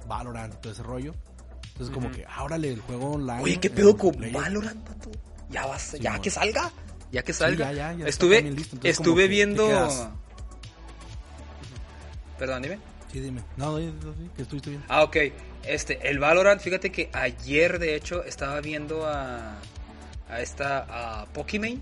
Valorant, 0.08 0.56
todo 0.60 0.74
ese 0.74 0.84
rollo. 0.84 1.14
Entonces 1.80 1.94
como 1.96 2.12
que, 2.12 2.26
ahora 2.28 2.58
el 2.58 2.82
juego 2.82 3.12
online. 3.14 3.42
Oye, 3.42 3.60
¿qué 3.60 3.70
pedo 3.70 3.96
con 3.98 4.12
Valorant, 4.34 4.86
pato? 4.86 5.12
Ya 5.50 5.66
vas, 5.66 5.82
Sí, 5.82 6.00
ya 6.00 6.20
que 6.20 6.30
salga. 6.30 6.72
Ya 7.12 7.24
que 7.24 7.32
Sí, 7.34 7.40
salga. 7.40 7.72
ya, 7.72 7.94
ya, 7.94 8.00
ya 8.00 8.08
estuve 8.08 8.42
listo. 8.42 8.76
Entonces, 8.76 8.92
estuve 9.00 9.28
viendo. 9.30 9.66
quedas- 9.68 10.10
Perdón, 12.38 12.62
dime. 12.64 12.80
Sí, 13.12 13.20
dime. 13.20 13.42
No, 13.58 13.78
di- 13.78 13.88
di- 13.88 14.30
que 14.36 14.42
estuviste 14.44 14.70
bien. 14.70 14.84
Ah, 14.88 15.04
ok. 15.04 15.18
Este, 15.64 16.10
el 16.10 16.20
Valorant, 16.20 16.62
fíjate 16.62 16.92
que 16.92 17.10
ayer 17.14 17.80
de 17.80 17.96
hecho 17.96 18.24
estaba 18.24 18.62
viendo 18.62 19.06
a, 19.08 19.56
a 20.30 20.42
esta, 20.42 21.22
a 21.22 21.26
Pokimane, 21.28 21.80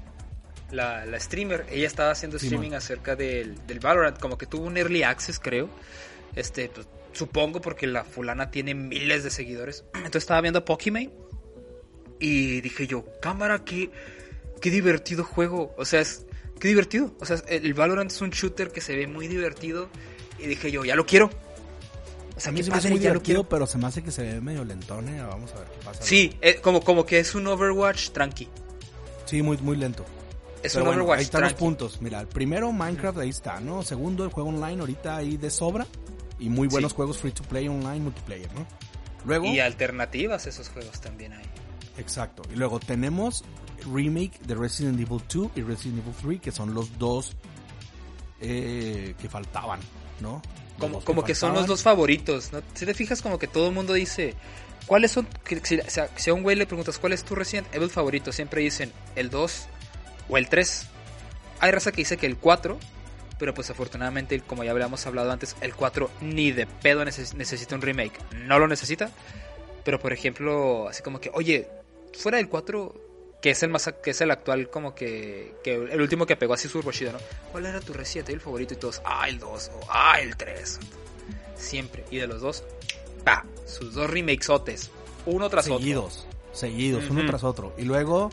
la, 0.71 1.05
la 1.05 1.19
streamer. 1.19 1.65
Ella 1.69 1.85
estaba 1.87 2.11
haciendo 2.11 2.39
Sí, 2.39 2.45
streaming 2.47 2.71
acerca 2.73 3.15
del, 3.15 3.65
del 3.67 3.79
Valorant, 3.79 4.19
como 4.19 4.37
que 4.37 4.45
tuvo 4.45 4.65
un 4.65 4.77
early 4.77 5.03
access, 5.03 5.39
creo. 5.39 5.69
Este, 6.35 6.69
pues, 6.69 6.87
supongo 7.17 7.59
porque 7.61 7.87
la 7.87 8.03
fulana 8.03 8.51
tiene 8.51 8.73
miles 8.75 9.23
de 9.23 9.29
seguidores. 9.29 9.83
Entonces 9.95 10.23
estaba 10.23 10.41
viendo 10.41 10.63
Pokimane 10.63 11.11
y 12.19 12.61
dije 12.61 12.87
yo, 12.87 13.05
cámara, 13.21 13.63
qué, 13.63 13.91
qué 14.61 14.69
divertido 14.69 15.23
juego. 15.23 15.73
O 15.77 15.85
sea, 15.85 16.01
es, 16.01 16.25
qué 16.59 16.67
divertido. 16.67 17.13
O 17.19 17.25
sea, 17.25 17.37
el 17.47 17.73
Valorant 17.73 18.11
es 18.11 18.21
un 18.21 18.29
shooter 18.29 18.71
que 18.71 18.81
se 18.81 18.95
ve 18.95 19.07
muy 19.07 19.27
divertido. 19.27 19.89
Y 20.39 20.47
dije 20.47 20.71
yo, 20.71 20.85
ya 20.85 20.95
lo 20.95 21.05
quiero. 21.05 21.29
O 22.35 22.39
sea, 22.39 22.51
A 22.51 22.53
mí 22.53 22.61
se 22.61 22.69
me 22.69 22.77
hace 22.77 22.89
muy 22.89 22.99
ya 22.99 23.13
lo 23.13 23.21
quiero. 23.21 23.43
pero 23.43 23.65
se 23.65 23.79
me 23.79 23.87
hace 23.87 24.03
que 24.03 24.11
se 24.11 24.21
ve 24.21 24.39
medio 24.41 24.63
lentone. 24.63 25.21
Vamos 25.23 25.51
a 25.53 25.59
ver 25.59 25.67
qué 25.67 25.85
pasa. 25.85 26.03
Sí, 26.03 26.37
eh, 26.41 26.59
como, 26.61 26.81
como 26.81 27.05
que 27.05 27.19
es 27.19 27.33
un 27.33 27.47
Overwatch 27.47 28.11
tranqui. 28.11 28.47
Sí, 29.25 29.41
muy, 29.41 29.57
muy 29.57 29.75
lento. 29.75 30.05
Es 30.61 30.73
Pero 30.73 30.83
un 30.83 30.89
bueno, 30.89 31.01
Overwatch 31.01 31.19
ahí 31.19 31.25
están 31.25 31.41
los 31.41 31.53
puntos. 31.53 32.01
Mira, 32.01 32.21
el 32.21 32.27
primero 32.27 32.71
Minecraft 32.71 33.17
ahí 33.19 33.29
está, 33.29 33.59
¿no? 33.59 33.81
Segundo 33.83 34.23
el 34.23 34.29
juego 34.29 34.49
online 34.49 34.79
ahorita 34.79 35.17
ahí 35.17 35.37
de 35.37 35.49
sobra 35.49 35.87
y 36.39 36.49
muy 36.49 36.67
buenos 36.67 36.91
Sí. 36.91 36.95
juegos 36.95 37.17
free 37.17 37.31
to 37.31 37.43
play 37.43 37.67
online 37.67 37.99
multiplayer, 37.99 38.51
¿no? 38.53 38.65
Luego 39.25 39.45
Y 39.47 39.59
alternativas 39.59 40.45
a 40.45 40.49
esos 40.49 40.69
juegos 40.69 41.01
también 41.01 41.33
hay. 41.33 41.43
Exacto. 41.97 42.43
Y 42.53 42.55
luego 42.55 42.79
tenemos 42.79 43.43
remake 43.91 44.39
de 44.45 44.55
Resident 44.55 44.99
Evil 44.99 45.21
2 45.33 45.51
y 45.55 45.61
Resident 45.61 45.99
Evil 45.99 46.13
3, 46.21 46.41
que 46.41 46.51
son 46.51 46.73
los 46.73 46.97
dos 46.97 47.35
eh, 48.39 49.15
que 49.19 49.29
faltaban, 49.29 49.79
¿no? 50.21 50.41
Los 50.43 50.79
Como, 50.79 51.01
como 51.01 51.23
que 51.23 51.33
son 51.33 51.53
los 51.53 51.65
dos 51.65 51.81
favoritos, 51.81 52.51
¿no? 52.53 52.61
Si 52.75 52.85
te 52.85 52.93
fijas 52.93 53.21
como 53.23 53.39
que 53.39 53.47
todo 53.47 53.67
el 53.69 53.73
mundo 53.73 53.93
dice, 53.93 54.35
¿cuáles 54.85 55.11
son? 55.11 55.27
que 55.43 55.59
si, 55.65 55.79
o 55.79 55.89
sea, 55.89 56.09
si 56.15 56.29
a 56.29 56.33
un 56.35 56.43
güey 56.43 56.55
le 56.55 56.67
preguntas, 56.67 56.99
¿cuál 56.99 57.13
es 57.13 57.23
tu 57.23 57.33
Resident 57.33 57.67
Evil 57.73 57.89
favorito? 57.89 58.31
Siempre 58.31 58.61
dicen 58.61 58.91
el 59.15 59.31
2 59.31 59.65
o 60.29 60.37
el 60.37 60.47
3. 60.49 60.85
Hay 61.59 61.71
raza 61.71 61.91
que 61.91 61.97
dice 62.01 62.17
que 62.17 62.27
el 62.27 62.37
4, 62.37 62.77
pero 63.39 63.53
pues 63.53 63.69
afortunadamente, 63.69 64.39
como 64.41 64.63
ya 64.63 64.71
habíamos 64.71 65.05
hablado 65.07 65.31
antes, 65.31 65.55
el 65.61 65.75
4 65.75 66.09
ni 66.21 66.51
de 66.51 66.65
pedo 66.67 67.03
neces- 67.03 67.33
necesita 67.35 67.75
un 67.75 67.81
remake. 67.81 68.17
No 68.33 68.59
lo 68.59 68.67
necesita. 68.67 69.11
Pero 69.83 69.99
por 69.99 70.11
ejemplo, 70.13 70.87
así 70.89 71.01
como 71.03 71.19
que, 71.21 71.31
oye, 71.33 71.67
fuera 72.13 72.37
del 72.37 72.49
4, 72.49 72.93
que 73.41 73.51
es 73.51 73.63
el 73.63 73.69
más 73.69 73.89
que 74.03 74.09
es 74.11 74.19
el 74.21 74.31
actual 74.31 74.69
como 74.69 74.93
que, 74.95 75.55
que 75.63 75.75
el 75.75 76.01
último 76.01 76.25
que 76.25 76.35
pegó 76.35 76.55
así 76.55 76.67
su 76.67 76.81
Bushido, 76.81 77.13
¿no? 77.13 77.19
¿Cuál 77.51 77.67
era 77.67 77.79
tu 77.79 77.93
Resident 77.93 78.29
Evil 78.29 78.41
favorito? 78.41 78.73
Y 78.73 78.77
todos, 78.77 79.01
ah, 79.05 79.29
el 79.29 79.39
2 79.39 79.71
o 79.75 79.87
ah, 79.89 80.19
el 80.19 80.35
3. 80.35 80.79
Siempre. 81.55 82.03
Y 82.11 82.17
de 82.17 82.27
los 82.27 82.41
dos, 82.41 82.63
pa, 83.23 83.45
sus 83.65 83.93
dos 83.93 84.09
remakesotes, 84.09 84.91
uno 85.25 85.49
tras 85.49 85.65
otro. 85.67 85.79
seguidos, 85.79 86.25
seguidos, 86.53 87.03
uno 87.09 87.25
tras 87.25 87.43
otro. 87.43 87.73
Y 87.77 87.83
luego 87.83 88.29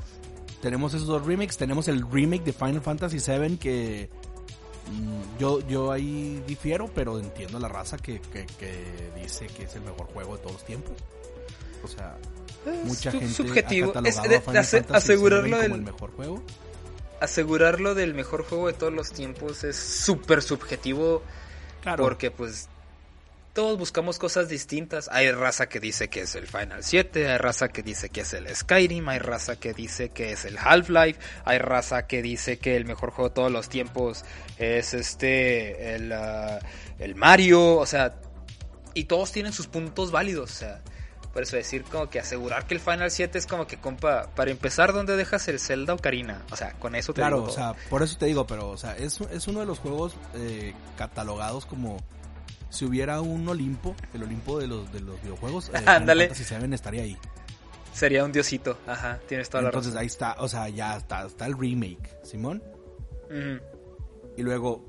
tenemos 0.60 0.94
esos 0.94 1.06
dos 1.06 1.24
remakes, 1.26 1.56
tenemos 1.56 1.88
el 1.88 2.04
remake 2.10 2.44
de 2.44 2.52
Final 2.52 2.80
Fantasy 2.80 3.18
VII 3.18 3.56
que 3.58 4.08
yo, 5.38 5.60
yo 5.66 5.90
ahí 5.92 6.42
difiero, 6.46 6.88
pero 6.94 7.18
entiendo 7.18 7.58
la 7.58 7.68
raza 7.68 7.96
que, 7.96 8.20
que, 8.20 8.46
que 8.58 8.84
dice 9.20 9.46
que 9.46 9.64
es 9.64 9.74
el 9.74 9.82
mejor 9.82 10.06
juego 10.06 10.36
de 10.36 10.42
todos 10.42 10.52
los 10.54 10.64
tiempos. 10.64 10.92
O 11.82 11.88
sea, 11.88 12.16
Es 12.66 12.84
mucha 12.86 13.10
gente 13.10 13.28
subjetivo. 13.28 13.92
ha 13.94 14.00
Es 14.08 14.22
de- 14.22 14.36
a 14.46 14.52
de 14.52 14.84
asegurarlo 14.96 15.58
del- 15.58 15.72
el 15.72 15.82
mejor 15.82 16.10
juego. 16.12 16.42
asegurarlo 17.20 17.94
del 17.94 18.14
mejor 18.14 18.44
juego 18.44 18.66
de 18.66 18.72
todos 18.74 18.92
los 18.92 19.10
tiempos 19.12 19.64
es 19.64 19.76
súper 19.76 20.42
subjetivo 20.42 21.22
Claro. 21.82 22.04
porque 22.04 22.30
pues 22.30 22.68
todos 23.54 23.78
buscamos 23.78 24.18
cosas 24.18 24.48
distintas. 24.48 25.08
Hay 25.10 25.30
raza 25.30 25.68
que 25.68 25.78
dice 25.80 26.08
que 26.08 26.22
es 26.22 26.34
el 26.34 26.46
Final 26.48 26.82
7, 26.82 27.30
hay 27.30 27.38
raza 27.38 27.68
que 27.68 27.82
dice 27.82 28.10
que 28.10 28.22
es 28.22 28.34
el 28.34 28.54
Skyrim, 28.54 29.08
hay 29.08 29.20
raza 29.20 29.56
que 29.56 29.72
dice 29.72 30.10
que 30.10 30.32
es 30.32 30.44
el 30.44 30.58
Half-Life, 30.58 31.18
hay 31.44 31.58
raza 31.58 32.06
que 32.08 32.20
dice 32.20 32.58
que 32.58 32.76
el 32.76 32.84
mejor 32.84 33.10
juego 33.12 33.28
de 33.30 33.34
todos 33.36 33.52
los 33.52 33.68
tiempos 33.68 34.24
es 34.58 34.92
este 34.92 35.94
el, 35.94 36.12
ah, 36.12 36.58
el 36.98 37.14
Mario, 37.14 37.76
o 37.76 37.86
sea, 37.86 38.16
y 38.92 39.04
todos 39.04 39.30
tienen 39.32 39.52
sus 39.52 39.68
puntos 39.68 40.10
válidos, 40.10 40.50
o 40.50 40.54
sea, 40.54 40.82
por 41.32 41.44
eso 41.44 41.56
decir 41.56 41.84
como 41.84 42.10
que 42.10 42.18
asegurar 42.18 42.66
que 42.66 42.74
el 42.74 42.80
Final 42.80 43.10
7 43.10 43.38
es 43.38 43.46
como 43.46 43.68
que 43.68 43.76
compa, 43.76 44.30
para 44.34 44.50
empezar, 44.50 44.92
¿dónde 44.92 45.16
dejas 45.16 45.46
el 45.46 45.60
Zelda 45.60 45.94
o 45.94 45.98
Karina? 45.98 46.42
O 46.50 46.56
sea, 46.56 46.72
con 46.72 46.96
eso 46.96 47.12
te 47.14 47.20
Claro, 47.20 47.36
digo 47.36 47.46
o 47.50 47.54
todo. 47.54 47.56
sea, 47.56 47.88
por 47.88 48.02
eso 48.02 48.16
te 48.18 48.26
digo, 48.26 48.48
pero, 48.48 48.68
o 48.70 48.76
sea, 48.76 48.96
es, 48.96 49.20
es 49.20 49.46
uno 49.46 49.60
de 49.60 49.66
los 49.66 49.78
juegos 49.78 50.16
eh, 50.34 50.74
catalogados 50.96 51.66
como 51.66 51.98
si 52.74 52.84
hubiera 52.84 53.20
un 53.20 53.48
Olimpo, 53.48 53.94
el 54.12 54.22
Olimpo 54.24 54.58
de 54.58 54.66
los, 54.66 54.92
de 54.92 55.00
los 55.00 55.20
videojuegos. 55.22 55.70
eh, 55.70 55.82
Ándale. 55.86 56.28
Fantasy 56.28 56.54
VII 56.54 56.74
estaría 56.74 57.02
ahí. 57.02 57.16
Sería 57.92 58.24
un 58.24 58.32
diosito, 58.32 58.76
ajá, 58.88 59.20
tienes 59.28 59.48
toda 59.48 59.62
la 59.62 59.68
Entonces 59.68 59.92
razón. 59.92 60.00
ahí 60.00 60.06
está, 60.06 60.34
o 60.40 60.48
sea, 60.48 60.68
ya 60.68 60.96
está, 60.96 61.24
está 61.26 61.46
el 61.46 61.56
remake, 61.56 62.10
Simón. 62.24 62.60
Y 64.36 64.42
luego, 64.42 64.84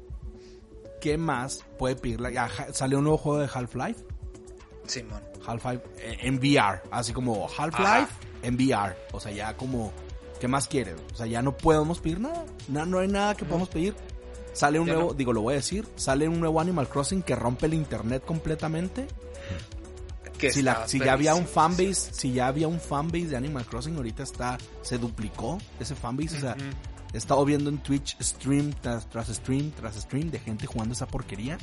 ¿qué 1.01 1.17
más 1.17 1.63
puede 1.77 1.95
pedirla? 1.95 2.31
Ya 2.31 2.49
salió 2.73 2.97
un 2.97 3.03
nuevo 3.05 3.17
juego 3.17 3.39
de 3.39 3.49
Half-Life. 3.53 4.03
Simón. 4.87 5.21
Half-Life 5.45 5.83
eh, 5.99 6.17
en 6.21 6.37
VR, 6.37 6.81
así 6.91 7.13
como 7.13 7.47
Half-Life 7.47 8.11
en 8.41 8.55
VR. 8.55 8.95
O 9.11 9.19
sea, 9.19 9.31
ya 9.31 9.55
como, 9.55 9.91
¿qué 10.39 10.47
más 10.47 10.67
quieres? 10.67 10.95
O 11.13 11.15
sea, 11.15 11.27
ya 11.27 11.41
no 11.43 11.55
podemos 11.55 11.99
pedir 11.99 12.19
nada. 12.19 12.43
No, 12.67 12.85
no 12.87 12.99
hay 12.99 13.07
nada 13.07 13.35
que 13.35 13.45
podamos 13.45 13.69
pedir. 13.69 13.95
Sale 14.55 14.79
un 14.79 14.87
nuevo, 14.87 15.09
no. 15.09 15.13
digo, 15.13 15.33
lo 15.33 15.41
voy 15.41 15.53
a 15.53 15.57
decir, 15.57 15.85
sale 15.97 16.29
un 16.29 16.39
nuevo 16.39 16.61
Animal 16.61 16.87
Crossing 16.87 17.21
que 17.23 17.35
rompe 17.35 17.65
el 17.65 17.73
internet 17.73 18.23
completamente. 18.25 19.05
Que 20.37 20.49
Si, 20.49 20.61
la, 20.61 20.87
si 20.87 20.99
ya 20.99 21.11
había 21.13 21.35
un 21.35 21.45
fanbase, 21.45 21.93
si 21.93 22.31
ya 22.31 22.47
había 22.47 22.67
un 22.69 22.79
fanbase 22.79 23.27
de 23.27 23.35
Animal 23.35 23.65
Crossing, 23.65 23.97
ahorita 23.97 24.23
está, 24.23 24.57
se 24.81 24.97
duplicó 24.97 25.57
ese 25.79 25.93
fanbase. 25.93 26.37
O 26.37 26.39
sea, 26.39 26.55
he 27.13 27.17
estado 27.17 27.43
viendo 27.43 27.69
en 27.69 27.79
Twitch 27.79 28.17
stream 28.21 28.73
tras, 28.81 29.09
tras 29.09 29.27
stream 29.27 29.71
tras 29.71 29.95
stream 29.95 30.31
de 30.31 30.39
gente 30.39 30.65
jugando 30.67 30.93
esa 30.93 31.05
porquería. 31.05 31.57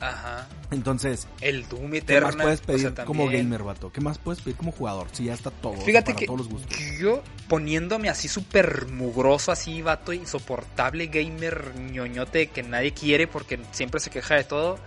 Ajá. 0.00 0.46
Entonces, 0.70 1.26
El 1.40 1.66
Doom 1.68 1.92
¿qué 1.92 1.98
Eternal. 1.98 2.36
más 2.36 2.42
puedes 2.44 2.60
o 2.60 2.64
pedir 2.64 2.92
sea, 2.94 3.04
como 3.04 3.28
gamer, 3.28 3.62
vato? 3.62 3.90
¿Qué 3.92 4.00
más 4.00 4.18
puedes 4.18 4.42
pedir 4.42 4.56
como 4.56 4.72
jugador? 4.72 5.06
Si 5.12 5.24
ya 5.24 5.34
está 5.34 5.50
todo, 5.50 5.72
o 5.72 5.76
sea, 5.76 5.84
Fíjate 5.86 6.12
para 6.12 6.18
que 6.18 6.26
todos 6.26 6.38
los 6.40 6.48
gustos. 6.48 6.76
yo 7.00 7.22
poniéndome 7.48 8.08
así 8.10 8.28
súper 8.28 8.88
mugroso, 8.88 9.52
así 9.52 9.80
vato 9.82 10.12
insoportable 10.12 11.06
gamer 11.06 11.72
ñoñote 11.78 12.48
que 12.48 12.62
nadie 12.62 12.92
quiere 12.92 13.26
porque 13.26 13.58
siempre 13.72 14.00
se 14.00 14.10
queja 14.10 14.34
de 14.34 14.44
todo. 14.44 14.78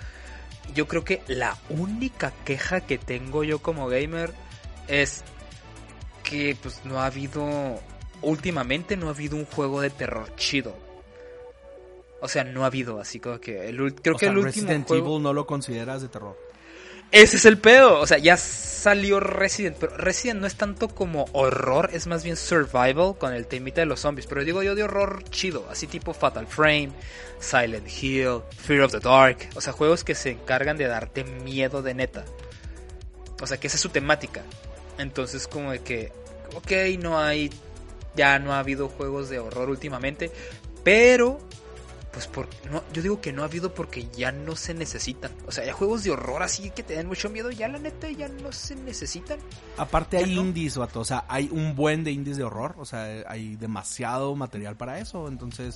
Yo 0.75 0.87
creo 0.87 1.03
que 1.03 1.21
la 1.27 1.57
única 1.69 2.33
queja 2.45 2.81
que 2.81 2.97
tengo 2.97 3.43
yo 3.43 3.59
como 3.59 3.87
gamer 3.87 4.33
es 4.87 5.23
que 6.23 6.57
pues 6.61 6.81
no 6.83 6.99
ha 6.99 7.05
habido 7.05 7.79
últimamente 8.21 8.97
no 8.97 9.07
ha 9.07 9.11
habido 9.11 9.37
un 9.37 9.45
juego 9.45 9.79
de 9.81 9.89
terror 9.89 10.35
chido. 10.35 10.77
O 12.21 12.27
sea, 12.27 12.43
no 12.43 12.63
ha 12.63 12.67
habido 12.67 12.99
así 12.99 13.19
como 13.19 13.39
que 13.39 13.69
el, 13.69 13.77
creo 13.95 14.15
o 14.15 14.17
que 14.17 14.25
sea, 14.25 14.31
el 14.31 14.37
último 14.37 14.67
Resident 14.67 14.87
juego 14.87 15.09
Evil 15.09 15.23
no 15.23 15.33
lo 15.33 15.45
consideras 15.45 16.01
de 16.01 16.07
terror. 16.07 16.35
ese 17.11 17.37
es 17.37 17.45
el 17.45 17.59
pedo. 17.59 17.99
O 17.99 18.07
sea, 18.07 18.17
ya 18.17 18.37
salió 18.37 19.19
Resident. 19.19 19.77
Pero 19.79 19.95
Resident 19.97 20.41
no 20.41 20.47
es 20.47 20.55
tanto 20.55 20.87
como 20.87 21.25
horror, 21.33 21.89
es 21.93 22.07
más 22.07 22.23
bien 22.23 22.35
survival 22.35 23.15
con 23.19 23.33
el 23.33 23.45
temita 23.45 23.81
de 23.81 23.85
los 23.85 23.99
zombies. 23.99 24.25
Pero 24.27 24.43
digo 24.43 24.63
yo 24.63 24.73
de 24.75 24.83
horror 24.83 25.23
chido, 25.29 25.67
así 25.69 25.85
tipo 25.85 26.13
Fatal 26.13 26.47
Frame, 26.47 26.89
Silent 27.39 27.87
Hill, 27.87 28.41
Fear 28.57 28.81
of 28.81 28.91
the 28.91 28.99
Dark. 28.99 29.49
O 29.55 29.61
sea, 29.61 29.73
juegos 29.73 30.03
que 30.03 30.15
se 30.15 30.31
encargan 30.31 30.77
de 30.77 30.87
darte 30.87 31.23
miedo 31.23 31.81
de 31.81 31.93
neta. 31.93 32.25
O 33.41 33.45
sea, 33.45 33.57
que 33.59 33.67
esa 33.67 33.75
es 33.75 33.81
su 33.81 33.89
temática. 33.89 34.41
Entonces, 34.97 35.47
como 35.47 35.71
de 35.71 35.79
que, 35.79 36.11
ok, 36.55 36.99
no 36.99 37.19
hay. 37.19 37.51
Ya 38.15 38.39
no 38.39 38.53
ha 38.53 38.59
habido 38.59 38.89
juegos 38.89 39.29
de 39.29 39.37
horror 39.37 39.69
últimamente. 39.69 40.31
Pero 40.83 41.39
pues 42.17 42.25
por, 42.27 42.49
no, 42.71 42.83
yo 42.93 43.03
digo 43.03 43.21
que 43.21 43.31
no 43.31 43.43
ha 43.43 43.45
habido 43.45 43.75
porque 43.75 44.07
ya 44.09 44.31
no 44.31 44.55
se 44.55 44.73
necesitan. 44.73 45.31
O 45.45 45.51
sea, 45.51 45.65
hay 45.65 45.69
juegos 45.69 46.03
de 46.03 46.09
horror 46.09 46.41
así 46.41 46.71
que 46.71 46.81
te 46.81 46.95
dan 46.95 47.05
mucho 47.05 47.29
miedo, 47.29 47.51
ya 47.51 47.67
la 47.67 47.77
neta 47.77 48.09
ya 48.09 48.27
no 48.27 48.51
se 48.51 48.75
necesitan. 48.75 49.37
Aparte 49.77 50.17
Ya 50.19 50.25
hay 50.25 50.33
no. 50.33 50.41
indies, 50.41 50.77
vato. 50.77 50.99
O 51.01 51.05
sea, 51.05 51.25
hay 51.27 51.47
un 51.51 51.75
buen 51.75 52.03
de 52.03 52.09
indies 52.09 52.37
de 52.37 52.43
horror. 52.43 52.73
O 52.79 52.85
sea, 52.85 53.03
hay 53.27 53.55
demasiado 53.57 54.35
material 54.35 54.75
para 54.75 54.97
eso. 54.99 55.27
Entonces, 55.27 55.75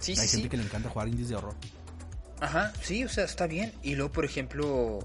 Sí, 0.00 0.12
hay 0.12 0.16
sí, 0.16 0.28
gente 0.28 0.42
sí. 0.44 0.48
que 0.48 0.56
le 0.56 0.62
encanta 0.62 0.88
jugar 0.88 1.08
indies 1.08 1.28
de 1.28 1.36
horror. 1.36 1.54
Ajá, 2.40 2.72
sí, 2.80 3.04
o 3.04 3.08
sea, 3.10 3.24
está 3.24 3.46
bien. 3.46 3.74
Y 3.82 3.96
luego, 3.96 4.10
por 4.12 4.24
ejemplo, 4.24 5.00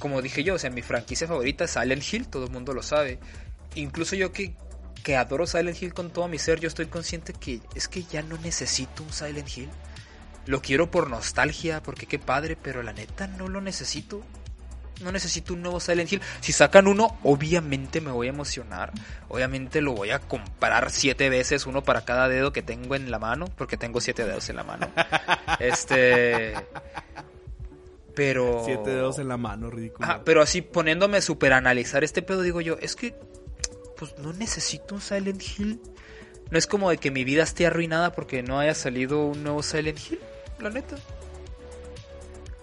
como 0.00 0.20
dije 0.22 0.42
yo, 0.42 0.54
o 0.54 0.58
sea, 0.58 0.70
mi 0.70 0.82
franquicia 0.82 1.28
favorita 1.28 1.64
es 1.66 1.70
Silent 1.70 2.02
Hill, 2.12 2.26
todo 2.26 2.46
el 2.46 2.50
mundo 2.50 2.72
lo 2.72 2.82
sabe. 2.82 3.20
Incluso 3.76 4.16
yo 4.16 4.32
que, 4.32 4.56
que 5.02 5.16
adoro 5.16 5.46
Silent 5.46 5.80
Hill 5.80 5.94
con 5.94 6.10
todo 6.10 6.28
mi 6.28 6.38
ser, 6.38 6.60
yo 6.60 6.68
estoy 6.68 6.86
consciente 6.86 7.32
que 7.32 7.60
es 7.74 7.88
que 7.88 8.04
ya 8.04 8.22
no 8.22 8.38
necesito 8.38 9.02
un 9.02 9.12
Silent 9.12 9.48
Hill. 9.56 9.70
Lo 10.46 10.60
quiero 10.60 10.90
por 10.90 11.08
nostalgia, 11.08 11.82
porque 11.82 12.06
qué 12.06 12.18
padre, 12.18 12.56
pero 12.60 12.82
la 12.82 12.92
neta 12.92 13.26
no 13.26 13.48
lo 13.48 13.60
necesito. 13.60 14.22
No 15.02 15.10
necesito 15.10 15.54
un 15.54 15.62
nuevo 15.62 15.80
Silent 15.80 16.12
Hill. 16.12 16.20
Si 16.40 16.52
sacan 16.52 16.86
uno, 16.86 17.18
obviamente 17.22 18.00
me 18.00 18.12
voy 18.12 18.28
a 18.28 18.30
emocionar. 18.30 18.92
Obviamente 19.28 19.80
lo 19.80 19.92
voy 19.94 20.10
a 20.10 20.20
comprar 20.20 20.90
siete 20.90 21.28
veces, 21.28 21.66
uno 21.66 21.82
para 21.82 22.04
cada 22.04 22.28
dedo 22.28 22.52
que 22.52 22.62
tengo 22.62 22.94
en 22.94 23.10
la 23.10 23.18
mano, 23.18 23.46
porque 23.56 23.76
tengo 23.76 24.00
siete 24.00 24.24
dedos 24.24 24.48
en 24.48 24.56
la 24.56 24.64
mano. 24.64 24.88
Este. 25.58 26.54
Pero. 28.14 28.62
Siete 28.64 28.90
dedos 28.90 29.18
en 29.18 29.28
la 29.28 29.36
mano, 29.36 29.70
ridículo. 29.70 30.22
Pero 30.24 30.42
así 30.42 30.60
poniéndome 30.60 31.18
a 31.18 31.22
super 31.22 31.52
analizar 31.52 32.04
este 32.04 32.22
pedo, 32.22 32.42
digo 32.42 32.60
yo, 32.60 32.76
es 32.80 32.96
que. 32.96 33.14
Pues 34.02 34.18
no 34.18 34.32
necesito 34.32 34.96
un 34.96 35.00
Silent 35.00 35.40
Hill. 35.40 35.80
No 36.50 36.58
es 36.58 36.66
como 36.66 36.90
de 36.90 36.98
que 36.98 37.12
mi 37.12 37.22
vida 37.22 37.44
esté 37.44 37.68
arruinada 37.68 38.10
porque 38.12 38.42
no 38.42 38.58
haya 38.58 38.74
salido 38.74 39.26
un 39.26 39.44
nuevo 39.44 39.62
Silent 39.62 39.96
Hill, 40.10 40.18
la 40.58 40.70
neta. 40.70 40.96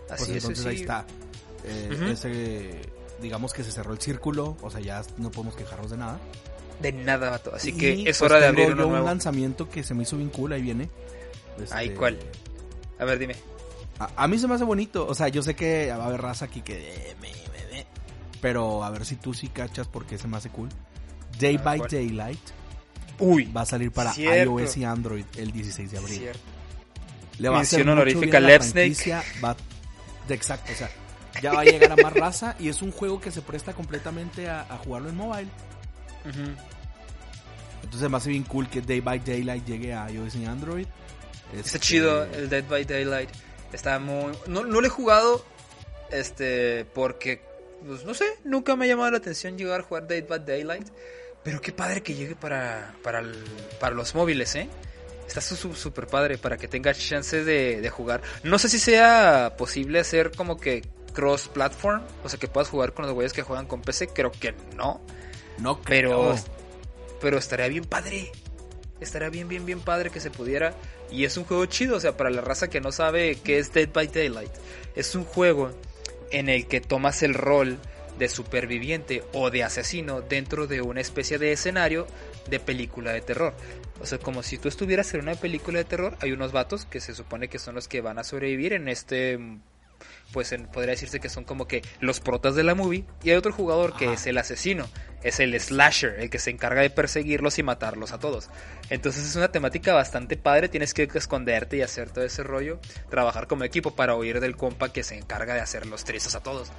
Pues 0.09 0.21
Así 0.21 0.31
es, 0.33 0.43
entonces 0.43 0.65
ahí 0.65 0.75
sí. 0.75 0.81
está. 0.81 1.05
Eh. 1.63 2.09
Ese, 2.11 2.81
digamos 3.21 3.53
que 3.53 3.63
se 3.63 3.71
cerró 3.71 3.93
el 3.93 4.01
círculo. 4.01 4.57
O 4.61 4.69
sea, 4.69 4.81
ya 4.81 5.01
no 5.15 5.31
podemos 5.31 5.55
quejarnos 5.55 5.91
de 5.91 5.95
nada. 5.95 6.19
De 6.81 6.91
nada, 6.91 7.29
vato. 7.29 7.55
Así 7.55 7.69
Y, 7.69 7.77
que 7.77 7.93
es 8.09 8.17
pues, 8.17 8.21
hora 8.23 8.41
de 8.41 8.47
abrir 8.47 8.65
uno 8.67 8.75
yo 8.79 8.85
un 8.87 8.91
nuevo. 8.91 9.05
lanzamiento 9.07 9.69
que 9.69 9.81
se 9.85 9.93
me 9.93 10.03
hizo 10.03 10.17
bien 10.17 10.31
cool. 10.31 10.51
Ahí 10.51 10.61
viene. 10.61 10.89
Este, 11.57 11.93
¿cuál? 11.93 12.19
A 12.99 13.05
ver, 13.05 13.17
dime. 13.17 13.37
A, 13.97 14.23
a 14.25 14.27
mí 14.27 14.37
se 14.37 14.45
me 14.45 14.55
hace 14.55 14.65
bonito. 14.65 15.07
O 15.07 15.15
sea, 15.15 15.29
yo 15.29 15.41
sé 15.41 15.55
que 15.55 15.87
va 15.97 16.03
a 16.03 16.07
haber 16.07 16.21
raza 16.21 16.43
aquí 16.43 16.61
que. 16.61 16.95
eh. 17.71 17.85
Pero 18.41 18.83
a 18.83 18.89
ver 18.89 19.05
si 19.05 19.15
tú 19.15 19.33
sí 19.33 19.47
cachas 19.47 19.87
porque 19.87 20.17
se 20.17 20.27
me 20.27 20.35
hace 20.35 20.49
cool. 20.49 20.67
Day 21.39 21.55
A 21.55 21.57
ver, 21.71 21.79
by. 21.79 21.87
Daylight 21.89 22.39
Uy, 23.19 23.45
va 23.45 23.61
a 23.61 23.65
salir 23.65 23.91
para 23.91 24.13
cierto. 24.13 24.59
iOS 24.59 24.77
y 24.77 24.83
Android 24.85 25.25
el 25.37 25.51
16 25.51 25.91
de 25.91 25.97
abril. 25.97 26.17
cierto. 26.19 26.39
Le 27.37 27.49
va 27.49 27.57
Mención 27.57 27.87
honorífica 27.89 28.37
a 28.37 28.41
Left 28.41 28.65
Snake. 28.71 29.21
va- 29.43 29.55
de- 30.27 30.35
exacto, 30.35 30.71
o 30.71 30.75
sea, 30.75 30.89
ya 31.41 31.53
va 31.53 31.61
a 31.61 31.65
llegar 31.65 31.91
a 31.91 31.95
más 31.95 32.13
raza 32.13 32.55
y 32.59 32.69
es 32.69 32.81
un 32.81 32.91
juego 32.91 33.19
que 33.21 33.31
se 33.31 33.41
presta 33.41 33.73
completamente 33.73 34.49
a, 34.49 34.61
a 34.61 34.77
jugarlo 34.77 35.09
en 35.09 35.15
mobile. 35.15 35.47
Ujú. 36.25 36.51
Entonces 37.83 38.09
me 38.09 38.17
hace 38.17 38.29
bien 38.29 38.43
cool 38.43 38.69
que 38.69 38.81
Day 38.81 38.99
by 38.99 39.19
Daylight 39.19 39.65
llegue 39.65 39.93
a 39.93 40.09
iOS 40.11 40.35
y 40.35 40.45
Android. 40.45 40.85
Está 41.53 41.59
Este, 41.77 41.79
chido 41.79 42.23
el 42.25 42.49
Dead 42.49 42.63
by 42.69 42.85
Daylight. 42.85 43.29
Está 43.73 43.99
muy... 43.99 44.33
No, 44.47 44.63
no 44.65 44.81
lo 44.81 44.85
he 44.87 44.89
jugado, 44.89 45.43
este, 46.11 46.85
porque, 46.93 47.41
pues 47.87 48.03
no 48.05 48.13
sé, 48.13 48.25
nunca 48.43 48.75
me 48.75 48.85
ha 48.85 48.87
llamado 48.89 49.11
la 49.11 49.17
atención 49.17 49.57
llegar 49.57 49.79
a 49.81 49.83
jugar 49.83 50.07
Dead 50.07 50.25
by 50.27 50.39
Daylight. 50.45 50.87
Pero 51.43 51.61
qué 51.61 51.71
padre 51.71 52.03
que 52.03 52.13
llegue 52.15 52.35
para, 52.35 52.93
para, 53.03 53.19
el- 53.19 53.43
para 53.79 53.95
los 53.95 54.13
móviles, 54.15 54.55
¿eh? 54.55 54.69
Está 55.27 55.41
súper 55.41 56.07
padre 56.07 56.37
para 56.37 56.57
que 56.57 56.67
tengas 56.67 56.97
chance 56.97 57.43
de, 57.43 57.81
de 57.81 57.89
jugar. 57.89 58.21
No 58.43 58.57
sé 58.57 58.67
si 58.67 58.79
sea 58.79 59.53
posible 59.57 59.99
hacer 59.99 60.31
como 60.35 60.57
que 60.57 60.81
cross-platform, 61.13 62.01
o 62.23 62.29
sea, 62.29 62.39
que 62.39 62.47
puedas 62.47 62.69
jugar 62.69 62.93
con 62.93 63.05
los 63.05 63.13
güeyes 63.13 63.31
que 63.33 63.43
juegan 63.43 63.67
con 63.67 63.81
PC. 63.81 64.07
Creo 64.07 64.31
que 64.31 64.53
no. 64.75 65.01
No 65.59 65.81
Pero, 65.81 66.09
creo. 66.31 66.35
pero 67.21 67.37
estaría 67.37 67.67
bien 67.67 67.83
padre. 67.85 68.31
Estaría 68.99 69.29
bien, 69.29 69.47
bien, 69.47 69.65
bien 69.65 69.81
padre 69.81 70.09
que 70.09 70.19
se 70.19 70.31
pudiera. 70.31 70.73
Y 71.11 71.25
es 71.25 71.37
un 71.37 71.43
juego 71.45 71.65
chido, 71.67 71.97
o 71.97 71.99
sea, 71.99 72.17
para 72.17 72.29
la 72.31 72.41
raza 72.41 72.69
que 72.69 72.81
no 72.81 72.91
sabe 72.91 73.37
qué 73.43 73.59
es 73.59 73.71
Dead 73.71 73.89
by 73.91 74.07
Daylight. 74.07 74.51
Es 74.95 75.13
un 75.15 75.25
juego 75.25 75.71
en 76.31 76.49
el 76.49 76.67
que 76.67 76.81
tomas 76.81 77.21
el 77.23 77.33
rol 77.35 77.77
de 78.19 78.29
superviviente 78.29 79.23
o 79.33 79.49
de 79.49 79.63
asesino 79.63 80.21
dentro 80.21 80.67
de 80.67 80.81
una 80.81 81.01
especie 81.01 81.39
de 81.39 81.51
escenario 81.53 82.05
de 82.49 82.59
película 82.59 83.11
de 83.13 83.21
terror. 83.21 83.55
O 84.01 84.05
sea, 84.05 84.19
como 84.19 84.43
si 84.43 84.57
tú 84.57 84.67
estuvieras 84.69 85.13
en 85.13 85.21
una 85.21 85.35
película 85.35 85.79
de 85.79 85.85
terror, 85.85 86.15
hay 86.21 86.31
unos 86.31 86.51
vatos 86.51 86.85
que 86.85 86.99
se 86.99 87.15
supone 87.15 87.47
que 87.47 87.57
son 87.59 87.75
los 87.75 87.87
que 87.87 88.01
van 88.01 88.19
a 88.19 88.23
sobrevivir 88.23 88.73
en 88.73 88.87
este 88.87 89.39
pues 90.31 90.51
en- 90.51 90.67
podría 90.67 90.91
decirse 90.91 91.19
que 91.19 91.27
son 91.27 91.43
como 91.43 91.67
que 91.67 91.81
los 91.99 92.19
protas 92.21 92.53
de 92.55 92.63
la 92.63 92.75
movie 92.75 93.03
y 93.23 93.31
hay 93.31 93.35
otro 93.35 93.51
jugador 93.51 93.97
que 93.97 94.13
es 94.13 94.27
el 94.27 94.37
asesino, 94.37 94.87
es 95.23 95.39
el 95.39 95.59
slasher, 95.59 96.19
el 96.19 96.29
que 96.29 96.37
se 96.39 96.51
encarga 96.51 96.81
de 96.81 96.89
perseguirlos 96.91 97.57
y 97.59 97.63
matarlos 97.63 98.11
a 98.11 98.19
todos. 98.19 98.47
Entonces 98.91 99.25
es 99.25 99.35
una 99.35 99.51
temática 99.51 99.93
bastante 99.93 100.37
padre, 100.37 100.69
tienes 100.69 100.93
que 100.93 101.09
esconderte 101.15 101.77
y 101.77 101.81
hacer 101.81 102.11
todo 102.11 102.23
ese 102.23 102.43
rollo, 102.43 102.79
trabajar 103.09 103.47
como 103.47 103.63
equipo 103.63 103.95
para 103.95 104.15
huir 104.15 104.39
del 104.39 104.55
compa 104.55 104.93
que 104.93 105.03
se 105.03 105.17
encarga 105.17 105.55
de 105.55 105.61
hacer 105.61 105.87
los 105.87 106.03
trizos 106.05 106.35
a 106.35 106.43
todos. 106.43 106.71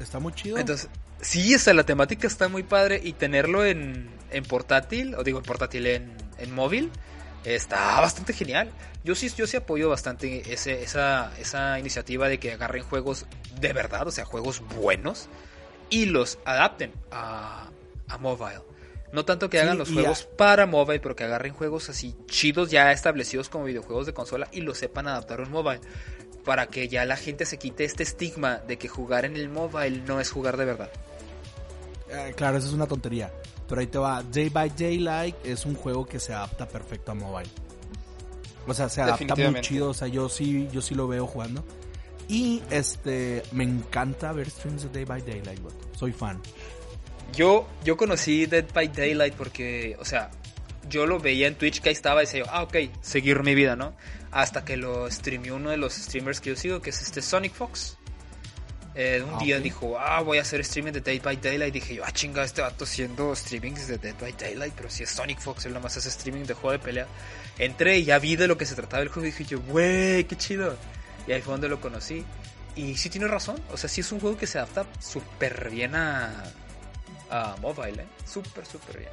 Está 0.00 0.18
muy 0.18 0.32
chido. 0.32 0.58
Entonces, 0.58 0.88
sí, 1.20 1.54
esa, 1.54 1.72
la 1.74 1.84
temática 1.84 2.26
está 2.26 2.48
muy 2.48 2.62
padre 2.62 3.00
y 3.02 3.12
tenerlo 3.12 3.64
en, 3.64 4.08
en 4.30 4.44
portátil, 4.44 5.14
o 5.14 5.22
digo 5.22 5.38
en 5.38 5.44
portátil 5.44 5.86
en, 5.86 6.12
en 6.38 6.54
móvil, 6.54 6.90
está 7.44 8.00
bastante 8.00 8.32
genial. 8.32 8.70
Yo 9.04 9.14
sí, 9.14 9.30
yo 9.36 9.46
sí 9.46 9.56
apoyo 9.56 9.88
bastante 9.88 10.52
ese, 10.52 10.82
esa, 10.82 11.32
esa 11.38 11.78
iniciativa 11.78 12.28
de 12.28 12.38
que 12.38 12.52
agarren 12.52 12.82
juegos 12.82 13.26
de 13.60 13.72
verdad, 13.72 14.06
o 14.06 14.10
sea, 14.10 14.24
juegos 14.24 14.62
buenos, 14.76 15.28
y 15.90 16.06
los 16.06 16.38
adapten 16.44 16.92
a, 17.10 17.68
a 18.08 18.18
mobile. 18.18 18.60
No 19.12 19.24
tanto 19.24 19.50
que 19.50 19.56
Sí, 19.58 19.62
hagan 19.64 19.76
los 19.78 19.90
juegos 19.92 20.28
a- 20.32 20.36
para 20.36 20.66
mobile, 20.66 21.00
pero 21.00 21.16
que 21.16 21.24
agarren 21.24 21.52
juegos 21.52 21.88
así 21.90 22.14
chidos 22.26 22.70
ya 22.70 22.92
establecidos 22.92 23.48
como 23.48 23.64
videojuegos 23.64 24.06
de 24.06 24.14
consola 24.14 24.48
y 24.52 24.60
los 24.60 24.78
sepan 24.78 25.08
adaptar 25.08 25.40
a 25.40 25.42
un 25.42 25.50
mobile. 25.50 25.80
Para 26.44 26.66
que 26.66 26.88
ya 26.88 27.04
la 27.04 27.16
gente 27.16 27.44
se 27.44 27.58
quite 27.58 27.84
este 27.84 28.02
estigma 28.02 28.56
de 28.58 28.78
que 28.78 28.88
jugar 28.88 29.24
en 29.24 29.36
el 29.36 29.48
mobile 29.48 30.02
no 30.06 30.20
es 30.20 30.30
jugar 30.30 30.56
de 30.56 30.64
verdad. 30.64 30.90
Eh, 32.08 32.32
claro, 32.36 32.58
eso 32.58 32.66
es 32.66 32.72
una 32.72 32.86
tontería. 32.86 33.32
Pero 33.68 33.80
ahí 33.80 33.86
te 33.86 33.98
va. 33.98 34.22
Day 34.22 34.48
by 34.48 34.70
Daylight 34.70 35.36
es 35.44 35.64
un 35.64 35.74
juego 35.74 36.06
que 36.06 36.18
se 36.18 36.32
adapta 36.32 36.66
perfecto 36.66 37.12
a 37.12 37.14
mobile. 37.14 37.50
O 38.66 38.74
sea, 38.74 38.88
se 38.88 39.02
adapta 39.02 39.36
muy 39.36 39.60
chido. 39.60 39.90
O 39.90 39.94
sea, 39.94 40.08
yo 40.08 40.28
sí, 40.28 40.68
yo 40.72 40.82
sí 40.82 40.94
lo 40.94 41.06
veo 41.06 41.26
jugando. 41.26 41.64
Y 42.28 42.62
este, 42.70 43.42
me 43.52 43.64
encanta 43.64 44.32
ver 44.32 44.48
streams 44.50 44.82
de 44.84 44.88
Day 44.88 45.04
by 45.04 45.20
Daylight, 45.22 45.62
vato. 45.62 45.88
Soy 45.96 46.12
fan. 46.12 46.40
Yo, 47.34 47.66
yo 47.84 47.96
conocí 47.96 48.46
Dead 48.46 48.66
by 48.72 48.88
Daylight 48.88 49.34
porque, 49.34 49.96
o 50.00 50.04
sea, 50.04 50.30
yo 50.88 51.06
lo 51.06 51.18
veía 51.18 51.46
en 51.46 51.54
Twitch 51.56 51.80
que 51.80 51.88
ahí 51.90 51.94
estaba 51.94 52.22
y 52.22 52.26
decía, 52.26 52.40
yo, 52.40 52.46
ah, 52.50 52.62
ok, 52.62 52.76
seguir 53.00 53.42
mi 53.42 53.54
vida, 53.54 53.76
¿no? 53.76 53.94
Hasta 54.30 54.64
que 54.64 54.76
lo 54.76 55.10
streameó 55.10 55.56
uno 55.56 55.70
de 55.70 55.76
los 55.76 55.94
streamers 55.94 56.40
que 56.40 56.50
yo 56.50 56.56
sigo, 56.56 56.80
que 56.80 56.90
es 56.90 57.02
este 57.02 57.22
Sonic 57.22 57.52
Fox. 57.52 57.96
Eh, 58.96 59.22
un 59.26 59.34
Ah, 59.34 59.38
día 59.40 59.60
dijo, 59.60 59.98
ah, 59.98 60.20
voy 60.20 60.38
a 60.38 60.42
hacer 60.42 60.60
streaming 60.60 60.92
de 60.92 61.00
Dead 61.00 61.22
by 61.22 61.36
Daylight. 61.36 61.72
Dije 61.72 61.94
yo, 61.94 62.04
ah, 62.04 62.10
chinga, 62.12 62.42
este 62.42 62.60
vato 62.60 62.84
haciendo 62.84 63.34
streamings 63.36 63.86
de 63.86 63.98
Dead 63.98 64.14
by 64.20 64.32
Daylight. 64.32 64.74
Pero 64.74 64.90
si 64.90 65.04
es 65.04 65.10
Sonic 65.10 65.38
Fox, 65.40 65.64
él 65.66 65.72
nomás 65.74 65.96
hace 65.96 66.08
streaming 66.08 66.44
de 66.44 66.54
juego 66.54 66.72
de 66.72 66.78
pelea. 66.80 67.06
Entré 67.58 67.98
y 67.98 68.04
ya 68.04 68.18
vi 68.18 68.36
de 68.36 68.48
lo 68.48 68.56
que 68.58 68.66
se 68.66 68.74
trataba 68.74 69.02
el 69.02 69.08
juego 69.08 69.26
y 69.26 69.30
dije 69.30 69.44
yo, 69.44 69.60
güey, 69.60 70.24
qué 70.24 70.36
chido. 70.36 70.76
Y 71.26 71.32
ahí 71.32 71.40
fue 71.42 71.52
donde 71.54 71.68
lo 71.68 71.80
conocí. 71.80 72.24
Y 72.74 72.96
sí 72.96 73.10
tiene 73.10 73.26
razón, 73.26 73.60
o 73.72 73.76
sea, 73.76 73.88
sí 73.88 74.00
es 74.00 74.10
un 74.12 74.20
juego 74.20 74.36
que 74.36 74.46
se 74.46 74.58
adapta 74.58 74.86
súper 75.00 75.70
bien 75.70 75.94
a, 75.94 76.44
a 77.30 77.56
mobile, 77.60 78.02
¿eh? 78.02 78.06
Súper, 78.24 78.64
súper 78.64 78.98
bien. 78.98 79.10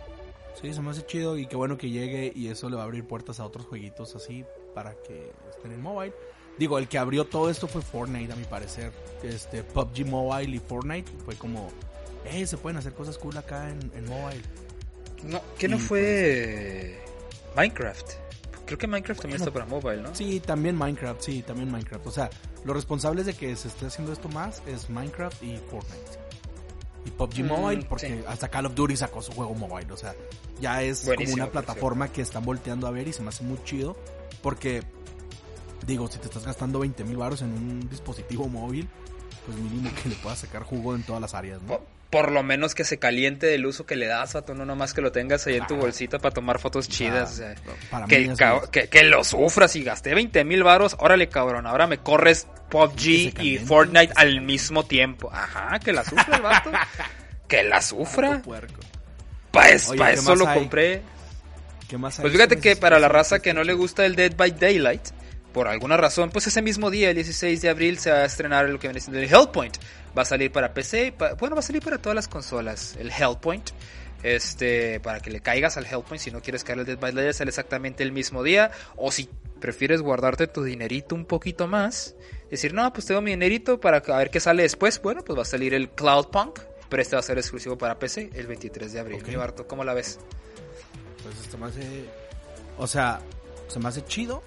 Sí, 0.60 0.74
se 0.74 0.82
me 0.82 0.89
hace 0.89 1.05
chido 1.05 1.38
y 1.38 1.45
qué 1.45 1.55
bueno 1.55 1.78
que 1.78 1.89
llegue 1.89 2.32
y 2.36 2.47
eso 2.47 2.70
le 2.70 2.76
va 2.76 2.82
a 2.82 2.86
abrir 2.86 3.05
puertas 3.05 3.39
a 3.39 3.45
otros 3.45 3.66
jueguitos 3.68 4.16
así 4.16 4.43
para 4.74 4.95
que 5.03 5.32
estén 5.49 5.72
en 5.72 5.82
mobile. 5.82 6.14
Digo, 6.58 6.80
el 6.80 6.88
que 6.88 6.97
abrió 6.97 7.26
todo 7.26 7.49
esto 7.51 7.68
fue 7.68 7.82
Fortnite, 7.84 8.34
a 8.34 8.36
mi 8.36 8.45
parecer. 8.45 8.91
Este, 9.22 9.64
PUBG 9.64 10.08
Mobile 10.08 10.55
y 10.55 10.60
Fortnite 10.60 11.12
fue 11.24 11.36
como, 11.36 11.70
eh, 12.26 12.47
se 12.47 12.58
pueden 12.58 12.78
hacer 12.78 12.93
cosas 12.93 13.18
cool 13.20 13.38
acá 13.38 13.70
en, 13.70 13.80
en 13.95 14.05
mobile. 14.10 14.41
No, 15.24 15.41
¿qué 15.60 15.68
no 15.68 15.76
Y, 15.76 15.80
pues, 15.80 15.88
fue 15.88 16.99
Minecraft? 17.55 18.12
Creo 18.66 18.78
que 18.80 18.88
Minecraft 18.88 19.22
también 19.22 19.39
Bueno, 19.39 19.49
está 19.49 19.66
para 19.66 19.66
mobile, 19.70 20.01
¿no? 20.01 20.16
Sí, 20.16 20.39
también 20.39 20.76
Minecraft, 20.76 21.22
sí, 21.22 21.43
también 21.43 21.72
Minecraft. 21.72 22.08
O 22.08 22.12
sea, 22.12 22.30
los 22.66 22.76
responsables 22.76 23.28
de 23.28 23.34
que 23.36 23.55
se 23.55 23.68
esté 23.68 23.86
haciendo 23.86 24.12
esto 24.12 24.28
más 24.30 24.64
es 24.66 24.89
Minecraft 24.89 25.41
y 25.43 25.58
Fortnite. 25.58 26.20
Y 27.05 27.12
PUBG 27.12 27.43
Mm, 27.43 27.47
Mobile, 27.47 27.86
porque 27.88 28.08
sí. 28.08 28.24
hasta 28.28 28.49
Call 28.49 28.66
of 28.66 28.76
Duty 28.76 28.97
sacó 28.97 29.22
su 29.22 29.32
juego 29.32 29.53
mobile. 29.53 29.91
O 29.93 29.97
sea, 29.97 30.14
ya 30.60 30.82
es 30.82 31.05
Buenísimo, 31.05 31.38
como 31.38 31.43
una 31.43 31.51
plataforma 31.51 32.12
que 32.12 32.22
están 32.22 32.43
volteando 32.45 32.88
a 32.88 32.91
ver 32.91 33.08
y 33.08 33.14
se 33.14 33.22
me 33.22 33.30
hace 33.30 33.43
muy 33.43 33.62
chido. 33.64 33.97
Porque, 34.41 34.84
digo, 35.86 36.08
si 36.08 36.20
te 36.20 36.26
estás 36.26 36.45
gastando 36.45 36.80
20 36.80 37.03
mil 37.03 37.18
baros 37.18 37.41
en 37.41 37.51
un 37.51 37.89
dispositivo 37.89 38.47
móvil, 38.47 38.88
pues 39.45 39.58
mínimo 39.58 39.89
que 40.01 40.10
le 40.10 40.16
puedas 40.16 40.39
sacar 40.39 40.64
jugo 40.64 40.95
en 40.95 41.03
todas 41.03 41.22
las 41.22 41.34
áreas, 41.34 41.62
¿no? 41.62 41.68
Por, 41.68 41.82
por 42.10 42.32
lo 42.32 42.43
menos 42.43 42.74
que 42.74 42.84
se 42.84 42.99
caliente 42.99 43.47
del 43.47 43.66
uso 43.66 43.86
que 43.86 43.95
le 43.95 44.08
das, 44.08 44.34
vato, 44.34 44.53
no 44.53 44.66
nomás 44.66 44.93
que 44.93 45.01
lo 45.01 45.12
tengas 45.12 45.45
ahí 45.47 45.55
en 45.55 45.68
tu 45.68 45.76
bolsita 45.76 46.20
para 46.20 46.34
tomar 46.34 46.60
fotos 46.60 46.88
chidas. 46.88 47.34
O 47.34 47.36
sea, 47.36 47.55
para 47.89 48.05
que, 48.05 48.28
mí 48.28 48.34
que, 48.72 48.88
que 48.88 49.03
lo 49.03 49.24
sufras 49.24 49.76
y 49.76 49.84
gasté 49.84 50.14
20 50.14 50.43
mil 50.45 50.64
varos, 50.64 50.95
órale 50.99 51.28
cabrón, 51.30 51.68
ahora 51.68 51.88
me 51.88 51.97
corres 51.97 52.47
PUBG 52.70 53.41
y. 53.41 53.58
Fortnite 53.58 54.14
al 54.16 54.41
mismo 54.41 54.86
tiempo. 54.86 55.30
Ajá, 55.32 55.80
que 55.80 55.91
la 55.93 56.03
sufra 56.03 56.38
el 56.38 56.41
vato. 56.41 56.72
que 57.47 57.64
la 57.64 57.82
sufra. 57.82 58.41
puerco. 58.41 58.80
Para 59.58 59.70
Oye, 60.05 60.14
eso 60.14 60.24
¿qué 60.24 60.30
más 60.30 60.39
lo 60.39 60.47
hay? 60.47 60.58
compré. 60.60 61.01
¿Qué 61.88 61.97
más 61.97 62.20
hay 62.20 62.24
Pues 62.24 62.34
fíjate 62.34 62.60
que 62.60 62.76
para 62.76 62.99
la 62.99 63.08
raza 63.10 63.39
que 63.39 63.53
no 63.53 63.64
le 63.64 63.74
gusta 63.74 64.05
el 64.05 64.16
Dead 64.16 64.36
by 64.36 64.51
Daylight, 64.51 65.08
por 65.53 65.68
alguna 65.68 65.97
razón, 65.97 66.30
pues 66.30 66.45
ese 66.47 66.62
mismo 66.62 66.89
día, 66.91 67.10
el 67.10 67.16
16 67.16 67.62
de 67.62 67.70
abril, 67.70 67.97
se 67.99 68.12
va 68.12 68.18
a 68.18 68.26
estrenar 68.26 68.70
lo 68.70 68.78
que 68.80 68.88
viene 68.88 68.99
siendo 68.99 69.20
el 69.20 69.26
Hellpoint. 69.26 69.78
Va 70.18 70.22
a 70.22 70.26
salir 70.26 70.51
para 70.51 70.74
PC, 70.74 71.14
pa- 71.18 71.34
bueno, 71.34 71.55
va 71.55 71.60
a 71.60 71.64
salir 71.64 71.82
para 71.82 71.97
todas 71.97 72.16
las 72.16 72.28
consolas, 72.28 72.95
el 72.99 73.12
Hellpoint. 73.12 73.70
Este, 74.24 74.99
para 74.99 75.20
que 75.20 75.30
le 75.30 75.41
caigas 75.41 75.78
al 75.78 75.86
Hellpoint, 75.86 76.22
si 76.22 76.32
no 76.32 76.41
quieres 76.41 76.64
caer 76.64 76.80
al 76.80 76.86
Dead 76.86 76.97
by 76.99 77.12
Daylight, 77.14 77.36
sale 77.36 77.49
exactamente 77.49 78.03
el 78.03 78.12
mismo 78.12 78.43
día. 78.43 78.72
O 78.95 79.12
si 79.12 79.30
prefieres 79.60 80.01
guardarte 80.01 80.47
tu 80.47 80.64
dinerito 80.64 81.16
un 81.16 81.26
poquito 81.26 81.68
más, 81.68 82.16
decir, 82.49 82.74
no, 82.74 82.91
pues 82.93 83.05
tengo 83.05 83.22
mi 83.22 83.32
dinerito 83.32 83.80
para 83.80 83.99
ver 84.01 84.30
qué 84.30 84.39
sale 84.39 84.64
después. 84.64 85.01
Bueno, 85.01 85.24
pues 85.24 85.38
va 85.38 85.43
a 85.43 85.45
salir 85.45 85.74
el 85.74 85.89
Cloudpunk, 85.89 86.60
pero 86.90 87.02
este 87.02 87.16
va 87.16 87.20
a 87.20 87.24
ser 87.24 87.38
exclusivo 87.38 87.78
para 87.78 88.00
PC 88.00 88.32
el 88.34 88.48
23 88.48 88.94
de 88.94 89.00
abril. 89.00 89.20
Ok. 89.22 89.28
Mi 89.28 89.36
Barto, 89.36 89.68
¿cómo 89.68 89.84
la 89.84 89.94
ves? 89.94 90.20
Pues 91.24 91.40
esto 91.40 91.58
me 91.58 91.68
hace. 91.68 92.06
O 92.78 92.88
sea, 92.88 93.22
se 93.68 93.80
me 93.80 93.88
hace 93.90 94.04
chido. 94.06 94.42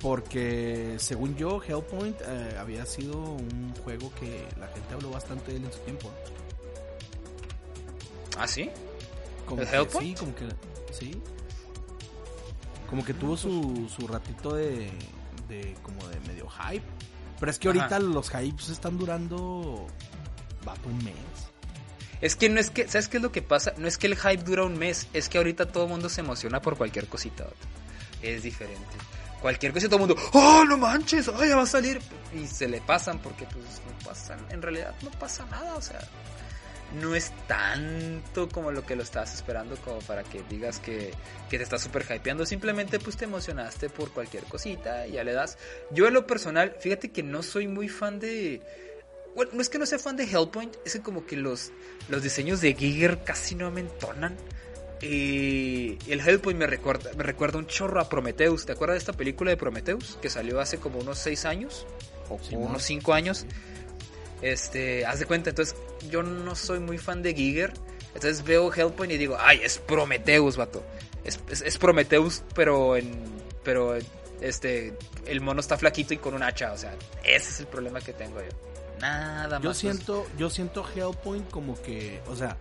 Porque 0.00 0.96
según 0.98 1.36
yo, 1.36 1.60
Hellpoint 1.62 2.20
eh, 2.20 2.56
había 2.58 2.84
sido 2.84 3.18
un 3.18 3.74
juego 3.82 4.12
que 4.20 4.46
la 4.60 4.68
gente 4.68 4.94
habló 4.94 5.10
bastante 5.10 5.52
de 5.52 5.56
él 5.58 5.64
en 5.64 5.72
su 5.72 5.78
tiempo. 5.80 6.10
¿Ah, 8.38 8.46
sí? 8.46 8.70
Como 9.46 9.62
¿El 9.62 9.68
que 9.68 9.76
Hellpoint? 9.76 10.18
Sí, 10.18 10.24
como 10.24 10.34
que. 10.34 10.48
Sí. 10.92 11.22
Como 12.90 13.04
que 13.04 13.14
tuvo 13.14 13.36
su, 13.36 13.88
su 13.88 14.06
ratito 14.06 14.54
de, 14.54 14.90
de. 15.48 15.74
como 15.82 16.06
de 16.08 16.20
medio 16.20 16.46
hype. 16.48 16.84
Pero 17.40 17.50
es 17.50 17.58
que 17.58 17.68
ahorita 17.68 17.86
Ajá. 17.86 17.98
los 18.00 18.30
hypes 18.30 18.68
están 18.68 18.98
durando. 18.98 19.86
Vato 20.66 20.90
un 20.90 20.98
mes. 21.02 21.14
Es 22.20 22.36
que 22.36 22.50
no 22.50 22.60
es 22.60 22.70
que, 22.70 22.88
¿sabes 22.88 23.08
qué 23.08 23.16
es 23.16 23.22
lo 23.22 23.32
que 23.32 23.40
pasa? 23.40 23.72
No 23.78 23.86
es 23.88 23.96
que 23.96 24.06
el 24.06 24.16
hype 24.16 24.42
dura 24.42 24.64
un 24.64 24.78
mes, 24.78 25.06
es 25.14 25.28
que 25.30 25.38
ahorita 25.38 25.66
todo 25.66 25.84
el 25.84 25.90
mundo 25.90 26.10
se 26.10 26.20
emociona 26.20 26.60
por 26.60 26.76
cualquier 26.76 27.06
cosita. 27.06 27.46
Es 28.22 28.42
diferente. 28.42 28.96
Cualquier 29.40 29.72
cosa 29.72 29.86
todo 29.86 29.96
el 29.96 30.08
mundo, 30.08 30.16
¡oh, 30.32 30.64
no 30.66 30.78
manches! 30.78 31.28
¡ay, 31.28 31.50
ya 31.50 31.56
va 31.56 31.62
a 31.62 31.66
salir! 31.66 32.00
Y 32.34 32.46
se 32.46 32.68
le 32.68 32.80
pasan 32.80 33.18
porque 33.18 33.44
pues 33.44 33.64
no 33.86 34.06
pasan, 34.08 34.38
en 34.50 34.62
realidad 34.62 34.94
no 35.02 35.10
pasa 35.10 35.44
nada, 35.50 35.74
o 35.76 35.82
sea. 35.82 36.00
no 36.94 37.14
es 37.14 37.32
tanto 37.46 38.48
como 38.48 38.70
lo 38.70 38.84
que 38.84 38.96
lo 38.96 39.02
estabas 39.02 39.34
esperando 39.34 39.76
como 39.76 39.98
para 40.00 40.22
que 40.22 40.42
digas 40.48 40.78
que, 40.78 41.12
que 41.50 41.58
te 41.58 41.64
está 41.64 41.78
súper 41.78 42.06
hypeando. 42.10 42.46
Simplemente 42.46 42.98
pues 42.98 43.16
te 43.16 43.24
emocionaste 43.24 43.90
por 43.90 44.10
cualquier 44.10 44.44
cosita 44.44 45.06
y 45.06 45.12
ya 45.12 45.24
le 45.24 45.32
das. 45.32 45.58
Yo 45.90 46.06
en 46.06 46.14
lo 46.14 46.26
personal, 46.26 46.74
fíjate 46.80 47.10
que 47.10 47.22
no 47.22 47.42
soy 47.42 47.68
muy 47.68 47.88
fan 47.88 48.18
de... 48.18 48.62
Bueno, 49.36 49.52
no 49.54 49.60
es 49.60 49.68
que 49.68 49.78
no 49.78 49.84
sea 49.84 49.98
fan 49.98 50.16
de 50.16 50.24
Hellpoint, 50.24 50.74
es 50.86 50.94
que 50.94 51.02
como 51.02 51.26
que 51.26 51.36
los, 51.36 51.70
los 52.08 52.22
diseños 52.22 52.62
de 52.62 52.72
Giger 52.72 53.22
casi 53.22 53.54
no 53.54 53.70
me 53.70 53.82
entonan. 53.82 54.34
Y 55.02 55.98
el 56.10 56.20
Hellpoint 56.26 56.58
me 56.58 56.66
recuerda, 56.66 57.10
me 57.18 57.22
recuerda 57.22 57.58
un 57.58 57.66
chorro 57.66 58.00
a 58.00 58.08
Prometheus. 58.08 58.64
¿Te 58.64 58.72
acuerdas 58.72 58.94
de 58.94 58.98
esta 58.98 59.12
película 59.12 59.50
de 59.50 59.58
Prometheus? 59.58 60.18
Que 60.22 60.30
salió 60.30 60.58
hace 60.58 60.78
como 60.78 60.98
unos 60.98 61.18
6 61.18 61.44
años. 61.44 61.86
O 62.30 62.38
Sí, 62.42 62.56
unos 62.56 62.72
¿no? 62.72 62.78
5 62.78 63.12
años. 63.12 63.44
Este, 64.40 65.04
haz 65.04 65.18
de 65.18 65.26
cuenta, 65.26 65.50
entonces 65.50 65.76
yo 66.10 66.22
no 66.22 66.54
soy 66.54 66.80
muy 66.80 66.96
fan 66.96 67.22
de 67.22 67.34
Giger. 67.34 67.74
Entonces 68.14 68.42
veo 68.42 68.72
Hellpoint 68.72 69.12
y 69.12 69.18
digo, 69.18 69.36
ay, 69.38 69.60
es 69.62 69.78
Prometheus, 69.78 70.56
vato. 70.56 70.82
Es, 71.24 71.38
es, 71.50 71.60
es 71.60 71.76
Prometheus, 71.76 72.42
pero 72.54 72.96
en. 72.96 73.12
Pero 73.62 73.98
este. 74.40 74.94
El 75.26 75.42
mono 75.42 75.60
está 75.60 75.76
flaquito 75.76 76.14
y 76.14 76.16
con 76.16 76.32
un 76.32 76.42
hacha. 76.42 76.72
O 76.72 76.78
sea, 76.78 76.94
ese 77.22 77.50
es 77.50 77.60
el 77.60 77.66
problema 77.66 78.00
que 78.00 78.14
tengo 78.14 78.40
yo. 78.40 78.75
Nada 79.00 79.58
más. 79.58 79.62
Yo 79.62 79.68
pues. 79.70 79.78
siento, 79.78 80.26
yo 80.38 80.50
siento 80.50 80.84
Hellpoint 80.94 81.50
como 81.50 81.80
que, 81.82 82.20
o 82.28 82.36
sea, 82.36 82.56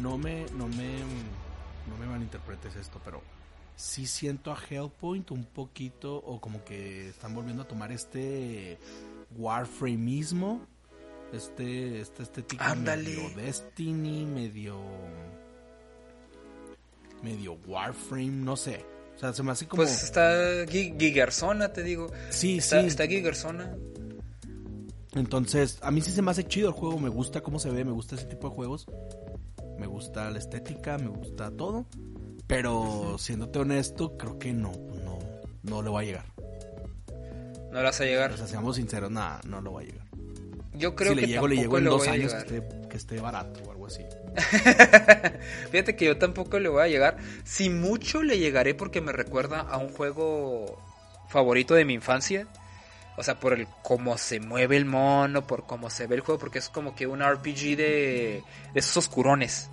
no 0.00 0.16
me, 0.18 0.46
no 0.56 0.66
me, 0.68 0.98
no 1.88 1.96
me 1.98 2.06
malinterpretes 2.06 2.76
esto, 2.76 3.00
pero 3.04 3.20
sí 3.76 4.06
siento 4.06 4.50
a 4.52 4.58
Hellpoint 4.68 5.30
un 5.30 5.44
poquito, 5.44 6.16
o 6.16 6.40
como 6.40 6.64
que 6.64 7.08
están 7.10 7.34
volviendo 7.34 7.62
a 7.62 7.68
tomar 7.68 7.92
este 7.92 8.78
Warframeismo, 9.36 10.66
este, 11.32 12.00
esta 12.00 12.22
estética 12.22 12.70
Ándale. 12.70 13.02
medio 13.10 13.30
Destiny, 13.36 14.24
medio, 14.24 14.78
medio 17.22 17.54
Warframe, 17.66 18.28
no 18.30 18.56
sé. 18.56 18.84
O 19.16 19.18
sea, 19.20 19.32
se 19.32 19.42
me 19.42 19.50
hace 19.52 19.66
como... 19.66 19.82
Pues 19.82 20.02
está 20.04 20.64
Gi- 20.66 20.94
Gigersona, 20.98 21.72
te 21.72 21.82
digo. 21.82 22.10
sí, 22.30 22.58
Está, 22.58 22.80
sí. 22.82 22.86
está 22.86 23.06
Gigersona. 23.06 23.76
Entonces, 25.18 25.78
a 25.82 25.90
mí 25.90 26.00
sí 26.00 26.10
se 26.10 26.22
me 26.22 26.30
hace 26.30 26.44
chido 26.44 26.68
el 26.68 26.74
juego, 26.74 26.98
me 26.98 27.08
gusta 27.08 27.40
cómo 27.40 27.58
se 27.58 27.70
ve, 27.70 27.84
me 27.84 27.92
gusta 27.92 28.14
ese 28.14 28.26
tipo 28.26 28.48
de 28.48 28.54
juegos. 28.54 28.86
Me 29.78 29.86
gusta 29.86 30.30
la 30.30 30.38
estética, 30.38 30.98
me 30.98 31.08
gusta 31.08 31.50
todo. 31.50 31.86
Pero 32.46 33.16
siéndote 33.18 33.58
honesto, 33.58 34.16
creo 34.16 34.38
que 34.38 34.52
no, 34.52 34.72
no, 35.04 35.18
no 35.62 35.82
le 35.82 35.90
va 35.90 36.00
a 36.00 36.04
llegar. 36.04 36.24
No 37.70 37.78
le 37.78 37.82
vas 37.82 38.00
a 38.00 38.04
llegar. 38.04 38.32
O 38.32 38.36
sea, 38.36 38.46
seamos 38.46 38.76
sinceros, 38.76 39.10
nada, 39.10 39.40
no 39.46 39.60
lo 39.60 39.74
va 39.74 39.80
a 39.80 39.84
llegar. 39.84 40.06
Yo 40.74 40.94
creo 40.94 41.12
si 41.12 41.16
que 41.16 41.20
le 41.22 41.26
llego, 41.28 41.48
le 41.48 41.56
llego 41.56 41.78
en 41.78 41.84
dos 41.84 42.06
años 42.06 42.32
que 42.32 42.56
esté, 42.56 42.88
que 42.88 42.96
esté 42.96 43.20
barato 43.20 43.60
o 43.66 43.72
algo 43.72 43.86
así. 43.86 44.04
Fíjate 45.70 45.96
que 45.96 46.04
yo 46.04 46.18
tampoco 46.18 46.58
le 46.60 46.68
voy 46.68 46.82
a 46.82 46.88
llegar. 46.88 47.16
Si 47.44 47.68
mucho 47.68 48.22
le 48.22 48.38
llegaré 48.38 48.74
porque 48.74 49.00
me 49.00 49.12
recuerda 49.12 49.60
a 49.60 49.76
un 49.78 49.88
juego 49.88 50.78
favorito 51.28 51.74
de 51.74 51.84
mi 51.84 51.94
infancia. 51.94 52.46
O 53.18 53.22
sea, 53.24 53.38
por 53.40 53.52
el 53.52 53.66
cómo 53.82 54.16
se 54.16 54.38
mueve 54.40 54.76
el 54.76 54.84
mono, 54.84 55.46
por 55.46 55.66
cómo 55.66 55.90
se 55.90 56.06
ve 56.06 56.14
el 56.14 56.20
juego, 56.22 56.38
porque 56.38 56.58
es 56.60 56.68
como 56.68 56.94
que 56.94 57.06
un 57.06 57.20
RPG 57.20 57.76
de, 57.76 58.42
de 58.72 58.80
esos 58.80 58.96
oscurones. 58.96 59.68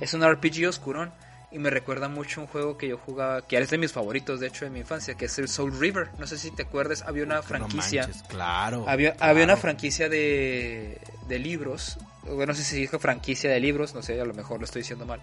Es 0.00 0.14
un 0.14 0.22
RPG 0.26 0.66
oscurón. 0.68 1.12
Y 1.52 1.58
me 1.58 1.70
recuerda 1.70 2.08
mucho 2.08 2.40
un 2.40 2.48
juego 2.48 2.76
que 2.76 2.88
yo 2.88 2.98
jugaba, 2.98 3.46
que 3.46 3.56
es 3.58 3.70
de 3.70 3.78
mis 3.78 3.92
favoritos, 3.92 4.40
de 4.40 4.48
hecho, 4.48 4.64
de 4.64 4.72
mi 4.72 4.80
infancia, 4.80 5.14
que 5.14 5.26
es 5.26 5.38
el 5.38 5.48
Soul 5.48 5.78
River. 5.78 6.08
No 6.18 6.26
sé 6.26 6.36
si 6.36 6.50
te 6.50 6.62
acuerdas, 6.62 7.02
había 7.06 7.22
una 7.22 7.36
No 7.36 7.42
franquicia. 7.44 8.02
manches, 8.08 8.24
claro. 8.24 8.84
Había, 8.88 9.12
claro. 9.14 9.30
había 9.30 9.44
una 9.44 9.56
franquicia 9.56 10.08
de, 10.08 10.98
de 11.28 11.38
libros, 11.38 11.96
bueno, 12.24 12.46
no 12.46 12.54
sé 12.54 12.64
si 12.64 12.76
dijo 12.76 12.98
franquicia 12.98 13.50
de 13.50 13.60
libros, 13.60 13.94
no 13.94 14.02
sé, 14.02 14.20
a 14.20 14.24
lo 14.24 14.34
mejor 14.34 14.58
lo 14.58 14.64
estoy 14.64 14.82
diciendo 14.82 15.06
mal, 15.06 15.20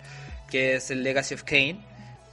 que 0.49 0.76
es 0.76 0.89
el 0.89 1.03
Legacy 1.03 1.34
of 1.36 1.43
Kain, 1.43 1.84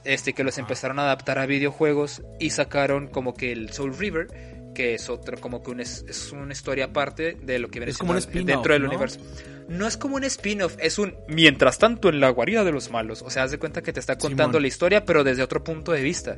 este 0.05 0.31
que 0.31 0.45
los 0.45 0.57
Ah. 0.57 0.61
empezaron 0.61 0.97
a 0.99 1.01
adaptar 1.01 1.37
a 1.37 1.45
videojuegos 1.45 2.21
y 2.39 2.51
sacaron 2.51 3.07
como 3.07 3.33
que 3.33 3.51
el 3.51 3.73
Soul 3.73 3.97
River, 3.97 4.27
que 4.73 4.93
es 4.95 5.09
otro, 5.09 5.37
como 5.39 5.61
que 5.63 5.71
un, 5.71 5.79
es, 5.79 6.05
es 6.07 6.31
una 6.31 6.53
historia 6.53 6.85
aparte 6.85 7.37
de 7.41 7.59
lo 7.59 7.69
que 7.69 7.79
viene 7.79 7.91
Es 7.91 7.97
como 7.97 8.13
un 8.13 8.19
dentro 8.45 8.73
del 8.73 8.83
¿no? 8.83 8.89
universo. 8.89 9.19
No 9.67 9.85
es 9.87 9.97
como 9.97 10.15
un 10.15 10.23
spin-off, 10.23 10.75
es 10.79 10.97
un 10.97 11.15
mientras 11.27 11.77
tanto 11.77 12.09
en 12.09 12.19
la 12.19 12.29
guarida 12.29 12.63
de 12.63 12.71
los 12.71 12.89
malos. 12.89 13.21
O 13.21 13.29
sea, 13.29 13.43
haz 13.43 13.51
de 13.51 13.59
cuenta 13.59 13.81
que 13.83 13.93
te 13.93 13.99
está 13.99 14.17
contando 14.17 14.53
Simón. 14.53 14.61
la 14.63 14.67
historia, 14.67 15.05
pero 15.05 15.23
desde 15.23 15.43
otro 15.43 15.63
punto 15.63 15.91
de 15.91 16.01
vista. 16.01 16.37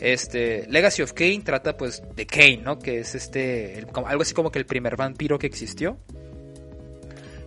Este, 0.00 0.66
Legacy 0.68 1.02
of 1.02 1.12
Kane 1.12 1.42
trata 1.44 1.76
pues 1.76 2.02
de 2.16 2.26
Kane, 2.26 2.58
¿no? 2.64 2.78
Que 2.80 2.98
es 2.98 3.14
este, 3.14 3.78
el- 3.78 3.86
algo 4.06 4.22
así 4.22 4.34
como 4.34 4.50
que 4.50 4.58
el 4.58 4.66
primer 4.66 4.96
vampiro 4.96 5.38
que 5.38 5.46
existió. 5.46 5.98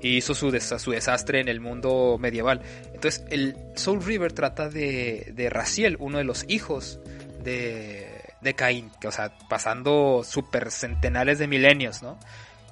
Y 0.02 0.18
hizo 0.18 0.34
su, 0.36 0.52
desa- 0.52 0.80
su 0.80 0.92
desastre 0.92 1.42
en 1.42 1.48
el 1.50 1.60
mundo 1.60 2.18
medieval. 2.20 2.62
Entonces, 2.94 3.24
el 3.32 3.56
Soul 3.76 4.04
River 4.06 4.32
trata 4.32 4.70
de, 4.70 5.34
de 5.36 5.50
Raziel, 5.50 5.98
uno 6.00 6.20
de 6.20 6.24
los 6.24 6.46
hijos 6.48 7.00
de, 7.44 8.07
de 8.42 8.54
Caín. 8.56 8.92
Que, 9.00 9.08
o 9.08 9.12
sea, 9.12 9.32
pasando 9.50 10.24
super 10.24 10.72
centenares 10.72 11.40
de 11.40 11.48
milenios, 11.48 12.02
¿no? 12.04 12.18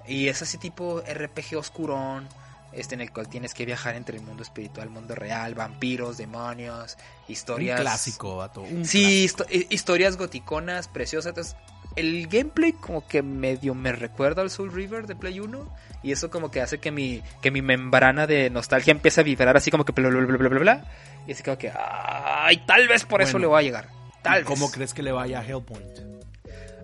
Y 0.07 0.28
es 0.28 0.41
así 0.41 0.57
tipo 0.57 1.01
RPG 1.01 1.57
oscurón, 1.57 2.28
este 2.74 2.93
en 2.95 3.01
el 3.01 3.11
cual 3.11 3.28
tienes 3.30 3.53
que 3.53 3.66
viajar 3.66 3.95
entre 3.95 4.18
el 4.18 4.24
mundo 4.24 4.43
espiritual, 4.43 4.88
el 4.88 4.93
mundo 4.93 5.16
real, 5.16 5.55
vampiros, 5.55 6.18
demonios, 6.18 6.97
historias. 7.28 7.80
Un 7.80 7.84
clásico, 7.86 8.36
vato. 8.38 8.61
un 8.61 8.86
Sí, 8.86 9.28
clásico. 9.28 9.43
histo- 9.43 9.47
hi- 9.51 9.68
historias 9.74 10.18
goticonas, 10.18 10.88
preciosas. 10.88 11.30
Entonces, 11.30 11.55
el 11.95 12.28
gameplay 12.28 12.74
como 12.74 13.07
que 13.07 13.22
medio 13.24 13.74
me 13.74 13.93
recuerda 13.93 14.41
al 14.41 14.49
Soul 14.51 14.72
River 14.74 15.07
de 15.07 15.16
Play 15.16 15.39
1. 15.39 15.68
Y 16.03 16.11
eso 16.11 16.30
como 16.30 16.51
que 16.51 16.61
hace 16.61 16.78
que 16.80 16.91
mi, 16.91 17.24
que 17.41 17.49
mi 17.49 17.63
membrana 17.63 18.28
de 18.28 18.51
nostalgia 18.51 18.91
empiece 18.91 19.22
a 19.22 19.24
vibrar 19.24 19.57
así 19.57 19.72
como 19.72 19.86
que 19.86 19.91
bla 19.91 20.09
bla 20.09 20.20
bla 20.24 20.38
bla 20.38 20.49
bla 20.49 20.59
bla. 20.59 20.86
Y 21.26 21.32
así 21.32 21.41
como 21.41 21.57
que, 21.57 21.72
ay, 21.76 22.57
tal 22.68 22.88
vez 22.88 23.05
por 23.05 23.24
eso 23.24 23.39
le 23.39 23.47
voy 23.47 23.57
a 23.59 23.63
llegar. 23.63 23.88
Tal 24.26 24.39
vez. 24.39 24.45
¿Cómo 24.45 24.71
crees 24.71 24.93
que 24.93 25.03
le 25.03 25.11
vaya 25.11 25.39
a 25.39 25.45
Hellpoint? 25.45 25.99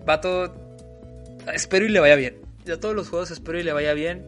Vato, 0.06 0.54
espero 1.52 1.84
y 1.84 1.88
le 1.88 2.00
vaya 2.00 2.16
bien. 2.16 2.40
Yo 2.64 2.78
todos 2.78 2.94
los 2.94 3.08
juegos 3.08 3.30
espero 3.30 3.58
y 3.58 3.62
le 3.62 3.72
vaya 3.72 3.92
bien. 3.94 4.26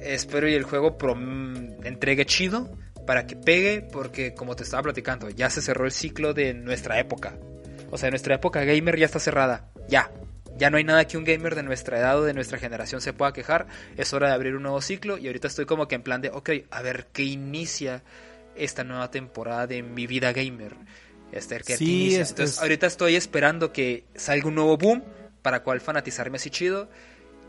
Espero 0.00 0.48
y 0.48 0.54
el 0.54 0.64
juego 0.64 0.98
prom- 0.98 1.76
entregue 1.84 2.24
chido 2.26 2.70
para 3.06 3.26
que 3.26 3.36
pegue, 3.36 3.82
porque 3.82 4.34
como 4.34 4.56
te 4.56 4.64
estaba 4.64 4.82
platicando, 4.82 5.30
ya 5.30 5.48
se 5.50 5.62
cerró 5.62 5.84
el 5.84 5.92
ciclo 5.92 6.34
de 6.34 6.54
nuestra 6.54 6.98
época. 6.98 7.36
O 7.90 7.98
sea, 7.98 8.10
nuestra 8.10 8.34
época 8.34 8.64
gamer 8.64 8.98
ya 8.98 9.06
está 9.06 9.20
cerrada. 9.20 9.68
Ya. 9.88 10.10
Ya 10.58 10.70
no 10.70 10.78
hay 10.78 10.84
nada 10.84 11.06
que 11.06 11.18
un 11.18 11.24
gamer 11.24 11.54
de 11.54 11.62
nuestra 11.62 11.98
edad 11.98 12.18
o 12.18 12.24
de 12.24 12.32
nuestra 12.32 12.58
generación 12.58 13.00
se 13.02 13.12
pueda 13.12 13.32
quejar. 13.32 13.66
Es 13.98 14.12
hora 14.14 14.28
de 14.28 14.34
abrir 14.34 14.56
un 14.56 14.62
nuevo 14.62 14.80
ciclo 14.80 15.18
y 15.18 15.26
ahorita 15.26 15.48
estoy 15.48 15.66
como 15.66 15.86
que 15.86 15.94
en 15.94 16.02
plan 16.02 16.22
de, 16.22 16.30
ok, 16.30 16.50
a 16.70 16.80
ver 16.82 17.06
qué 17.12 17.22
inicia 17.24 18.02
esta 18.56 18.82
nueva 18.82 19.10
temporada 19.10 19.66
de 19.66 19.82
mi 19.82 20.06
vida 20.06 20.32
gamer. 20.32 20.72
Que 21.32 21.76
Sí, 21.76 22.14
es- 22.14 22.30
Entonces, 22.30 22.56
es- 22.56 22.62
ahorita 22.62 22.86
estoy 22.86 23.16
esperando 23.16 23.72
que 23.72 24.04
salga 24.14 24.48
un 24.48 24.54
nuevo 24.54 24.76
boom 24.78 25.02
para 25.42 25.62
cual 25.62 25.80
fanatizarme 25.80 26.36
así 26.36 26.50
chido. 26.50 26.88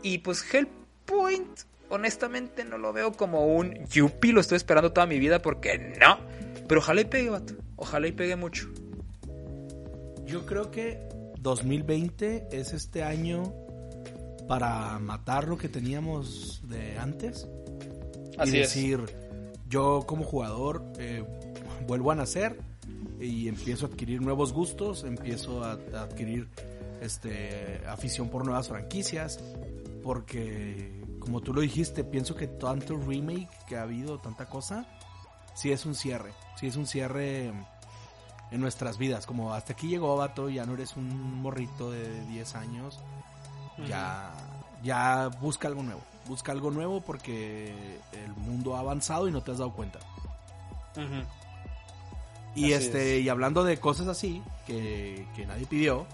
Y 0.02 0.18
pues 0.18 0.44
Hellpoint, 0.52 1.60
honestamente 1.88 2.64
no 2.64 2.76
lo 2.78 2.92
veo 2.92 3.12
como 3.12 3.46
un 3.46 3.74
yuppie, 3.86 4.32
lo 4.32 4.40
estoy 4.40 4.56
esperando 4.56 4.92
toda 4.92 5.06
mi 5.06 5.18
vida 5.18 5.40
porque 5.40 5.78
no. 5.98 6.18
Pero 6.68 6.80
ojalá 6.80 7.00
y 7.00 7.04
pegue, 7.06 7.30
vato. 7.30 7.54
Ojalá 7.76 8.08
y 8.08 8.12
pegue 8.12 8.36
mucho. 8.36 8.68
Yo 10.26 10.44
creo 10.44 10.70
que 10.70 11.08
2020 11.40 12.48
es 12.52 12.72
este 12.74 13.02
año 13.02 13.54
para 14.46 14.98
matar 14.98 15.48
lo 15.48 15.56
que 15.56 15.68
teníamos 15.68 16.62
de 16.68 16.98
antes. 16.98 17.46
Así 18.36 18.56
y 18.56 18.60
es. 18.60 18.68
decir, 18.74 19.00
yo 19.68 20.04
como 20.06 20.24
jugador 20.24 20.84
eh, 20.98 21.24
vuelvo 21.86 22.12
a 22.12 22.14
nacer 22.14 22.58
y 23.20 23.48
empiezo 23.48 23.86
a 23.86 23.88
adquirir 23.88 24.20
nuevos 24.20 24.52
gustos, 24.52 25.04
empiezo 25.04 25.64
a, 25.64 25.72
a 25.72 26.02
adquirir 26.02 26.48
este 27.00 27.82
afición 27.86 28.28
por 28.28 28.44
nuevas 28.44 28.68
franquicias, 28.68 29.40
porque 30.02 30.98
como 31.20 31.40
tú 31.40 31.52
lo 31.52 31.60
dijiste, 31.60 32.04
pienso 32.04 32.34
que 32.34 32.46
tanto 32.46 32.96
remake 32.96 33.48
que 33.66 33.76
ha 33.76 33.82
habido, 33.82 34.18
tanta 34.18 34.46
cosa, 34.46 34.86
sí 35.54 35.72
es 35.72 35.84
un 35.86 35.94
cierre, 35.94 36.32
sí 36.56 36.66
es 36.66 36.76
un 36.76 36.86
cierre 36.86 37.52
en 38.50 38.60
nuestras 38.60 38.98
vidas, 38.98 39.26
como 39.26 39.52
hasta 39.52 39.74
aquí 39.74 39.88
llegó 39.88 40.16
Vato, 40.16 40.48
ya 40.48 40.64
no 40.64 40.74
eres 40.74 40.96
un 40.96 41.42
morrito 41.42 41.90
de 41.90 42.24
10 42.26 42.54
años, 42.54 42.98
ya, 43.86 44.32
ya 44.82 45.28
busca 45.40 45.68
algo 45.68 45.82
nuevo. 45.82 46.00
Busca 46.26 46.52
algo 46.52 46.70
nuevo 46.70 47.00
porque 47.00 47.72
el 48.12 48.32
mundo 48.36 48.76
ha 48.76 48.80
avanzado 48.80 49.28
y 49.28 49.32
no 49.32 49.42
te 49.42 49.52
has 49.52 49.58
dado 49.58 49.72
cuenta. 49.72 49.98
Y 52.58 52.72
Así 52.72 52.86
este, 52.86 53.20
y 53.20 53.28
hablando 53.28 53.64
de 53.64 53.78
cosas 53.78 54.08
así 54.08 54.42
que, 54.66 55.26
que 55.36 55.46
nadie 55.46 55.66
pidió. 55.66 56.06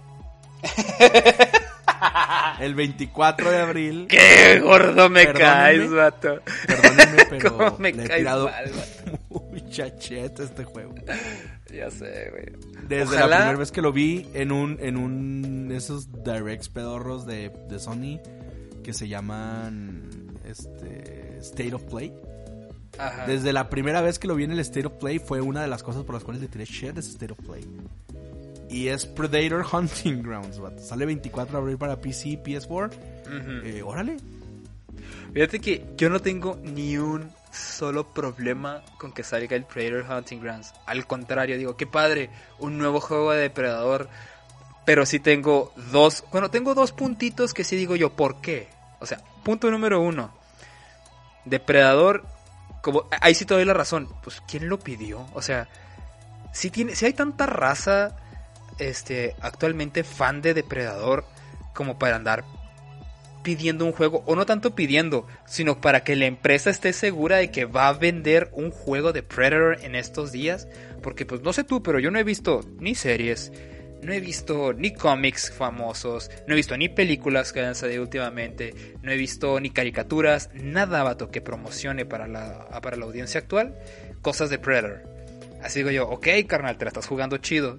el 2.60 2.74
24 2.74 3.50
de 3.50 3.60
abril, 3.60 4.06
¡Qué 4.08 4.60
gordo 4.60 5.08
me 5.08 5.32
caes, 5.32 5.90
vato! 5.90 6.40
perdónenme, 6.66 7.24
pero 7.30 7.56
¿Cómo 7.56 7.78
me 7.78 7.92
le 7.92 8.04
he 8.04 8.08
tirado 8.08 8.46
mal, 8.46 8.64
este 10.44 10.64
juego. 10.64 10.94
Ya 11.72 11.90
sé, 11.90 12.30
güey. 12.30 12.46
Desde 12.88 13.16
Ojalá- 13.16 13.26
la 13.26 13.36
primera 13.36 13.58
vez 13.58 13.72
que 13.72 13.82
lo 13.82 13.92
vi 13.92 14.26
en 14.34 14.52
un, 14.52 14.78
en 14.80 14.96
un, 14.96 15.72
esos 15.74 16.08
directs 16.24 16.68
pedorros 16.68 17.26
de, 17.26 17.50
de 17.68 17.78
Sony 17.78 18.20
que 18.82 18.92
se 18.92 19.08
llaman, 19.08 20.38
este, 20.44 21.38
State 21.40 21.74
of 21.74 21.82
Play. 21.84 22.12
Ajá. 22.98 23.26
Desde 23.26 23.52
la 23.52 23.68
primera 23.70 24.00
vez 24.00 24.18
que 24.18 24.28
lo 24.28 24.34
vi 24.34 24.44
en 24.44 24.52
el 24.52 24.60
State 24.60 24.86
of 24.86 24.94
Play 24.94 25.18
fue 25.18 25.40
una 25.40 25.62
de 25.62 25.68
las 25.68 25.82
cosas 25.82 26.04
por 26.04 26.14
las 26.14 26.24
cuales 26.24 26.42
le 26.42 26.48
tiré 26.48 26.64
shit 26.64 26.96
ese 26.96 27.10
State 27.10 27.32
of 27.32 27.38
Play. 27.40 27.64
Y 28.70 28.88
es 28.88 29.06
Predator 29.06 29.64
Hunting 29.72 30.22
Grounds, 30.22 30.58
vato. 30.58 30.82
Sale 30.82 31.06
24 31.06 31.52
de 31.52 31.58
abril 31.62 31.78
para 31.78 32.00
PC, 32.00 32.42
PS4. 32.42 32.90
Ujú. 32.90 33.66
Eh, 33.66 33.82
órale. 33.82 34.16
Fíjate 35.32 35.60
que 35.60 35.84
yo 35.96 36.08
no 36.10 36.20
tengo 36.20 36.58
ni 36.62 36.96
un 36.96 37.30
solo 37.52 38.12
problema 38.12 38.82
con 38.98 39.12
que 39.12 39.22
salga 39.22 39.56
el 39.56 39.64
Predator 39.64 40.10
Hunting 40.10 40.40
Grounds. 40.40 40.74
Al 40.86 41.06
contrario, 41.06 41.56
digo, 41.56 41.76
qué 41.76 41.86
padre, 41.86 42.30
un 42.58 42.78
nuevo 42.78 43.00
juego 43.00 43.32
de 43.32 43.42
depredador. 43.42 44.08
Pero 44.84 45.06
sí 45.06 45.18
tengo 45.18 45.72
dos, 45.90 46.24
bueno, 46.30 46.50
tengo 46.50 46.74
dos 46.74 46.92
puntitos 46.92 47.54
que 47.54 47.64
sí 47.64 47.74
digo 47.76 47.96
yo, 47.96 48.10
¿por 48.10 48.40
qué? 48.40 48.68
O 49.00 49.06
sea, 49.06 49.18
punto 49.42 49.70
número 49.70 50.00
uno. 50.00 50.32
Depredador, 51.44 52.24
como, 52.84 53.08
ahí 53.22 53.34
sí 53.34 53.46
te 53.46 53.54
doy 53.54 53.64
la 53.64 53.72
razón. 53.72 54.08
Pues, 54.22 54.42
¿quién 54.46 54.68
lo 54.68 54.78
pidió? 54.78 55.26
O 55.32 55.40
sea, 55.40 55.68
si, 56.52 56.70
tiene, 56.70 56.94
si 56.94 57.06
hay 57.06 57.14
tanta 57.14 57.46
raza 57.46 58.14
este, 58.78 59.34
actualmente 59.40 60.04
fan 60.04 60.42
de 60.42 60.52
Depredador 60.52 61.24
como 61.72 61.98
para 61.98 62.16
andar 62.16 62.44
pidiendo 63.42 63.86
un 63.86 63.92
juego, 63.92 64.22
o 64.26 64.36
no 64.36 64.44
tanto 64.44 64.74
pidiendo, 64.74 65.26
sino 65.46 65.80
para 65.80 66.04
que 66.04 66.14
la 66.14 66.26
empresa 66.26 66.68
esté 66.68 66.92
segura 66.92 67.38
de 67.38 67.50
que 67.50 67.64
va 67.64 67.88
a 67.88 67.94
vender 67.94 68.50
un 68.52 68.70
juego 68.70 69.14
de 69.14 69.22
Predator 69.22 69.78
en 69.82 69.94
estos 69.94 70.30
días, 70.30 70.68
porque 71.02 71.24
pues 71.24 71.40
no 71.40 71.54
sé 71.54 71.64
tú, 71.64 71.82
pero 71.82 71.98
yo 71.98 72.10
no 72.10 72.18
he 72.18 72.24
visto 72.24 72.60
ni 72.78 72.94
series, 72.94 73.50
no 74.04 74.12
he 74.12 74.20
visto 74.20 74.72
ni 74.72 74.92
cómics 74.92 75.50
famosos, 75.50 76.30
no 76.46 76.54
he 76.54 76.56
visto 76.56 76.76
ni 76.76 76.88
películas 76.88 77.52
que 77.52 77.60
hayan 77.60 77.74
salido 77.74 78.02
últimamente, 78.02 78.96
no 79.02 79.10
he 79.10 79.16
visto 79.16 79.58
ni 79.60 79.70
caricaturas, 79.70 80.50
nada 80.54 81.02
vato 81.02 81.30
que 81.30 81.40
promocione 81.40 82.04
para 82.04 82.28
la, 82.28 82.66
para 82.80 82.96
la 82.96 83.04
audiencia 83.04 83.40
actual 83.40 83.74
cosas 84.24 84.50
de 84.50 84.58
Predator. 84.58 85.02
Así 85.62 85.80
digo 85.80 85.90
yo, 85.90 86.08
ok 86.08 86.26
carnal, 86.48 86.76
te 86.76 86.84
la 86.84 86.88
estás 86.88 87.06
jugando 87.06 87.36
chido. 87.38 87.78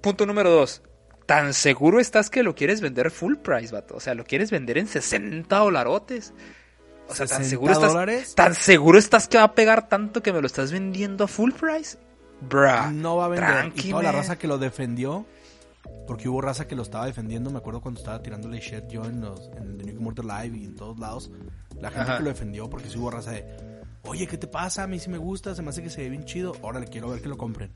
Punto 0.00 0.26
número 0.26 0.50
dos. 0.50 0.82
¿Tan 1.26 1.54
seguro 1.54 2.00
estás 2.00 2.30
que 2.30 2.42
lo 2.42 2.54
quieres 2.54 2.80
vender 2.80 3.10
full 3.10 3.36
price, 3.36 3.72
vato? 3.72 3.96
O 3.96 4.00
sea, 4.00 4.14
lo 4.14 4.24
quieres 4.24 4.50
vender 4.50 4.78
en 4.78 4.86
60 4.86 5.56
dolarotes. 5.56 6.32
O 7.08 7.14
sea, 7.14 7.26
¿tan 7.26 7.44
60 7.44 7.48
seguro, 7.48 7.72
estás, 7.72 7.92
dólares? 7.92 8.34
¿tan 8.34 8.54
seguro 8.54 8.98
estás 8.98 9.28
que 9.28 9.38
va 9.38 9.44
a 9.44 9.54
pegar 9.54 9.88
tanto 9.88 10.22
que 10.22 10.32
me 10.32 10.40
lo 10.40 10.46
estás 10.46 10.72
vendiendo 10.72 11.24
a 11.24 11.28
full 11.28 11.52
price? 11.52 11.98
Bruh. 12.40 12.90
no 12.92 13.16
va 13.16 13.26
a 13.26 13.28
vender. 13.28 13.72
y 13.74 13.90
toda 13.90 14.02
la 14.02 14.12
raza 14.12 14.36
que 14.38 14.46
lo 14.46 14.58
defendió, 14.58 15.26
porque 16.06 16.28
hubo 16.28 16.40
raza 16.40 16.66
que 16.66 16.74
lo 16.76 16.82
estaba 16.82 17.06
defendiendo, 17.06 17.50
me 17.50 17.58
acuerdo 17.58 17.80
cuando 17.80 18.00
estaba 18.00 18.22
tirándole 18.22 18.58
shit 18.60 18.86
yo 18.88 19.04
en 19.04 19.20
los 19.20 19.50
en 19.56 19.78
The 19.78 19.84
New 19.84 19.96
Immortal 19.96 20.26
Live 20.26 20.58
y 20.58 20.64
en 20.64 20.74
todos 20.74 20.98
lados, 20.98 21.30
la 21.80 21.90
gente 21.90 22.10
Ajá. 22.10 22.18
que 22.18 22.24
lo 22.24 22.30
defendió, 22.30 22.68
porque 22.70 22.88
sí 22.88 22.98
hubo 22.98 23.10
raza 23.10 23.32
de, 23.32 23.44
oye, 24.04 24.26
¿qué 24.26 24.38
te 24.38 24.46
pasa? 24.46 24.84
A 24.84 24.86
mí 24.86 24.98
sí 24.98 25.10
me 25.10 25.18
gusta, 25.18 25.54
se 25.54 25.62
me 25.62 25.70
hace 25.70 25.82
que 25.82 25.90
se 25.90 26.02
ve 26.02 26.10
bien 26.10 26.24
chido, 26.24 26.54
órale, 26.62 26.86
quiero 26.86 27.08
ver 27.08 27.20
que 27.20 27.28
lo 27.28 27.36
compren. 27.36 27.72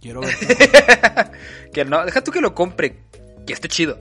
Quiero 0.00 0.20
ver 0.20 0.34
que... 0.38 1.30
Que 1.72 1.84
no, 1.84 2.04
deja 2.04 2.22
tú 2.22 2.30
que 2.30 2.40
lo 2.40 2.54
compre, 2.54 3.02
que 3.46 3.52
esté 3.52 3.68
chido. 3.68 3.98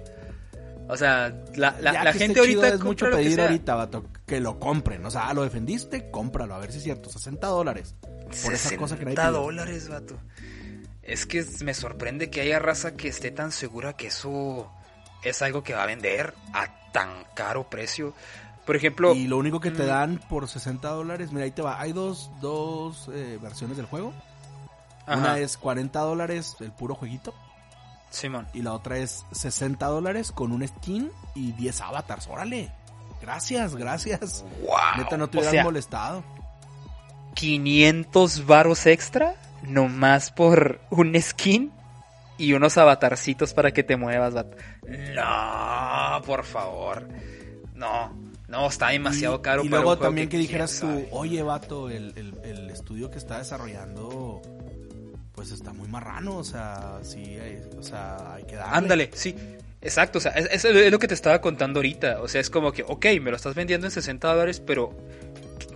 O 0.94 0.98
sea, 0.98 1.34
la, 1.56 1.76
la, 1.82 1.92
Ya 1.94 2.04
la 2.04 2.14
que 2.14 2.20
gente 2.20 2.40
ahorita 2.40 2.68
es 2.68 2.80
mucho 2.84 3.10
pedir 3.10 3.42
ahorita, 3.42 3.74
vato, 3.74 4.06
que 4.28 4.40
lo 4.40 4.60
compren. 4.60 5.04
O 5.06 5.10
sea, 5.10 5.28
ah, 5.28 5.34
lo 5.34 5.42
defendiste, 5.44 6.12
cómpralo, 6.12 6.54
a 6.54 6.60
ver 6.60 6.72
si 6.72 6.78
es 6.78 6.84
cierto, 6.84 7.10
60 7.10 7.48
dólares. 7.48 7.96
Por 8.44 8.54
esa 8.54 8.78
cosa 8.78 8.96
que 8.98 9.06
nadie 9.06 9.16
60 9.16 9.28
pidió. 9.30 9.42
dólares, 9.42 9.90
vato. 9.90 10.18
Es 11.02 11.26
que 11.26 11.44
me 11.64 11.74
sorprende 11.74 12.30
que 12.30 12.42
haya 12.42 12.60
raza 12.60 12.96
que 12.96 13.08
esté 13.08 13.32
tan 13.32 13.52
segura 13.52 13.94
que 13.94 14.08
eso 14.08 14.72
es 15.24 15.42
algo 15.42 15.64
que 15.64 15.74
va 15.74 15.82
a 15.84 15.88
vender 15.88 16.34
a 16.54 16.92
tan 16.92 17.10
caro 17.34 17.70
precio. 17.70 18.14
Por 18.66 18.76
ejemplo, 18.76 19.14
Y 19.16 19.28
lo 19.28 19.38
único 19.40 19.60
que 19.60 19.72
te 19.72 19.84
Mm. 19.84 19.88
dan 19.88 20.18
por 20.30 20.48
60 20.48 20.90
dólares, 20.90 21.32
mira, 21.32 21.46
ahí 21.46 21.52
te 21.52 21.64
va. 21.64 21.82
Hay 21.82 21.92
dos, 21.92 22.30
dos 22.40 23.10
eh, 23.12 23.40
versiones 23.42 23.78
del 23.78 23.88
juego. 23.88 24.14
ajá, 25.08 25.18
Una 25.20 25.40
es 25.40 25.58
40 25.58 26.00
dólares 26.02 26.56
el 26.60 26.72
puro 26.72 26.94
jueguito. 26.96 27.34
Simón. 28.14 28.48
Y 28.54 28.62
la 28.62 28.74
otra 28.74 28.98
es 28.98 29.26
60 29.32 29.86
dólares 29.88 30.32
con 30.32 30.52
un 30.52 30.66
skin 30.68 31.12
y 31.36 31.52
10 31.54 31.82
avatars. 31.82 32.28
Órale. 32.28 32.72
Gracias, 33.22 33.76
gracias. 33.76 34.44
Wow. 34.62 34.78
Neta, 35.04 35.18
no 35.18 35.28
te 35.30 35.38
o 35.38 35.40
hubieras 35.40 35.52
sea, 35.52 35.64
molestado. 35.64 36.24
500 37.36 38.46
varos 38.46 38.86
extra 38.86 39.36
nomás 39.64 40.32
por 40.32 40.80
un 40.90 41.20
skin 41.22 41.72
y 42.38 42.54
unos 42.54 42.78
avatarcitos 42.78 43.54
para 43.54 43.72
que 43.72 43.84
te 43.84 43.96
muevas, 43.98 44.34
vato. 44.34 44.58
No, 45.16 46.22
por 46.26 46.44
favor. 46.44 47.08
No, 47.74 48.14
no, 48.48 48.68
está 48.68 48.90
demasiado 48.90 49.38
y, 49.38 49.42
caro 49.42 49.64
y 49.64 49.70
para 49.70 49.82
luego 49.82 49.92
un 49.94 49.98
juego 49.98 50.10
también 50.10 50.30
que, 50.30 50.38
dijeras 50.38 50.80
tú, 50.80 51.06
oye, 51.12 51.42
vato, 51.44 51.90
el, 51.90 52.14
el- 52.18 52.40
el 52.44 52.70
estudio 52.70 53.10
que 53.10 53.18
está 53.18 53.38
desarrollando, 53.40 54.42
pues 55.34 55.52
está 55.52 55.74
muy 55.74 55.88
marrano. 55.88 56.38
O 56.38 56.44
sea, 56.44 57.00
sí, 57.04 57.20
hay- 57.20 57.62
o 57.78 57.84
sea, 57.84 58.34
hay 58.36 58.44
que 58.46 58.56
darle. 58.56 58.78
Ándale, 58.78 59.10
sí. 59.14 59.36
Exacto, 59.82 60.20
o 60.20 60.22
sea, 60.22 60.32
es, 60.34 60.48
es- 60.52 60.66
es 60.66 60.92
lo 60.92 61.00
que 61.00 61.08
te 61.10 61.14
estaba 61.14 61.42
contando 61.42 61.80
ahorita. 61.80 62.22
O 62.22 62.28
sea, 62.28 62.40
es 62.40 62.50
como 62.50 62.72
que, 62.72 62.84
ok, 62.84 63.06
me 63.22 63.32
lo 63.32 63.36
estás 63.36 63.54
vendiendo 63.56 63.86
en 63.88 63.92
60 63.92 64.28
dólares, 64.30 64.62
pero 64.66 64.96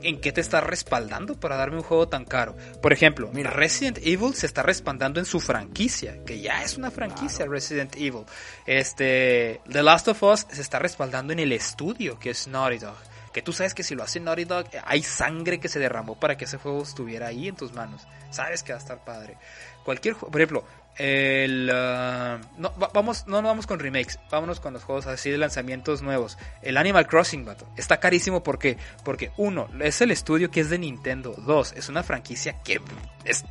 ¿en 0.01 0.22
qué 0.22 0.32
te 0.32 0.39
estás 0.39 0.64
respaldando 0.64 1.38
para 1.38 1.58
darme 1.58 1.78
un 1.78 1.84
juego 1.84 2.08
tan 2.08 2.24
caro? 2.24 2.55
Por 2.82 2.93
ejemplo, 2.93 3.30
Mira. 3.34 3.49
Resident 3.51 3.97
Evil 4.01 4.34
se 4.34 4.45
está 4.45 4.64
respaldando 4.64 5.20
en 5.20 5.26
su 5.26 5.41
franquicia, 5.41 6.24
que 6.24 6.39
ya 6.39 6.64
es 6.64 6.78
una 6.78 6.89
franquicia 6.91 7.45
Resident 7.47 7.95
Evil. 7.97 8.24
Este, 8.66 9.60
The 9.70 9.84
Last 9.84 10.08
of 10.08 10.24
Us 10.24 10.45
se 10.51 10.62
está 10.62 10.80
respaldando 10.80 11.34
en 11.34 11.39
el 11.39 11.51
estudio, 11.51 12.18
que 12.20 12.30
es 12.30 12.47
Naughty 12.47 12.78
Dog. 12.78 12.95
Que 13.38 13.43
tú 13.43 13.53
sabes 13.53 13.75
que 13.75 13.83
si 13.83 13.93
lo 13.93 14.01
hace 14.01 14.19
Naughty 14.19 14.45
Dog, 14.45 14.65
hay 14.83 15.03
sangre 15.03 15.59
que 15.59 15.69
se 15.69 15.77
derramó 15.77 16.19
para 16.19 16.35
que 16.38 16.45
ese 16.45 16.57
juego 16.57 16.81
estuviera 16.81 17.27
ahí 17.27 17.47
en 17.47 17.55
tus 17.55 17.71
manos. 17.71 18.07
Sabes 18.31 18.63
que 18.63 18.71
va 18.73 18.79
a 18.79 18.81
estar 18.81 18.97
padre. 19.05 19.38
Cualquier 19.85 20.15
juego, 20.15 20.31
por 20.31 20.41
ejemplo, 20.41 20.65
el 20.97 21.69
ah, 21.71 22.39
no 22.57 22.73
va- 22.79 22.89
vamos 22.91 23.27
no 23.27 23.43
nos 23.43 23.49
vamos 23.51 23.67
con 23.67 23.77
remakes, 23.77 24.17
vámonos 24.31 24.59
con 24.59 24.73
los 24.73 24.83
juegos 24.83 25.05
así 25.05 25.29
de 25.29 25.38
lanzamientos 25.38 26.01
nuevos. 26.01 26.35
El 26.63 26.77
Animal 26.77 27.05
Crossing, 27.05 27.45
vato, 27.45 27.67
está 27.77 27.99
carísimo 27.99 28.41
porque 28.41 28.77
porque 29.03 29.29
uno, 29.38 29.69
es 29.81 30.01
el 30.01 30.09
estudio 30.09 30.49
que 30.49 30.61
es 30.61 30.71
de 30.71 30.79
Nintendo, 30.79 31.35
dos, 31.38 31.73
es 31.73 31.89
una 31.89 32.01
franquicia 32.01 32.55
que 32.63 32.81
es 33.23 33.45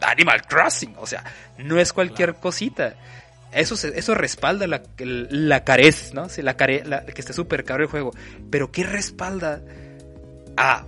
Animal 0.00 0.42
Crossing, 0.48 0.96
o 0.98 1.06
sea, 1.06 1.22
no 1.58 1.78
es 1.78 1.92
cualquier 1.92 2.34
cosita. 2.34 2.96
Eso, 3.52 3.76
se- 3.76 3.98
eso 3.98 4.14
respalda 4.14 4.66
la, 4.66 4.82
la 4.98 5.64
carez, 5.64 6.12
¿no? 6.14 6.28
Sí, 6.28 6.42
la, 6.42 6.56
care, 6.56 6.84
la- 6.84 7.04
que 7.06 7.20
esté 7.20 7.32
súper 7.32 7.64
caro 7.64 7.82
el 7.82 7.88
juego. 7.88 8.12
Pero 8.50 8.70
¿qué 8.70 8.84
respalda 8.84 9.62
a, 10.56 10.84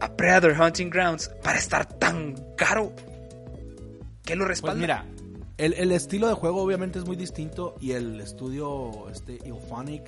a 0.00 0.16
Predator 0.16 0.60
Hunting 0.60 0.90
Grounds 0.90 1.28
para 1.42 1.58
estar 1.58 1.86
tan 1.86 2.34
caro? 2.56 2.92
¿Qué 4.24 4.36
lo 4.36 4.44
respalda? 4.44 4.74
Pues 4.74 4.80
mira, 4.80 5.04
el, 5.58 5.74
el 5.74 5.92
estilo 5.92 6.28
de 6.28 6.34
juego 6.34 6.62
obviamente 6.62 6.98
es 6.98 7.04
muy 7.04 7.16
distinto 7.16 7.76
y 7.80 7.92
el 7.92 8.20
estudio 8.20 9.08
este 9.10 9.38
Euphonic 9.46 10.02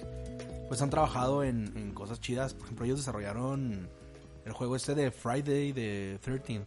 pues 0.68 0.80
han 0.80 0.90
trabajado 0.90 1.44
en, 1.44 1.72
en 1.76 1.92
cosas 1.92 2.20
chidas. 2.20 2.54
Por 2.54 2.64
ejemplo, 2.64 2.84
ellos 2.86 2.98
desarrollaron 2.98 3.88
el 4.46 4.52
juego 4.52 4.74
este 4.76 4.94
de 4.94 5.10
Friday 5.10 5.72
de 5.72 6.18
13th. 6.24 6.64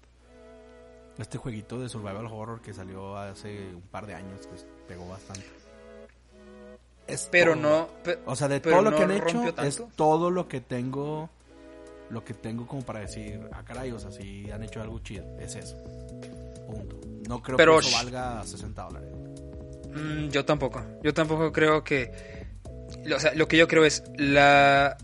Este 1.17 1.37
jueguito 1.37 1.79
de 1.79 1.87
survival 1.89 2.25
horror 2.27 2.61
que 2.61 2.73
salió 2.73 3.17
hace 3.17 3.73
un 3.73 3.81
par 3.81 4.05
de 4.05 4.15
años 4.15 4.41
que 4.47 4.55
pegó 4.87 5.07
bastante. 5.07 5.45
Es 7.07 7.27
pero 7.31 7.53
todo. 7.53 7.61
no. 7.61 7.87
O 8.25 8.35
sea, 8.35 8.47
de 8.47 8.59
todo 8.59 8.81
lo 8.81 8.91
no 8.91 8.97
que 8.97 9.03
han 9.03 9.11
hecho 9.11 9.53
es 9.63 9.81
todo 9.95 10.31
lo 10.31 10.47
que 10.47 10.59
tengo 10.61 11.29
lo 12.09 12.23
que 12.23 12.33
tengo 12.35 12.67
como 12.67 12.83
para 12.83 12.99
decir, 12.99 13.41
ah 13.51 13.63
caray, 13.63 13.91
o 13.91 13.99
sea, 13.99 14.11
si 14.11 14.49
han 14.51 14.61
hecho 14.63 14.79
algo 14.81 14.99
chido, 14.99 15.25
es 15.39 15.55
eso. 15.55 15.75
Punto. 16.67 16.99
No 17.27 17.41
creo 17.41 17.57
Pero, 17.57 17.79
que 17.79 17.87
eso 17.87 17.97
valga 17.97 18.43
60 18.43 18.83
dólares. 18.83 19.09
Mm, 19.95 20.27
yo 20.29 20.45
tampoco. 20.45 20.83
Yo 21.01 21.13
tampoco 21.13 21.51
creo 21.51 21.83
que. 21.83 22.11
O 23.15 23.19
sea, 23.19 23.33
lo 23.33 23.47
que 23.47 23.57
yo 23.57 23.67
creo 23.67 23.85
es 23.85 24.03
la. 24.17 24.97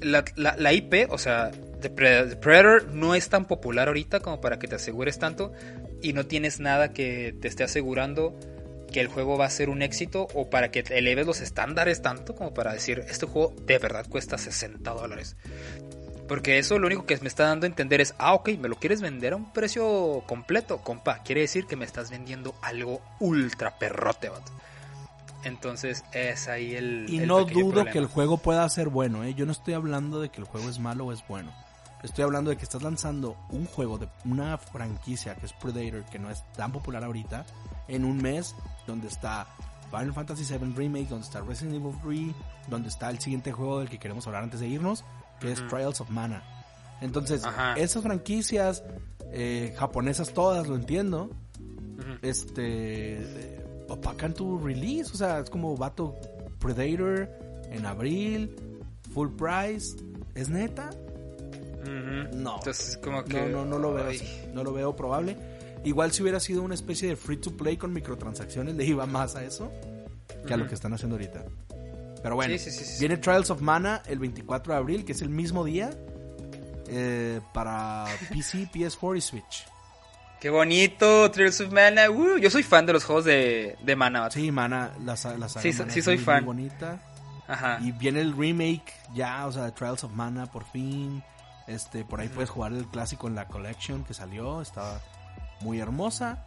La, 0.00 0.24
la- 0.36 0.56
la 0.56 0.72
IP, 0.72 1.06
o 1.10 1.18
sea, 1.18 1.50
The, 1.80 1.90
Pre- 1.90 2.26
The 2.26 2.36
Predator 2.36 2.92
no 2.94 3.14
es 3.14 3.28
tan 3.28 3.46
popular 3.46 3.88
ahorita 3.88 4.20
como 4.20 4.40
para 4.40 4.58
que 4.58 4.68
te 4.68 4.76
asegures 4.76 5.18
tanto 5.18 5.52
y 6.02 6.12
no 6.12 6.26
tienes 6.26 6.60
nada 6.60 6.92
que 6.92 7.34
te 7.40 7.48
esté 7.48 7.64
asegurando 7.64 8.38
que 8.92 9.00
el 9.00 9.06
juego 9.08 9.38
va 9.38 9.46
a 9.46 9.50
ser 9.50 9.68
un 9.70 9.82
éxito 9.82 10.26
o 10.34 10.50
para 10.50 10.70
que 10.70 10.80
eleves 10.90 11.26
los 11.26 11.40
estándares 11.40 12.02
tanto 12.02 12.34
como 12.34 12.52
para 12.52 12.72
decir 12.72 13.04
este 13.08 13.26
juego 13.26 13.54
de 13.64 13.78
verdad 13.78 14.06
cuesta 14.08 14.36
60 14.36 14.90
dólares. 14.90 15.36
Porque 16.26 16.58
eso 16.58 16.78
lo 16.78 16.86
único 16.86 17.06
que 17.06 17.16
me 17.18 17.28
está 17.28 17.44
dando 17.44 17.66
a 17.66 17.68
entender 17.68 18.00
es, 18.00 18.14
ah, 18.18 18.34
ok, 18.34 18.50
me 18.58 18.68
lo 18.68 18.76
quieres 18.76 19.00
vender 19.00 19.32
a 19.32 19.36
un 19.36 19.52
precio 19.52 20.22
completo, 20.28 20.78
compa. 20.78 21.22
Quiere 21.24 21.40
decir 21.40 21.66
que 21.66 21.74
me 21.74 21.84
estás 21.84 22.10
vendiendo 22.10 22.54
algo 22.62 23.00
ultra 23.18 23.78
perrote, 23.78 24.28
vato. 24.28 24.52
Entonces 25.44 26.04
es 26.12 26.48
ahí 26.48 26.74
el. 26.76 27.06
Y 27.08 27.18
el 27.18 27.26
no 27.26 27.44
dudo 27.44 27.70
problema. 27.70 27.90
que 27.90 27.98
el 27.98 28.06
juego 28.06 28.38
pueda 28.38 28.68
ser 28.68 28.88
bueno, 28.90 29.24
¿eh? 29.24 29.34
Yo 29.34 29.46
no 29.46 29.52
estoy 29.52 29.74
hablando 29.74 30.20
de 30.20 30.28
que 30.28 30.40
el 30.40 30.46
juego 30.46 30.68
es 30.68 30.78
malo 30.78 31.06
o 31.06 31.12
es 31.12 31.26
bueno. 31.26 31.52
Estoy 32.02 32.24
hablando 32.24 32.50
de 32.50 32.56
que 32.56 32.64
estás 32.64 32.82
lanzando 32.82 33.36
un 33.50 33.66
juego 33.66 33.98
de 33.98 34.08
una 34.24 34.56
franquicia 34.56 35.34
que 35.34 35.46
es 35.46 35.52
Predator, 35.52 36.04
que 36.06 36.18
no 36.18 36.30
es 36.30 36.42
tan 36.56 36.72
popular 36.72 37.04
ahorita, 37.04 37.44
en 37.88 38.04
un 38.04 38.16
mes 38.16 38.54
donde 38.86 39.08
está 39.08 39.46
Final 39.90 40.14
Fantasy 40.14 40.44
VII 40.44 40.72
Remake, 40.74 41.08
donde 41.08 41.26
está 41.26 41.40
Resident 41.40 41.74
Evil 41.76 41.94
3, 42.02 42.34
donde 42.68 42.88
está 42.88 43.10
el 43.10 43.18
siguiente 43.18 43.52
juego 43.52 43.80
del 43.80 43.90
que 43.90 43.98
queremos 43.98 44.26
hablar 44.26 44.44
antes 44.44 44.60
de 44.60 44.68
irnos, 44.68 45.04
que 45.40 45.52
es. 45.52 45.66
Trials 45.68 46.00
of 46.00 46.10
Mana. 46.10 46.42
Entonces, 47.00 47.44
Ajá. 47.44 47.74
esas 47.74 48.02
franquicias 48.02 48.82
eh, 49.32 49.74
japonesas 49.78 50.32
todas, 50.32 50.66
lo 50.68 50.76
entiendo, 50.76 51.30
Ujú. 51.98 52.18
este 52.22 53.18
eh, 53.56 53.66
opacan 53.88 54.32
tu 54.32 54.58
release, 54.58 55.10
o 55.12 55.16
sea, 55.16 55.40
es 55.40 55.50
como 55.50 55.76
vato 55.76 56.14
Predator 56.58 57.28
en 57.70 57.84
abril, 57.86 58.54
full 59.12 59.28
price, 59.30 59.96
¿es 60.34 60.48
neta? 60.48 60.90
No. 61.84 62.56
Entonces, 62.58 62.98
como 63.02 63.24
que. 63.24 63.40
No, 63.42 63.48
no, 63.48 63.64
no 63.64 63.78
lo 63.78 63.94
veo 63.94 64.08
así, 64.08 64.42
no 64.52 64.62
lo 64.64 64.72
veo 64.72 64.94
probable. 64.94 65.36
Igual 65.84 66.12
si 66.12 66.22
hubiera 66.22 66.40
sido 66.40 66.62
una 66.62 66.74
especie 66.74 67.08
de 67.08 67.16
free 67.16 67.38
to 67.38 67.56
play 67.56 67.76
con 67.76 67.92
microtransacciones, 67.92 68.74
le 68.74 68.84
iba 68.84 69.06
más 69.06 69.34
a 69.36 69.44
eso 69.44 69.72
que 70.46 70.52
a 70.54 70.56
lo 70.56 70.66
que 70.66 70.74
están 70.74 70.92
haciendo 70.92 71.16
ahorita. 71.16 71.44
Pero 72.22 72.34
bueno, 72.34 72.52
Sí, 72.58 72.70
sí, 72.70 72.84
sí, 72.84 73.00
viene 73.00 73.16
Trials 73.16 73.48
of 73.50 73.62
Mana 73.62 74.02
el 74.06 74.18
24 74.18 74.74
de 74.74 74.78
abril, 74.78 75.04
que 75.06 75.12
es 75.12 75.22
el 75.22 75.30
mismo 75.30 75.64
día 75.64 75.90
eh, 76.88 77.40
para 77.54 78.04
PC, 78.30 78.68
PS4 78.72 79.16
y 79.16 79.20
Switch. 79.22 79.66
Qué 80.38 80.48
bonito, 80.50 81.30
Trails 81.30 81.60
of 81.60 81.72
Mana. 81.72 82.10
uh, 82.10 82.38
yo 82.38 82.50
soy 82.50 82.62
fan 82.62 82.86
de 82.86 82.92
los 82.94 83.04
juegos 83.04 83.24
de, 83.26 83.76
de 83.82 83.96
Mana. 83.96 84.30
Sí, 84.30 84.50
Mana, 84.50 84.92
la, 85.04 85.12
la 85.12 85.16
saga 85.16 85.48
Sí, 85.62 85.72
Mana 85.78 85.92
sí 85.92 85.98
es 85.98 86.04
soy 86.04 86.16
muy, 86.16 86.24
fan. 86.24 86.44
muy 86.44 86.54
bonita. 86.54 87.00
Ajá. 87.46 87.78
Y 87.82 87.92
viene 87.92 88.20
el 88.20 88.36
remake 88.36 88.92
ya, 89.14 89.46
o 89.46 89.52
sea, 89.52 89.64
de 89.64 89.72
Trials 89.72 90.04
of 90.04 90.12
Mana 90.12 90.46
por 90.50 90.64
fin. 90.64 91.22
Este, 91.70 92.04
por 92.04 92.20
ahí 92.20 92.28
puedes 92.28 92.50
jugar 92.50 92.72
el 92.72 92.86
clásico 92.86 93.28
en 93.28 93.36
la 93.36 93.46
collection 93.46 94.04
que 94.04 94.12
salió, 94.12 94.60
estaba 94.60 95.00
muy 95.60 95.78
hermosa. 95.78 96.44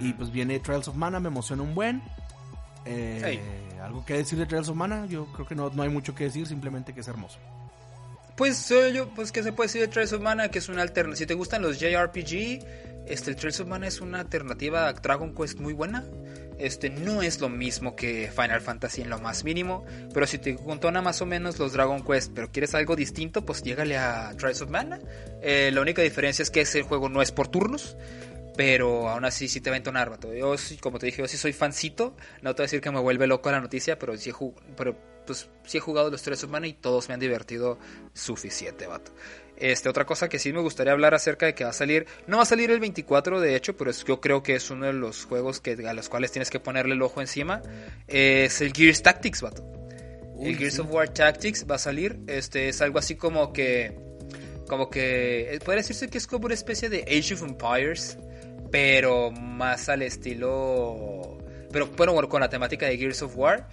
Y 0.00 0.12
pues 0.14 0.32
viene 0.32 0.58
Trials 0.58 0.88
of 0.88 0.96
Mana, 0.96 1.20
me 1.20 1.28
emociona 1.28 1.62
un 1.62 1.74
buen. 1.74 2.02
Eh, 2.84 3.40
¿Algo 3.82 4.04
que 4.04 4.14
decir 4.14 4.38
de 4.38 4.46
Trials 4.46 4.68
of 4.68 4.76
Mana? 4.76 5.06
Yo 5.06 5.26
creo 5.26 5.46
que 5.46 5.54
no, 5.54 5.70
no 5.70 5.82
hay 5.82 5.88
mucho 5.88 6.14
que 6.14 6.24
decir, 6.24 6.46
simplemente 6.46 6.94
que 6.94 7.00
es 7.00 7.08
hermoso. 7.08 7.38
Pues 8.36 8.68
yo, 8.68 9.08
pues 9.10 9.30
que 9.30 9.42
se 9.42 9.52
puede 9.52 9.68
decir 9.68 9.80
de 9.82 9.88
Trails 9.88 10.12
of 10.12 10.20
Mana, 10.20 10.48
que 10.48 10.58
es 10.58 10.68
una 10.68 10.82
alternativa. 10.82 11.16
Si 11.16 11.26
te 11.26 11.34
gustan 11.34 11.62
los 11.62 11.78
JRPG, 11.78 13.06
este 13.06 13.30
el 13.30 13.36
Trails 13.36 13.60
of 13.60 13.68
Mana 13.68 13.86
es 13.86 14.00
una 14.00 14.20
alternativa 14.20 14.88
a 14.88 14.92
Dragon 14.94 15.34
Quest 15.34 15.60
muy 15.60 15.72
buena. 15.72 16.04
Este 16.58 16.90
no 16.90 17.22
es 17.22 17.40
lo 17.40 17.48
mismo 17.48 17.96
que 17.96 18.30
Final 18.30 18.60
Fantasy 18.60 19.02
en 19.02 19.10
lo 19.10 19.18
más 19.18 19.44
mínimo, 19.44 19.84
pero 20.12 20.26
si 20.26 20.38
te 20.38 20.54
contona 20.56 21.02
más 21.02 21.20
o 21.20 21.26
menos 21.26 21.58
los 21.58 21.72
Dragon 21.72 22.04
Quest, 22.04 22.32
pero 22.34 22.50
quieres 22.50 22.74
algo 22.74 22.96
distinto, 22.96 23.44
pues 23.44 23.62
llégale 23.62 23.98
a 23.98 24.32
Trails 24.38 24.60
of 24.60 24.70
Mana. 24.70 25.00
Eh, 25.42 25.70
la 25.72 25.80
única 25.80 26.02
diferencia 26.02 26.42
es 26.42 26.50
que 26.50 26.60
ese 26.60 26.82
juego 26.82 27.08
no 27.08 27.22
es 27.22 27.32
por 27.32 27.48
turnos. 27.48 27.96
Pero 28.56 29.08
aún 29.08 29.24
así 29.24 29.48
sí 29.48 29.60
te 29.60 29.70
va 29.70 29.74
a 29.74 29.78
entonar, 29.78 30.10
vato. 30.10 30.32
Yo, 30.32 30.54
como 30.80 31.00
te 31.00 31.06
dije, 31.06 31.22
yo 31.22 31.26
sí 31.28 31.36
soy 31.36 31.52
fancito. 31.52 32.16
No 32.40 32.54
te 32.54 32.62
voy 32.62 32.64
a 32.64 32.66
decir 32.66 32.80
que 32.80 32.90
me 32.92 33.00
vuelve 33.00 33.26
loco 33.26 33.50
la 33.50 33.60
noticia, 33.60 33.98
pero 33.98 34.16
sí 34.16 34.30
he, 34.30 34.34
pues, 35.26 35.48
sí 35.64 35.78
he 35.78 35.80
jugado 35.80 36.08
los 36.08 36.22
tres 36.22 36.46
Mana 36.46 36.68
y 36.68 36.72
todos 36.72 37.08
me 37.08 37.14
han 37.14 37.20
divertido 37.20 37.80
suficiente, 38.12 38.86
vato. 38.86 39.12
Este, 39.56 39.88
otra 39.88 40.04
cosa 40.04 40.28
que 40.28 40.38
sí 40.38 40.52
me 40.52 40.60
gustaría 40.60 40.92
hablar 40.92 41.14
acerca 41.14 41.46
de 41.46 41.54
que 41.54 41.64
va 41.64 41.70
a 41.70 41.74
salir, 41.74 42.06
no 42.26 42.38
va 42.38 42.42
a 42.42 42.46
salir 42.46 42.70
el 42.70 42.80
24 42.80 43.40
de 43.40 43.54
hecho, 43.54 43.76
pero 43.76 43.90
es, 43.90 44.04
yo 44.04 44.20
creo 44.20 44.42
que 44.42 44.56
es 44.56 44.70
uno 44.70 44.86
de 44.86 44.92
los 44.92 45.24
juegos 45.24 45.60
que, 45.60 45.72
a 45.86 45.94
los 45.94 46.08
cuales 46.08 46.32
tienes 46.32 46.50
que 46.50 46.58
ponerle 46.58 46.94
el 46.94 47.02
ojo 47.02 47.20
encima, 47.20 47.62
es 48.08 48.60
el 48.60 48.72
Gears 48.72 49.02
Tactics, 49.02 49.42
vato. 49.42 49.62
Uy, 50.34 50.50
el 50.50 50.58
Gears 50.58 50.74
sí. 50.74 50.80
of 50.80 50.90
War 50.90 51.08
Tactics 51.08 51.66
va 51.70 51.76
a 51.76 51.78
salir, 51.78 52.18
este 52.26 52.68
es 52.68 52.82
algo 52.82 52.98
así 52.98 53.14
como 53.14 53.52
que, 53.52 53.96
como 54.66 54.90
que, 54.90 55.54
eh, 55.54 55.58
podría 55.60 55.82
decirse 55.82 56.08
que 56.08 56.18
es 56.18 56.26
como 56.26 56.46
una 56.46 56.54
especie 56.54 56.88
de 56.88 57.02
Age 57.02 57.34
of 57.34 57.42
Empires, 57.42 58.18
pero 58.72 59.30
más 59.30 59.88
al 59.88 60.02
estilo, 60.02 61.38
pero 61.70 61.86
bueno, 61.96 62.12
bueno, 62.12 62.28
con 62.28 62.40
la 62.40 62.48
temática 62.48 62.86
de 62.86 62.98
Gears 62.98 63.22
of 63.22 63.36
War, 63.36 63.68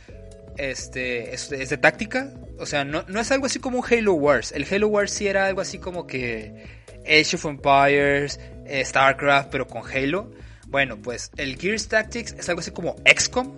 este, 0.57 1.33
es, 1.33 1.51
es 1.51 1.69
de 1.69 1.77
táctica, 1.77 2.31
o 2.61 2.65
sea, 2.65 2.83
no, 2.85 3.03
no 3.07 3.19
es 3.19 3.31
algo 3.31 3.45
así 3.47 3.59
como 3.59 3.79
un 3.79 3.85
Halo 3.85 4.13
Wars, 4.13 4.51
el 4.51 4.65
Halo 4.71 4.87
Wars 4.87 5.11
sí 5.11 5.27
era 5.27 5.47
algo 5.47 5.61
así 5.61 5.79
como 5.79 6.07
que 6.07 6.81
Age 7.05 7.35
of 7.35 7.45
Empires, 7.45 8.39
eh, 8.65 8.85
StarCraft, 8.85 9.49
pero 9.49 9.67
con 9.67 9.83
Halo. 9.89 10.31
Bueno, 10.67 10.97
pues 11.01 11.31
el 11.35 11.57
Gears 11.59 11.87
Tactics 11.89 12.33
es 12.33 12.47
algo 12.47 12.61
así 12.61 12.71
como 12.71 12.95
XCOM, 13.05 13.51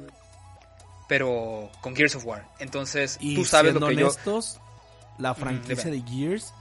pero 1.07 1.69
con 1.81 1.95
Gears 1.95 2.15
of 2.15 2.25
War. 2.25 2.47
Entonces, 2.59 3.17
Y 3.21 3.35
tú 3.35 3.45
sabes 3.45 3.73
lo 3.73 3.87
que 3.87 3.95
yo... 3.95 4.07
honestos, 4.07 4.59
la 5.19 5.35
franquicia 5.35 5.91
de 5.91 6.01
Gears 6.01 6.53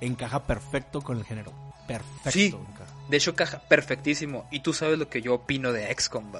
encaja 0.00 0.46
perfecto 0.46 1.02
con 1.02 1.18
el 1.18 1.24
género. 1.24 1.52
Perfecto. 1.86 2.30
Sí. 2.30 2.46
encaja. 2.46 2.90
De 3.10 3.16
hecho, 3.18 3.34
caja 3.34 3.60
perfectísimo. 3.68 4.48
Y 4.50 4.60
tú 4.60 4.72
sabes 4.72 4.98
lo 4.98 5.08
que 5.10 5.20
yo 5.20 5.34
opino 5.34 5.72
de 5.72 5.94
XCOM. 5.94 6.32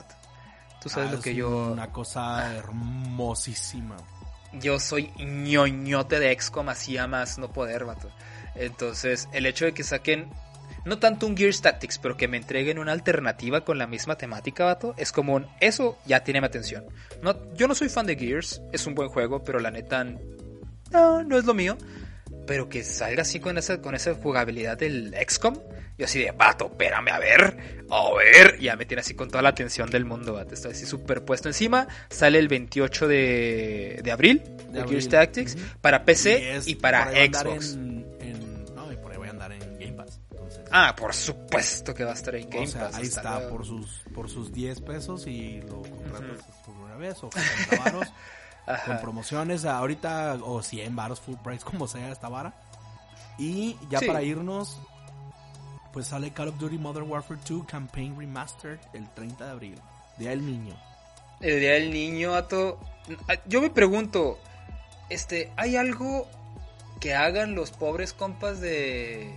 Tú 0.80 0.88
sabes 0.88 1.08
Ah, 1.08 1.12
lo 1.12 1.18
es 1.18 1.24
que 1.24 1.34
yo... 1.34 1.72
Una 1.72 1.92
cosa 1.92 2.54
hermosísima. 2.56 3.96
Yo 4.60 4.78
soy 4.78 5.10
ñoñote 5.18 6.20
de 6.20 6.34
XCOM 6.38 6.68
así 6.68 6.96
a 6.98 7.06
más 7.06 7.38
no 7.38 7.52
poder, 7.52 7.84
vato. 7.84 8.10
Entonces, 8.54 9.28
el 9.32 9.46
hecho 9.46 9.64
de 9.64 9.72
que 9.72 9.82
saquen... 9.82 10.30
No 10.84 10.98
tanto 10.98 11.26
un 11.26 11.34
Gears 11.34 11.62
Tactics, 11.62 11.98
pero 11.98 12.16
que 12.16 12.28
me 12.28 12.36
entreguen 12.36 12.78
una 12.78 12.92
alternativa 12.92 13.64
con 13.64 13.78
la 13.78 13.86
misma 13.86 14.16
temática, 14.16 14.64
vato, 14.66 14.94
es 14.98 15.12
como 15.12 15.34
un... 15.34 15.46
Eso 15.60 15.98
ya 16.04 16.22
tiene 16.24 16.42
mi 16.42 16.46
atención. 16.46 16.84
No, 17.22 17.54
yo 17.54 17.66
no 17.68 17.74
soy 17.74 17.88
fan 17.88 18.04
de 18.04 18.16
Gears, 18.16 18.60
es 18.70 18.86
un 18.86 18.94
buen 18.94 19.08
juego, 19.08 19.42
pero 19.42 19.60
la 19.60 19.70
neta... 19.70 20.04
No, 20.90 21.22
no 21.22 21.38
es 21.38 21.46
lo 21.46 21.54
mío. 21.54 21.78
Pero 22.46 22.68
que 22.68 22.84
salga 22.84 23.22
así 23.22 23.40
con 23.40 23.56
esa, 23.56 23.80
con 23.80 23.94
esa 23.94 24.14
jugabilidad 24.14 24.76
del 24.76 25.14
XCOM. 25.26 25.54
Yo 25.96 26.06
así 26.06 26.20
de, 26.24 26.32
vato, 26.32 26.66
espérame, 26.66 27.08
a 27.10 27.18
ver, 27.20 27.84
a 27.90 28.12
ver. 28.14 28.58
Ya 28.58 28.74
me 28.74 28.84
tiene 28.84 29.00
así 29.02 29.14
con 29.14 29.28
toda 29.30 29.42
la 29.42 29.50
atención 29.50 29.88
del 29.90 30.04
mundo, 30.04 30.32
vato. 30.34 30.54
Estoy 30.54 30.72
así 30.72 30.86
superpuesto 30.86 31.48
encima. 31.48 31.86
Sale 32.10 32.38
el 32.38 32.48
28 32.48 33.06
de, 33.06 34.00
de 34.02 34.10
abril, 34.12 34.42
de, 34.70 34.80
abril. 34.80 34.88
Gears 34.90 35.08
Tactics, 35.08 35.56
para 35.80 36.04
PC 36.04 36.56
es- 36.56 36.66
y 36.66 36.74
para 36.74 37.10
Xbox. 37.12 37.74
En, 37.74 38.06
en- 38.20 38.64
no, 38.74 38.90
y 38.92 38.96
por 38.96 39.12
ahí 39.12 39.18
voy 39.18 39.28
a 39.28 39.30
andar 39.30 39.52
en 39.52 39.60
Game 39.78 39.92
Pass. 39.92 40.20
Entonces, 40.32 40.64
Ah, 40.72 40.96
por 40.96 41.14
supuesto 41.14 41.94
que 41.94 42.02
va 42.04 42.10
a 42.10 42.14
estar 42.14 42.34
en 42.34 42.50
Game 42.50 42.64
o 42.64 42.66
sea, 42.66 42.86
Pass. 42.88 42.96
ahí 42.96 43.04
está 43.06 43.36
luego. 43.38 43.50
por 43.56 43.64
sus, 43.66 44.02
por 44.12 44.28
sus 44.28 44.52
10 44.52 44.80
pesos 44.80 45.26
y 45.28 45.60
lo 45.60 45.82
contratas 45.82 46.44
por 46.66 46.74
una 46.76 46.96
vez 46.96 47.16
o 47.22 47.30
60 47.30 47.84
varos 47.84 48.08
con 48.86 48.98
promociones 49.00 49.64
ahorita 49.64 50.38
o 50.42 50.60
100 50.60 50.96
varos 50.96 51.20
full 51.20 51.36
price 51.44 51.64
como 51.64 51.86
sea 51.86 52.10
esta 52.10 52.28
vara. 52.28 52.52
Y 53.38 53.76
ya 53.90 54.00
Sí. 54.00 54.06
para 54.06 54.22
irnos 54.22 54.80
pues 55.94 56.08
sale 56.08 56.32
Call 56.32 56.48
of 56.48 56.58
Duty 56.58 56.76
Modern 56.76 57.08
Warfare 57.08 57.40
2 57.48 57.64
Campaign 57.66 58.18
Remastered 58.18 58.78
el 58.92 59.08
30 59.14 59.46
de 59.46 59.50
abril, 59.50 59.74
Día 60.18 60.30
del 60.30 60.44
Niño. 60.44 60.74
El 61.40 61.60
día 61.60 61.72
del 61.72 61.90
niño, 61.92 62.32
vato. 62.32 62.78
Yo 63.46 63.60
me 63.62 63.70
pregunto, 63.70 64.38
este, 65.10 65.52
¿hay 65.56 65.76
algo 65.76 66.26
que 67.00 67.14
hagan 67.14 67.54
los 67.54 67.70
pobres 67.70 68.12
compas 68.12 68.60
de, 68.60 69.34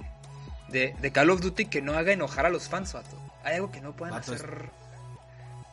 de, 0.69 0.95
de 0.99 1.11
Call 1.11 1.29
of 1.29 1.41
Duty 1.41 1.65
que 1.65 1.81
no 1.81 1.93
haga 1.93 2.11
enojar 2.13 2.45
a 2.45 2.49
los 2.49 2.69
fans, 2.69 2.93
vato? 2.93 3.17
¿Hay 3.43 3.55
algo 3.55 3.71
que 3.71 3.81
no 3.81 3.95
puedan 3.95 4.19
es- 4.19 4.29
hacer 4.29 4.69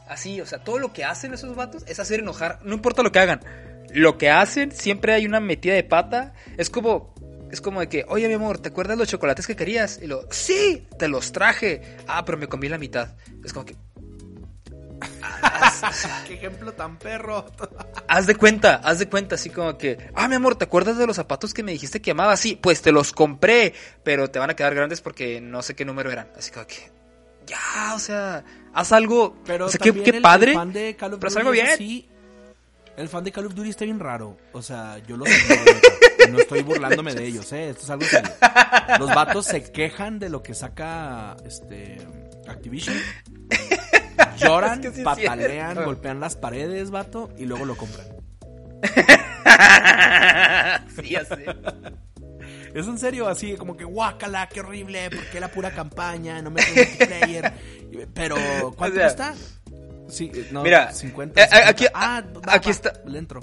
así? 0.09 0.41
O 0.41 0.47
sea, 0.47 0.62
todo 0.64 0.78
lo 0.78 0.93
que 0.93 1.05
hacen 1.05 1.32
esos 1.35 1.55
vatos 1.57 1.85
es 1.87 1.99
hacer 2.01 2.20
enojar, 2.20 2.59
no 2.62 2.74
importa 2.74 3.03
lo 3.03 3.12
que 3.12 3.20
hagan. 3.20 3.41
Lo 3.91 4.18
que 4.18 4.28
hacen, 4.30 4.72
siempre 4.72 5.12
hay 5.14 5.24
una 5.24 5.39
metida 5.41 5.74
de 5.74 5.85
pata. 5.85 6.32
Es 6.57 6.68
como, 6.68 7.13
es 7.55 7.61
como 7.62 7.80
de 7.80 7.88
que, 7.88 8.05
oye 8.09 8.28
mi 8.28 8.34
amor, 8.34 8.59
¿te 8.59 8.68
acuerdas 8.68 8.98
los 8.98 9.09
chocolates 9.09 9.46
que 9.46 9.57
querías? 9.57 9.98
Y 10.02 10.07
lo, 10.07 10.26
sí, 10.30 10.86
te 10.98 11.09
los 11.09 11.32
traje. 11.32 11.96
Ah, 12.07 12.24
pero 12.24 12.36
me 12.36 12.46
comí 12.48 12.68
la 12.68 12.76
mitad. 12.78 13.14
Es 13.42 13.52
como 13.52 13.64
que, 13.64 13.76
Qué 16.26 16.34
ejemplo 16.34 16.72
tan 16.72 16.98
perro. 16.98 17.46
Haz 18.09 18.26
de 18.26 18.34
cuenta, 18.36 18.76
haz 18.84 18.98
de 18.98 19.09
cuenta, 19.09 19.34
así 19.36 19.50
como 19.50 19.76
que, 19.78 20.11
ah, 20.14 20.28
mi 20.28 20.34
amor, 20.34 20.57
¿te 20.57 20.64
acuerdas 20.64 20.98
de 20.98 21.07
los 21.07 21.16
zapatos 21.16 21.52
que 21.55 21.62
me 21.62 21.72
dijiste 21.72 22.00
que 22.02 22.11
amabas? 22.11 22.38
Sí, 22.40 22.59
pues 22.61 22.82
te 22.82 22.92
los 22.92 23.12
compré, 23.12 23.72
pero 24.02 24.28
te 24.30 24.38
van 24.38 24.50
a 24.50 24.55
quedar 24.57 24.74
grandes 24.74 25.00
porque 25.00 25.40
no 25.40 25.62
sé 25.62 25.74
qué 25.74 25.84
número 25.84 26.11
eran. 26.12 26.28
Así 26.36 26.50
como 26.50 26.66
que, 26.66 26.90
ya, 27.46 27.94
o 27.94 27.98
sea, 27.98 28.44
haz 28.72 28.92
algo. 28.92 29.36
Pero 29.46 29.66
o 29.66 29.68
sea, 29.68 29.78
qué, 29.78 29.90
también 29.90 30.05
qué 30.11 30.16
el- 30.18 30.22
padre. 30.22 30.52
El 30.52 30.59
fan 30.59 30.72
de 30.72 30.96
Call 30.96 31.14
of 31.14 31.20
pero 31.20 31.30
Duty 31.30 31.40
algo 31.40 31.50
bien. 31.52 31.66
así. 31.66 32.09
El 32.96 33.09
fan 33.09 33.24
de 33.24 33.32
Call 33.32 33.46
of 33.46 33.55
Duty 33.55 33.70
está 33.70 33.84
bien 33.84 33.98
raro. 34.00 34.36
O 34.52 34.62
sea, 34.62 34.98
yo 34.98 35.16
neta. 35.16 35.30
No 36.31 36.39
estoy 36.39 36.62
burlándome 36.62 37.14
de 37.14 37.25
ellos, 37.27 37.51
eh. 37.53 37.70
Esto 37.70 37.83
es 37.85 37.91
algo 37.91 38.05
serio. 38.07 38.31
Los 38.99 39.14
vatos 39.14 39.47
se 39.47 39.62
quejan 39.70 40.18
de 40.18 40.29
lo 40.29 40.43
que 40.43 40.55
saca 40.55 41.37
este 41.47 41.99
Activision. 42.47 42.97
Lloran, 44.39 44.75
Es 44.85 44.91
que 44.91 44.95
sí 44.95 45.01
es 45.01 45.05
patalean, 45.05 45.72
cierto. 45.72 45.85
golpean 45.85 46.20
las 46.20 46.37
paredes, 46.37 46.91
vato, 46.91 47.31
y 47.39 47.47
luego 47.47 47.64
lo 47.64 47.77
compran. 47.77 48.07
sí, 50.97 51.11
ya 51.11 51.25
sé. 51.25 51.45
Es 52.75 52.87
en 52.87 52.99
serio, 52.99 53.29
así 53.29 53.55
como 53.55 53.77
que 53.77 53.85
guácala, 53.85 54.49
qué 54.53 54.61
horrible, 54.61 55.09
porque 55.11 55.41
la 55.41 55.49
pura 55.49 55.70
campaña, 55.70 56.43
no 56.43 56.51
me 56.51 56.61
multiplayer. 56.66 57.53
Pero, 58.12 58.37
¿cuánto 58.77 58.97
O 58.97 58.99
sea, 58.99 59.07
está? 59.07 59.35
Sí, 60.09 60.31
no, 60.51 60.62
mira, 60.62 60.93
50, 60.93 61.41
eh, 61.41 61.45
50. 61.47 61.68
aquí- 61.70 61.87
ah, 61.95 62.22
aquí 62.49 62.70
está. 62.70 62.93
Le 63.07 63.18
entro. 63.18 63.41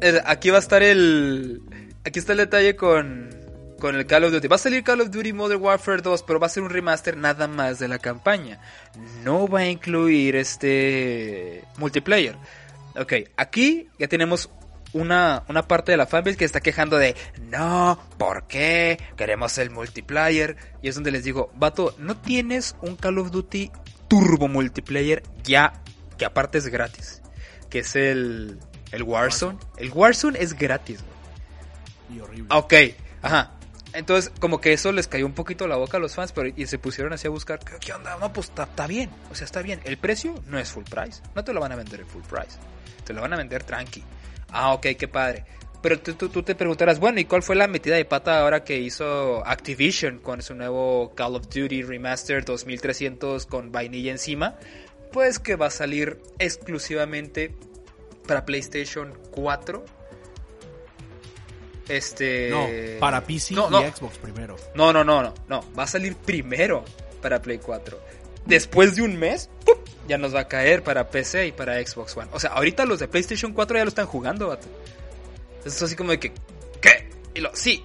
Eh, 0.00 0.20
Aquí 0.26 0.50
va 0.50 0.56
a 0.56 0.60
estar 0.60 0.82
el. 0.82 1.62
Aquí 2.04 2.18
está 2.18 2.32
el 2.32 2.38
detalle 2.38 2.76
con. 2.76 3.30
Con 3.78 3.96
el 3.96 4.06
Call 4.06 4.24
of 4.24 4.32
Duty. 4.32 4.46
Va 4.46 4.56
a 4.56 4.58
salir 4.60 4.84
Call 4.84 5.00
of 5.00 5.10
Duty 5.10 5.32
Modern 5.32 5.60
Warfare 5.60 6.02
2, 6.02 6.22
pero 6.22 6.38
va 6.38 6.46
a 6.46 6.50
ser 6.50 6.62
un 6.62 6.70
remaster 6.70 7.16
nada 7.16 7.48
más 7.48 7.80
de 7.80 7.88
la 7.88 7.98
campaña. 7.98 8.60
No 9.24 9.48
va 9.48 9.60
a 9.60 9.66
incluir 9.66 10.36
este. 10.36 11.64
multiplayer. 11.78 12.36
Ok, 12.96 13.14
aquí 13.36 13.88
ya 13.98 14.06
tenemos 14.06 14.50
una, 14.92 15.44
una 15.48 15.66
parte 15.66 15.92
de 15.92 15.98
la 15.98 16.06
fanbase 16.06 16.36
que 16.36 16.44
está 16.44 16.60
quejando 16.60 16.98
de, 16.98 17.16
no, 17.40 17.98
¿por 18.18 18.46
qué? 18.46 18.98
Queremos 19.16 19.56
el 19.58 19.70
multiplayer. 19.70 20.56
Y 20.82 20.88
es 20.88 20.94
donde 20.94 21.10
les 21.10 21.24
digo, 21.24 21.50
vato, 21.54 21.94
¿no 21.98 22.16
tienes 22.16 22.76
un 22.82 22.96
Call 22.96 23.18
of 23.18 23.30
Duty 23.30 23.70
turbo 24.08 24.48
multiplayer 24.48 25.22
ya, 25.42 25.72
que 26.18 26.24
aparte 26.24 26.58
es 26.58 26.68
gratis? 26.68 27.22
Que 27.70 27.80
es 27.80 27.96
el, 27.96 28.58
el 28.90 29.02
Warzone. 29.02 29.58
El 29.76 29.90
Warzone 29.90 30.38
es 30.38 30.54
gratis, 30.54 31.00
Y. 32.12 32.44
Ah, 32.48 32.58
Ok, 32.58 32.74
ajá. 33.22 33.52
Entonces, 33.94 34.32
como 34.40 34.60
que 34.60 34.72
eso 34.72 34.90
les 34.90 35.06
cayó 35.06 35.26
un 35.26 35.34
poquito 35.34 35.66
la 35.66 35.76
boca 35.76 35.98
a 35.98 36.00
los 36.00 36.14
fans, 36.14 36.32
pero 36.32 36.50
y 36.54 36.66
se 36.66 36.78
pusieron 36.78 37.12
así 37.12 37.26
a 37.26 37.30
buscar, 37.30 37.58
¿qué, 37.58 37.92
onda? 37.92 38.16
No, 38.16 38.32
pues 38.32 38.50
está 38.56 38.86
bien, 38.86 39.10
o 39.30 39.34
sea, 39.34 39.44
está 39.44 39.60
bien. 39.60 39.80
El 39.84 39.98
precio 39.98 40.34
no 40.48 40.58
es 40.58 40.70
full 40.70 40.84
price, 40.84 41.20
no 41.34 41.44
te 41.44 41.52
lo 41.52 41.60
van 41.60 41.72
a 41.72 41.76
vender 41.76 42.00
en 42.00 42.06
full 42.06 42.22
price, 42.22 42.58
te 43.04 43.12
lo 43.12 43.20
van 43.20 43.34
a 43.34 43.36
vender 43.36 43.64
tranqui. 43.64 44.02
Ah, 44.50 44.72
ok, 44.72 44.86
qué 44.98 45.08
padre. 45.08 45.44
Pero 45.82 45.98
tú, 45.98 46.28
tú, 46.28 46.42
te 46.44 46.54
preguntarás, 46.54 47.00
bueno, 47.00 47.18
¿y 47.18 47.24
cuál 47.24 47.42
fue 47.42 47.56
la 47.56 47.66
metida 47.66 47.96
de 47.96 48.04
pata 48.04 48.38
ahora 48.38 48.62
que 48.62 48.78
hizo 48.78 49.44
Activision 49.44 50.20
con 50.20 50.40
su 50.40 50.54
nuevo 50.54 51.12
Call 51.16 51.34
of 51.34 51.48
Duty 51.48 51.82
Remastered 51.82 52.44
2300 52.44 53.46
con 53.46 53.72
vainilla 53.72 54.12
encima? 54.12 54.54
Pues 55.12 55.40
que 55.40 55.56
va 55.56 55.66
a 55.66 55.70
salir 55.70 56.20
exclusivamente 56.38 57.52
para 58.28 58.44
PlayStation 58.44 59.12
4. 59.32 59.84
Este. 61.88 62.48
No, 62.50 62.66
para 63.00 63.22
PC 63.22 63.54
No, 63.54 63.68
y. 63.82 63.90
Xbox 63.90 64.18
primero. 64.18 64.56
No, 64.74 64.92
no, 64.92 65.02
no, 65.04 65.22
no, 65.22 65.34
no. 65.48 65.64
Va 65.78 65.84
a 65.84 65.86
salir 65.86 66.16
primero 66.16 66.84
para 67.20 67.40
Play 67.42 67.58
4. 67.58 68.00
Después 68.46 68.96
de 68.96 69.02
un 69.02 69.16
mes, 69.18 69.50
¡pum! 69.64 69.76
ya 70.08 70.18
nos 70.18 70.34
va 70.34 70.40
a 70.40 70.48
caer 70.48 70.82
para 70.82 71.08
PC 71.10 71.46
y 71.46 71.52
para 71.52 71.84
Xbox 71.84 72.16
One. 72.16 72.28
O 72.32 72.40
sea, 72.40 72.50
ahorita 72.50 72.84
los 72.86 72.98
de 72.98 73.08
PlayStation 73.08 73.52
4 73.52 73.78
ya 73.78 73.84
lo 73.84 73.88
están 73.88 74.06
jugando, 74.06 74.48
vato. 74.48 74.66
Es 75.64 75.80
así 75.80 75.94
como 75.94 76.10
de 76.10 76.18
que, 76.18 76.32
¿qué? 76.80 77.08
Y 77.34 77.40
lo, 77.40 77.54
sí, 77.54 77.84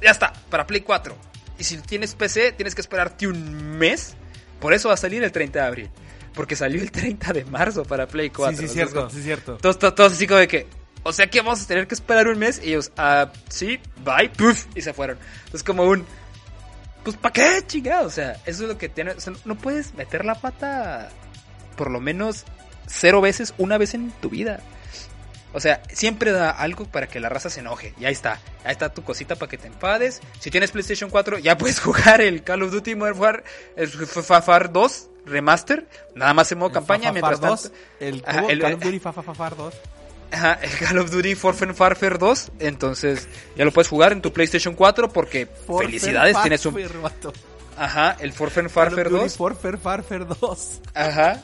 ya 0.00 0.10
está, 0.10 0.32
para 0.48 0.66
Play 0.66 0.82
4. 0.82 1.14
Y 1.58 1.64
si 1.64 1.76
tienes 1.78 2.14
PC, 2.14 2.52
tienes 2.52 2.74
que 2.74 2.80
esperarte 2.80 3.26
un 3.26 3.78
mes. 3.78 4.14
Por 4.60 4.72
eso 4.74 4.88
va 4.88 4.94
a 4.94 4.96
salir 4.96 5.22
el 5.24 5.32
30 5.32 5.58
de 5.60 5.66
abril. 5.66 5.90
Porque 6.34 6.54
salió 6.54 6.80
el 6.80 6.90
30 6.92 7.32
de 7.32 7.44
marzo 7.46 7.82
para 7.84 8.06
Play 8.06 8.30
4. 8.30 8.56
sí, 8.56 8.68
sí, 8.68 8.78
Entonces, 8.80 8.92
cierto, 8.92 9.00
como- 9.00 9.10
sí, 9.10 9.22
cierto. 9.22 9.56
todos, 9.56 9.78
todos, 9.78 9.94
todos 9.96 10.12
así 10.12 10.26
como 10.28 10.38
de 10.38 10.46
que, 10.48 10.66
o 11.02 11.12
sea 11.12 11.28
que 11.28 11.40
vamos 11.40 11.62
a 11.62 11.66
tener 11.66 11.86
que 11.86 11.94
esperar 11.94 12.28
un 12.28 12.38
mes. 12.38 12.60
Y 12.62 12.68
ellos, 12.70 12.92
ah, 12.96 13.30
sí, 13.48 13.78
bye, 14.04 14.28
puff, 14.30 14.66
y 14.74 14.82
se 14.82 14.92
fueron. 14.92 15.18
Entonces, 15.44 15.62
como 15.64 15.84
un, 15.84 16.04
pues, 17.04 17.16
¿para 17.16 17.32
qué, 17.32 17.62
chingado? 17.66 18.06
O 18.06 18.10
sea, 18.10 18.32
eso 18.46 18.62
es 18.64 18.68
lo 18.68 18.78
que 18.78 18.88
tiene. 18.88 19.12
O 19.12 19.20
sea, 19.20 19.32
no 19.44 19.56
puedes 19.56 19.94
meter 19.94 20.24
la 20.24 20.34
pata 20.34 21.08
por 21.76 21.90
lo 21.90 22.00
menos 22.00 22.44
cero 22.86 23.20
veces, 23.20 23.54
una 23.58 23.78
vez 23.78 23.94
en 23.94 24.10
tu 24.20 24.28
vida. 24.30 24.60
O 25.52 25.58
sea, 25.58 25.82
siempre 25.92 26.30
da 26.30 26.50
algo 26.50 26.84
para 26.84 27.08
que 27.08 27.18
la 27.18 27.28
raza 27.28 27.50
se 27.50 27.58
enoje. 27.60 27.92
Y 27.98 28.04
ahí 28.04 28.12
está. 28.12 28.34
Ahí 28.64 28.70
está 28.72 28.90
tu 28.90 29.02
cosita 29.02 29.34
para 29.34 29.48
que 29.50 29.58
te 29.58 29.66
enfades. 29.66 30.20
Si 30.38 30.48
tienes 30.50 30.70
PlayStation 30.70 31.10
4, 31.10 31.38
ya 31.38 31.56
puedes 31.58 31.80
jugar 31.80 32.20
el 32.20 32.44
Call 32.44 32.62
of 32.62 32.70
Duty 32.70 32.94
Modern 32.94 33.18
Warfare, 33.18 33.44
el 33.76 33.88
FAFAR 33.88 34.70
2 34.72 35.08
Remaster. 35.26 35.88
Nada 36.14 36.34
más 36.34 36.52
en 36.52 36.58
modo 36.58 36.70
campaña. 36.70 37.10
Mientras 37.10 37.40
tanto, 37.40 37.56
2, 37.56 37.72
el, 38.00 38.22
Call 38.22 38.74
of 38.74 38.80
Duty 38.80 38.98
Fa- 39.00 39.12
Fa- 39.12 39.22
Fa- 39.24 39.34
Far 39.34 39.56
2. 39.56 39.74
Ajá, 40.32 40.54
el 40.62 40.70
Call 40.78 40.98
of 40.98 41.10
Duty 41.10 41.34
Forfen 41.34 41.74
Warfare 41.78 42.18
2. 42.18 42.52
Entonces, 42.60 43.28
ya 43.56 43.64
lo 43.64 43.72
puedes 43.72 43.88
jugar 43.88 44.12
en 44.12 44.22
tu 44.22 44.32
PlayStation 44.32 44.74
4 44.74 45.12
porque 45.12 45.46
Forfer 45.46 45.86
felicidades, 45.86 46.34
Farfer, 46.34 46.58
tienes 46.58 46.66
un. 46.66 46.74
Ajá, 47.76 48.16
el 48.20 48.32
Forfen 48.32 48.68
Warfare 48.74 49.10
Duty 49.10 49.24
2. 49.24 49.36
Forfer 49.36 49.78
Farfer 49.78 50.26
2. 50.26 50.80
Ajá. 50.94 51.40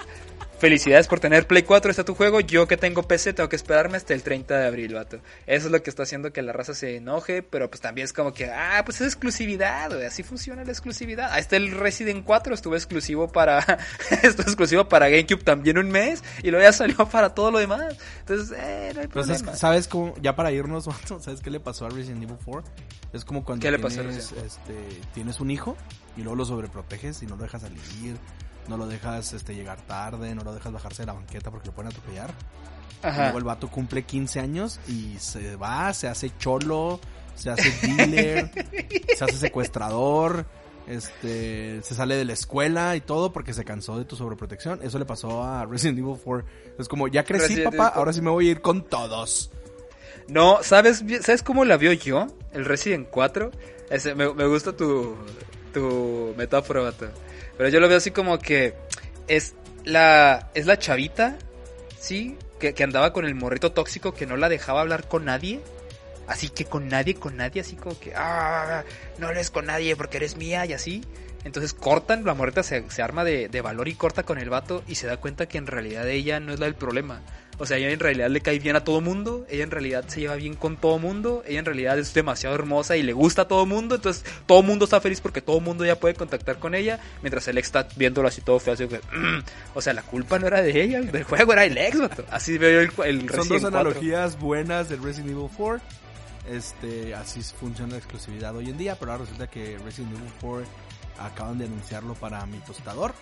Felicidades 0.59 1.07
por 1.07 1.21
tener 1.21 1.47
Play 1.47 1.65
4, 1.65 1.91
está 1.91 2.03
tu 2.03 2.15
juego. 2.15 2.41
Yo 2.41 2.67
que 2.67 2.79
tengo 2.79 3.03
PC 3.03 3.35
tengo 3.35 3.51
que 3.51 3.57
esperarme 3.57 3.99
hasta 3.99 4.15
el 4.15 4.23
30 4.23 4.57
de 4.59 4.67
abril, 4.67 4.95
vato. 4.95 5.19
Eso 5.47 5.67
es 5.67 5.73
lo 5.73 5.83
que 5.83 5.91
está 5.91 6.05
haciendo 6.05 6.33
que 6.33 6.41
la 6.41 6.55
raza 6.55 6.73
se 6.73 6.97
enoje, 6.97 7.43
pero 7.43 7.69
pues 7.69 7.83
también 7.83 8.07
es 8.07 8.15
como 8.15 8.33
que, 8.33 8.47
ah, 8.47 8.83
pues 8.87 9.03
es 9.03 9.09
exclusividad, 9.09 9.93
güey. 9.93 10.07
Así 10.07 10.23
funciona 10.23 10.65
la 10.65 10.71
exclusividad. 10.71 11.31
Ahí 11.31 11.43
está 11.43 11.57
el 11.57 11.73
Resident 11.73 12.25
4, 12.25 12.55
estuvo 12.55 12.75
exclusivo 12.75 13.29
para, 13.29 13.59
estuvo 14.23 14.47
exclusivo 14.47 14.89
para 14.89 15.11
GameCube 15.11 15.45
también 15.45 15.77
un 15.77 15.91
mes 15.91 16.25
y 16.43 16.51
luego 16.51 16.65
ya 16.65 16.73
salió 16.73 17.07
para 17.07 17.35
todo 17.35 17.51
lo 17.51 17.59
demás. 17.59 17.95
Entonces, 18.21 18.57
eh, 18.59 18.93
no 18.95 19.01
hay 19.03 19.09
¿sabes, 19.09 19.43
problema. 19.43 19.57
¿sabes 19.57 19.89
cómo? 19.89 20.15
Ya 20.23 20.37
para 20.37 20.53
irnos, 20.53 20.87
vato, 20.87 21.21
¿sabes 21.21 21.43
qué 21.43 21.51
le 21.51 21.61
pasó 21.61 21.85
a 21.85 21.91
Resident 21.91 22.23
Evil 22.23 22.39
4? 22.43 22.73
Es 23.13 23.27
como 23.27 23.45
cuando 23.45 23.63
¿Qué 23.63 23.71
le 23.71 23.79
pasó 23.79 24.01
a 24.01 24.05
tienes, 24.05 24.33
este, 24.33 24.75
tienes 25.13 25.39
un 25.39 25.51
hijo 25.51 25.77
y 26.17 26.23
luego 26.23 26.37
lo 26.37 26.45
sobreproteges 26.47 27.23
y 27.23 27.27
no 27.27 27.37
lo 27.37 27.43
dejas 27.43 27.61
salir, 27.61 28.17
no 28.69 28.77
lo 28.77 28.87
dejas 28.87 29.33
este, 29.33 29.55
llegar 29.55 29.81
tarde, 29.83 30.35
no 30.35 30.43
lo 30.43 30.55
dejas 30.55 30.73
bajarse 30.73 31.03
de 31.03 31.07
la 31.07 31.13
banqueta 31.13 31.51
porque 31.51 31.69
lo 31.69 31.75
pueden 31.75 31.93
atropellar. 31.93 32.31
Y 33.03 33.07
Ajá. 33.07 33.23
luego 33.25 33.39
el 33.39 33.45
vato 33.45 33.69
cumple 33.69 34.03
15 34.03 34.41
años 34.41 34.81
y 34.89 35.17
se 35.19 35.57
va, 35.57 35.93
se 35.93 36.09
hace 36.09 36.31
cholo, 36.39 37.01
se 37.35 37.51
hace 37.51 37.71
dealer, 37.87 38.51
se 39.17 39.25
hace 39.25 39.37
secuestrador, 39.37 40.47
este, 40.87 41.83
se 41.83 41.95
sale 41.95 42.17
de 42.17 42.25
la 42.25 42.33
escuela 42.33 42.97
y 42.97 43.01
todo 43.01 43.33
porque 43.33 43.53
se 43.53 43.65
cansó 43.65 43.99
de 43.99 44.05
tu 44.05 44.17
sobreprotección. 44.17 44.81
Eso 44.83 44.99
le 44.99 45.05
pasó 45.05 45.43
a 45.43 45.67
Resident 45.67 45.99
Evil 45.99 46.17
4. 46.23 46.47
Es 46.79 46.89
como, 46.89 47.09
ya 47.09 47.25
crecí, 47.25 47.49
Resident 47.49 47.77
papá, 47.77 47.89
ahora 47.89 48.13
sí 48.13 48.21
me 48.21 48.31
voy 48.31 48.49
a 48.49 48.51
ir 48.53 48.61
con 48.61 48.83
todos. 48.85 49.51
No, 50.29 50.59
¿sabes, 50.63 51.05
¿sabes 51.23 51.43
cómo 51.43 51.65
la 51.65 51.77
vio 51.77 51.93
yo? 51.93 52.27
El 52.53 52.65
Resident 52.65 53.09
4. 53.11 53.51
Ese, 53.91 54.15
me, 54.15 54.33
me 54.33 54.47
gusta 54.47 54.77
tu, 54.77 55.15
tu 55.73 56.35
metáfora, 56.37 56.81
vato. 56.81 57.07
Pero 57.57 57.69
yo 57.69 57.81
lo 57.81 57.89
veo 57.89 57.99
así 57.99 58.11
como 58.11 58.39
que 58.39 58.75
es 59.29 59.55
la, 59.85 60.51
es 60.55 60.67
la 60.67 60.79
chavita, 60.79 61.37
¿sí? 61.99 62.37
Que, 62.61 62.75
que 62.75 62.85
andaba 62.85 63.13
con 63.13 63.25
el 63.25 63.35
morrito 63.35 63.73
tóxico 63.73 64.15
que 64.15 64.27
no 64.27 64.37
la 64.37 64.49
dejaba 64.49 64.81
hablar 64.81 65.09
con 65.09 65.25
nadie. 65.25 65.61
Así 66.27 66.49
que 66.49 66.65
con 66.65 66.89
nadie, 66.89 67.15
con 67.15 67.37
nadie, 67.37 67.61
así 67.61 67.77
como 67.77 67.99
que, 67.99 68.13
ah, 68.17 68.83
no 69.19 69.31
eres 69.31 69.51
con 69.51 69.67
nadie 69.67 69.95
porque 69.95 70.17
eres 70.17 70.37
mía 70.37 70.67
y 70.67 70.73
así. 70.73 71.03
Entonces 71.45 71.73
cortan, 71.73 72.25
la 72.25 72.35
morrita 72.35 72.65
se, 72.65 72.91
se 72.91 73.03
arma 73.03 73.23
de, 73.23 73.49
de 73.49 73.61
valor 73.61 73.87
y 73.87 73.95
corta 73.95 74.25
con 74.25 74.39
el 74.39 74.51
vato 74.51 74.83
y 74.89 74.97
se 74.97 75.07
da 75.07 75.19
cuenta 75.19 75.47
que 75.47 75.59
en 75.59 75.69
realidad 75.69 76.09
ella 76.09 76.41
no 76.41 76.53
es 76.53 76.59
la 76.59 76.67
del 76.67 76.75
problema. 76.75 77.23
O 77.59 77.65
sea, 77.65 77.79
ella 77.79 77.91
en 77.91 78.01
realidad 78.01 78.29
le 78.29 78.43
cae 78.43 78.59
bien 78.59 78.77
a 78.77 78.85
todo 78.85 79.01
mundo, 79.01 79.47
ella 79.49 79.65
en 79.65 79.71
realidad 79.71 80.05
se 80.09 80.21
lleva 80.21 80.35
bien 80.35 80.55
con 80.55 80.77
todo 80.77 80.99
mundo, 80.99 81.43
ella 81.47 81.61
en 81.61 81.65
realidad 81.65 81.99
es 81.99 82.13
demasiado 82.13 82.55
hermosa 82.55 82.97
y 82.97 83.03
le 83.03 83.15
gusta 83.15 83.43
a 83.43 83.49
todo 83.49 83.65
mundo, 83.65 83.95
entonces 83.95 84.25
todo 84.45 84.63
mundo 84.63 84.85
está 84.85 85.01
feliz 85.01 85.23
porque 85.23 85.41
todo 85.41 85.59
mundo 85.61 85.85
ya 85.87 85.99
puede 85.99 86.15
contactar 86.15 86.59
con 86.59 86.75
ella, 86.75 87.01
mientras 87.23 87.49
el 87.49 87.57
ex 87.57 87.69
está 87.69 87.89
viéndolo 87.97 88.29
así 88.29 88.43
todo 88.43 88.59
feo, 88.59 88.75
así 88.75 88.87
que, 88.87 88.99
"Mm". 88.99 89.43
o 89.75 89.81
sea, 89.81 89.95
la 89.95 90.03
culpa 90.03 90.39
no 90.39 90.47
era 90.47 90.61
de 90.61 90.83
ella, 90.83 91.01
del 91.01 91.25
juego 91.25 91.55
era 91.55 91.65
el 91.65 91.79
ex, 91.79 91.99
vato. 91.99 92.25
Así 92.31 92.59
veo 92.59 92.83
yo 92.83 93.05
el, 93.05 93.21
el 93.21 93.31
Son 93.31 93.49
dos 93.49 93.63
4. 93.63 93.69
analogías 93.69 94.39
buenas 94.39 94.91
del 94.91 95.03
Resident 95.03 95.31
Evil 95.31 95.49
4. 95.57 95.83
Este, 96.51 97.15
así 97.15 97.43
funciona 97.43 97.93
la 97.93 97.99
exclusividad 97.99 98.55
hoy 98.55 98.69
en 98.69 98.77
día, 98.77 98.97
pero 99.01 99.13
ahora 99.13 99.25
resulta 99.25 99.49
que 99.49 99.79
Resident 99.79 100.13
Evil 100.17 100.31
4 100.43 100.67
acaban 101.19 101.57
de 101.59 101.65
anunciarlo 101.65 102.13
para 102.15 102.45
mi 102.45 102.59
tostador. 102.59 103.15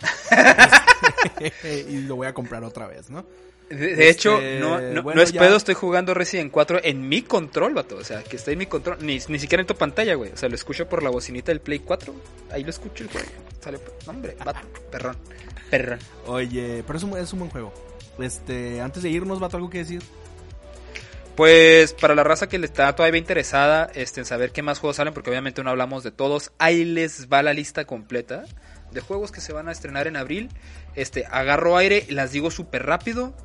y 1.88 1.98
lo 2.02 2.16
voy 2.16 2.26
a 2.26 2.34
comprar 2.34 2.62
otra 2.64 2.86
vez, 2.86 3.10
¿no? 3.10 3.26
De, 3.68 3.76
de 3.76 3.90
Este, 3.92 4.08
hecho, 4.10 4.40
no, 4.60 4.80
no, 4.80 5.02
bueno, 5.02 5.16
no 5.18 5.22
es 5.22 5.32
ya- 5.32 5.40
pedo, 5.40 5.56
estoy 5.56 5.74
jugando 5.74 6.14
Resident 6.14 6.52
4 6.52 6.80
en 6.84 7.08
mi 7.08 7.22
control, 7.22 7.74
vato. 7.74 7.96
O 7.96 8.04
sea, 8.04 8.22
que 8.22 8.36
está 8.36 8.52
en 8.52 8.58
mi 8.58 8.66
control. 8.66 8.98
Ni, 9.00 9.18
ni 9.28 9.38
siquiera 9.38 9.60
en 9.60 9.66
tu 9.66 9.74
pantalla, 9.74 10.14
güey. 10.14 10.30
O 10.32 10.36
sea, 10.36 10.48
lo 10.48 10.54
escucho 10.54 10.88
por 10.88 11.02
la 11.02 11.10
bocinita 11.10 11.50
del 11.50 11.60
Play 11.60 11.80
4. 11.80 12.14
Ahí 12.52 12.62
lo 12.62 12.70
escucho 12.70 13.02
el 13.04 13.10
juego. 13.10 13.26
Sale, 13.60 13.78
no, 14.06 14.10
hombre, 14.12 14.36
vato. 14.44 14.60
Perrón. 14.90 15.16
Perrón. 15.70 15.98
Oye, 16.26 16.84
pero 16.86 16.96
es 16.98 17.02
un, 17.04 17.18
es 17.18 17.32
un 17.32 17.40
buen 17.40 17.50
juego. 17.50 17.72
Este, 18.20 18.80
antes 18.80 19.02
de 19.02 19.10
irnos, 19.10 19.42
¿va 19.42 19.48
algo 19.52 19.68
que 19.68 19.78
decir? 19.78 20.02
Pues 21.34 21.92
para 21.92 22.14
la 22.14 22.24
raza 22.24 22.48
que 22.48 22.58
le 22.58 22.64
está 22.64 22.94
todavía 22.96 23.18
interesada 23.18 23.90
este, 23.94 24.20
en 24.20 24.26
saber 24.26 24.52
qué 24.52 24.62
más 24.62 24.78
juegos 24.78 24.96
salen, 24.96 25.12
porque 25.12 25.28
obviamente 25.28 25.62
no 25.62 25.68
hablamos 25.68 26.02
de 26.02 26.10
todos, 26.10 26.50
ahí 26.58 26.84
les 26.84 27.28
va 27.28 27.42
la 27.42 27.52
lista 27.52 27.84
completa 27.84 28.44
de 28.96 29.00
juegos 29.02 29.30
que 29.30 29.40
se 29.40 29.52
van 29.52 29.68
a 29.68 29.72
estrenar 29.72 30.08
en 30.08 30.16
abril. 30.16 30.48
Este, 30.96 31.24
agarro 31.30 31.76
aire 31.76 32.04
y 32.08 32.12
las 32.12 32.32
digo 32.32 32.50
súper 32.50 32.84
rápido. 32.84 33.36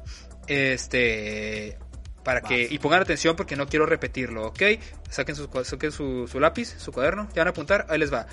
Este, 0.47 1.77
para 2.23 2.41
que, 2.41 2.67
y 2.69 2.79
pongan 2.79 3.01
atención 3.01 3.35
porque 3.35 3.55
no 3.55 3.67
quiero 3.67 3.85
repetirlo, 3.85 4.47
¿ok? 4.47 4.61
Saquen, 5.09 5.35
su, 5.35 5.49
saquen 5.63 5.91
su, 5.91 6.27
su 6.27 6.39
lápiz, 6.39 6.73
su 6.77 6.91
cuaderno, 6.91 7.27
ya 7.33 7.41
van 7.41 7.47
a 7.47 7.51
apuntar, 7.51 7.85
ahí 7.89 7.99
les 7.99 8.13
va. 8.13 8.27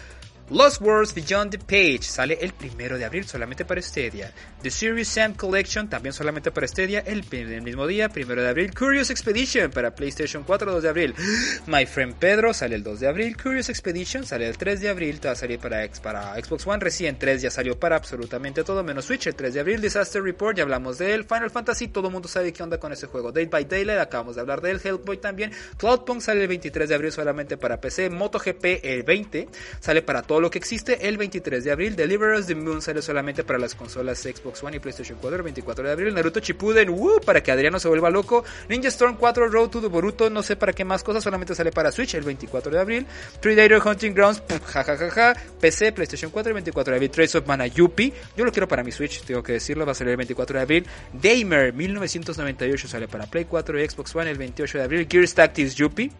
Lost 0.50 0.80
Worlds 0.80 1.12
Beyond 1.12 1.50
the 1.50 1.58
Page 1.58 2.04
sale 2.04 2.38
el 2.40 2.54
primero 2.54 2.96
de 2.96 3.04
abril 3.04 3.26
solamente 3.26 3.66
para 3.66 3.82
Stadia. 3.82 4.32
The 4.62 4.70
Serious 4.70 5.08
Sam 5.08 5.34
Collection 5.34 5.90
también 5.90 6.14
solamente 6.14 6.50
para 6.50 6.66
Stadia 6.66 7.00
el, 7.00 7.22
mismo 7.60 7.86
día, 7.86 8.08
primero 8.08 8.42
de 8.42 8.48
abril. 8.48 8.72
Curious 8.72 9.10
Expedition 9.10 9.70
para 9.70 9.94
PlayStation 9.94 10.44
4, 10.44 10.72
2 10.72 10.82
de 10.82 10.88
abril. 10.88 11.14
My 11.66 11.84
Friend 11.84 12.14
Pedro 12.14 12.54
sale 12.54 12.76
el 12.76 12.82
2 12.82 13.00
de 13.00 13.08
abril. 13.08 13.36
Curious 13.36 13.68
Expedition 13.68 14.24
sale 14.24 14.48
el 14.48 14.56
3 14.56 14.80
de 14.80 14.88
abril. 14.88 15.20
Va 15.24 15.32
a 15.32 15.34
salir 15.34 15.58
para, 15.58 15.84
Xbox 15.84 16.66
One. 16.66 16.78
Resident 16.82 17.18
3 17.18 17.42
ya 17.42 17.50
salió 17.50 17.78
para 17.78 17.96
absolutamente 17.96 18.64
todo 18.64 18.82
menos 18.82 19.04
Switch 19.04 19.26
el 19.26 19.34
3 19.34 19.52
de 19.52 19.60
abril. 19.60 19.82
Disaster 19.82 20.22
Report, 20.22 20.56
ya 20.56 20.62
hablamos 20.62 20.96
de 20.96 21.12
él. 21.12 21.24
Final 21.24 21.50
Fantasy, 21.50 21.88
todo 21.88 22.06
el 22.08 22.14
mundo 22.14 22.26
sabe 22.26 22.54
qué 22.54 22.62
onda 22.62 22.78
con 22.80 22.90
ese 22.90 23.06
juego. 23.06 23.32
Day 23.32 23.44
by 23.44 23.66
Daylight, 23.66 24.00
acabamos 24.00 24.36
de 24.36 24.40
hablar 24.40 24.62
de 24.62 24.70
él. 24.70 24.80
Hellboy 24.82 25.18
también. 25.18 25.52
Cloudpunk 25.76 26.22
sale 26.22 26.40
el 26.40 26.48
23 26.48 26.88
de 26.88 26.94
abril 26.94 27.12
solamente 27.12 27.58
para 27.58 27.78
PC. 27.78 28.08
MotoGP 28.08 28.64
el 28.82 29.02
20 29.02 29.46
sale 29.78 30.00
para 30.00 30.22
todos 30.22 30.37
lo 30.40 30.50
que 30.50 30.58
existe 30.58 31.08
el 31.08 31.16
23 31.16 31.64
de 31.64 31.70
abril. 31.70 31.96
Deliverers 31.96 32.46
the 32.46 32.54
Moon 32.54 32.82
sale 32.82 33.02
solamente 33.02 33.44
para 33.44 33.58
las 33.58 33.74
consolas 33.74 34.18
Xbox 34.20 34.62
One 34.62 34.76
y 34.76 34.80
PlayStation 34.80 35.18
4 35.20 35.36
el 35.36 35.42
24 35.42 35.84
de 35.84 35.92
abril. 35.92 36.14
Naruto 36.14 36.40
Shippuden, 36.40 36.90
¡uh! 36.90 37.20
para 37.24 37.42
que 37.42 37.50
Adriano 37.50 37.78
se 37.78 37.88
vuelva 37.88 38.10
loco. 38.10 38.44
Ninja 38.68 38.88
Storm 38.88 39.16
4 39.16 39.48
Road 39.48 39.70
to 39.70 39.80
the 39.80 39.88
Boruto, 39.88 40.30
no 40.30 40.42
sé 40.42 40.56
para 40.56 40.72
qué 40.72 40.84
más 40.84 41.02
cosas, 41.02 41.24
solamente 41.24 41.54
sale 41.54 41.72
para 41.72 41.90
Switch 41.90 42.14
el 42.14 42.22
24 42.22 42.72
de 42.72 42.80
abril. 42.80 43.06
Predator 43.40 43.86
Hunting 43.86 44.14
Grounds, 44.14 44.42
jajajaja. 44.66 45.34
PC, 45.60 45.92
PlayStation 45.92 46.30
4 46.30 46.50
el 46.50 46.54
24 46.54 46.92
de 46.92 46.96
abril. 46.96 47.10
Trace 47.10 47.38
of 47.38 47.46
Mana 47.46 47.66
Yuppie, 47.66 48.12
yo 48.36 48.44
lo 48.44 48.52
quiero 48.52 48.68
para 48.68 48.82
mi 48.84 48.92
Switch, 48.92 49.22
tengo 49.22 49.42
que 49.42 49.54
decirlo, 49.54 49.86
va 49.86 49.92
a 49.92 49.94
salir 49.94 50.12
el 50.12 50.16
24 50.18 50.58
de 50.58 50.62
abril. 50.62 50.86
Damer 51.12 51.72
1998 51.72 52.88
sale 52.88 53.08
para 53.08 53.26
Play 53.26 53.44
4 53.44 53.80
y 53.80 53.88
Xbox 53.88 54.14
One 54.14 54.30
el 54.30 54.38
28 54.38 54.78
de 54.78 54.84
abril. 54.84 55.06
Gears 55.10 55.34
Tactics 55.34 55.74
Yuppie 55.74 56.10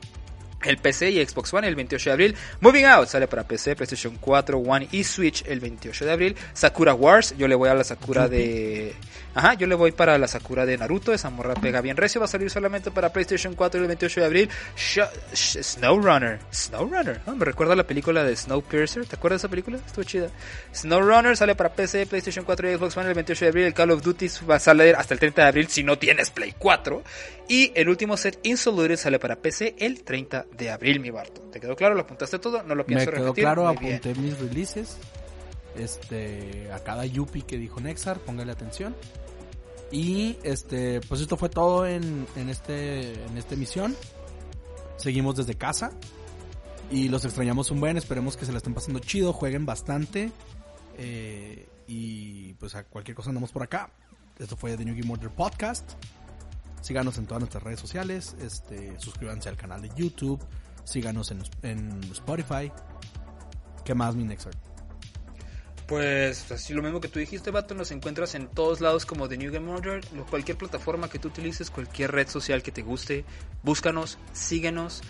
el 0.65 0.79
PC 0.79 1.11
y 1.11 1.25
Xbox 1.25 1.53
One 1.55 1.69
el 1.69 1.77
28 1.77 2.11
de 2.11 2.13
abril. 2.13 2.37
Moving 2.61 2.87
Out 2.87 3.09
sale 3.09 3.29
para 3.29 3.47
PC, 3.47 3.77
PlayStation 3.77 4.17
4, 4.21 4.59
One 4.59 4.89
y 4.91 5.05
Switch 5.05 5.45
el 5.47 5.61
28 5.61 6.05
de 6.05 6.11
abril. 6.11 6.37
Sakura 6.53 6.95
Wars, 6.95 7.35
yo 7.37 7.49
le 7.49 7.55
voy 7.55 7.69
a 7.69 7.75
la 7.75 7.85
Sakura 7.85 8.29
de... 8.29 8.95
Ajá, 9.35 9.55
yo 9.55 9.67
le 9.69 9.77
voy 9.77 9.93
para 9.93 10.19
la 10.19 10.27
Sakura 10.27 10.67
de 10.67 10.77
Naruto, 10.77 11.13
esa 11.13 11.31
morra 11.31 11.55
pega 11.55 11.81
bien 11.81 11.97
recio, 11.97 12.21
va 12.21 12.25
a 12.25 12.29
salir 12.29 12.51
solamente 12.51 12.91
para 12.91 13.13
PlayStation 13.13 13.55
4 13.55 13.81
el 13.81 13.87
28 13.87 14.21
de 14.21 14.27
abril. 14.27 14.51
SnowRunner, 15.35 16.41
SnowRunner, 16.53 17.21
me 17.37 17.45
recuerda 17.45 17.77
la 17.77 17.85
película 17.85 18.25
de 18.25 18.35
Snowpiercer, 18.35 19.07
¿te 19.07 19.15
acuerdas 19.15 19.43
de 19.43 19.47
esa 19.47 19.51
película? 19.51 19.79
Estuvo 19.87 20.03
chida. 20.03 20.29
SnowRunner 20.75 21.37
sale 21.37 21.55
para 21.55 21.73
PC, 21.73 22.07
PlayStation 22.07 22.45
4 22.45 22.73
y 22.73 22.77
Xbox 22.77 22.97
One 22.97 23.09
el 23.09 23.15
28 23.15 23.45
de 23.45 23.49
abril. 23.49 23.75
Call 23.75 23.91
of 23.93 24.03
Duty 24.03 24.29
va 24.51 24.57
a 24.57 24.59
salir 24.59 24.97
hasta 24.97 25.15
el 25.15 25.21
30 25.21 25.43
de 25.43 25.49
abril 25.49 25.69
si 25.69 25.85
no 25.85 25.99
tienes 25.99 26.31
Play 26.31 26.55
4. 26.59 27.03
Y 27.49 27.72
el 27.74 27.88
último 27.88 28.16
set 28.16 28.38
Insoluted 28.42 28.96
sale 28.96 29.18
para 29.18 29.36
PC 29.36 29.74
el 29.78 30.03
30 30.05 30.46
de 30.57 30.70
abril, 30.70 31.01
mi 31.01 31.11
Barto. 31.11 31.40
¿Te 31.51 31.61
quedó 31.61 31.74
claro? 31.76 31.94
¿Lo 31.94 32.03
apuntaste 32.03 32.38
todo? 32.38 32.62
No 32.62 32.74
lo 32.74 32.84
pienso 32.84 33.07
Me 33.07 33.12
quedó 33.12 33.24
repetir. 33.26 33.44
claro, 33.44 33.64
Muy 33.64 33.76
apunté 33.76 34.12
bien. 34.12 34.24
mis 34.26 34.38
releases. 34.38 34.99
Este, 35.76 36.70
a 36.72 36.80
cada 36.80 37.07
Yuppie 37.07 37.42
que 37.42 37.57
dijo 37.57 37.80
Nexar, 37.80 38.18
póngale 38.18 38.53
atención. 38.53 38.94
Y 39.90 40.36
este, 40.42 41.01
pues 41.09 41.20
esto 41.22 41.36
fue 41.38 41.49
todo 41.49 41.86
en, 41.86 42.26
en 42.36 42.49
este, 42.51 43.12
en 43.24 43.38
esta 43.38 43.55
emisión. 43.55 43.96
Seguimos 44.96 45.36
desde 45.36 45.55
casa. 45.55 45.90
Y 46.90 47.09
los 47.09 47.24
extrañamos 47.24 47.70
un 47.70 47.80
buen, 47.80 47.96
esperemos 47.99 48.36
que 48.36 48.46
se 48.46 48.53
la 48.53 48.59
estén 48.59 48.74
pasando 48.74 48.99
chido, 48.99 49.32
jueguen 49.32 49.64
bastante. 49.66 50.30
Eh, 50.99 51.66
y 51.86 52.53
pues 52.55 52.74
a 52.74 52.84
cualquier 52.84 53.14
cosa 53.14 53.30
andamos 53.30 53.53
por 53.53 53.62
acá. 53.62 53.90
Esto 54.38 54.57
fue 54.57 54.76
The 54.76 54.84
New 54.84 54.96
Game 54.99 55.11
Order 55.12 55.30
Podcast. 55.30 55.92
Síganos 56.81 57.18
en 57.18 57.26
todas 57.26 57.41
nuestras 57.41 57.62
redes 57.62 57.81
sociales. 57.81 58.37
Este, 58.41 58.99
suscríbanse 58.99 59.49
al 59.49 59.57
canal 59.57 59.83
de 59.83 59.91
YouTube. 59.97 60.45
Síganos 60.85 61.33
en, 61.62 62.01
Spotify. 62.12 62.72
¿Qué 63.85 63.95
más, 63.95 64.14
mi 64.14 64.24
Nexar? 64.24 64.55
Pues 65.87 66.51
así 66.53 66.74
lo 66.74 66.83
mismo 66.83 67.01
que 67.01 67.09
tú 67.09 67.18
dijiste, 67.18 67.51
vato, 67.51 67.74
nos 67.74 67.91
encuentras 67.91 68.35
en 68.35 68.49
todos 68.49 68.83
lados 68.83 69.07
como 69.07 69.26
The 69.26 69.39
New 69.39 69.51
Game 69.51 69.70
Order, 69.70 70.05
cualquier 70.29 70.59
plataforma 70.59 71.09
que 71.09 71.18
tú 71.18 71.29
utilices, 71.29 71.70
cualquier 71.70 72.12
red 72.12 72.29
social 72.29 72.62
que 72.62 72.70
te 72.70 72.83
guste, 72.83 73.24
búscanos, 73.62 74.18
síguenos, 74.35 75.03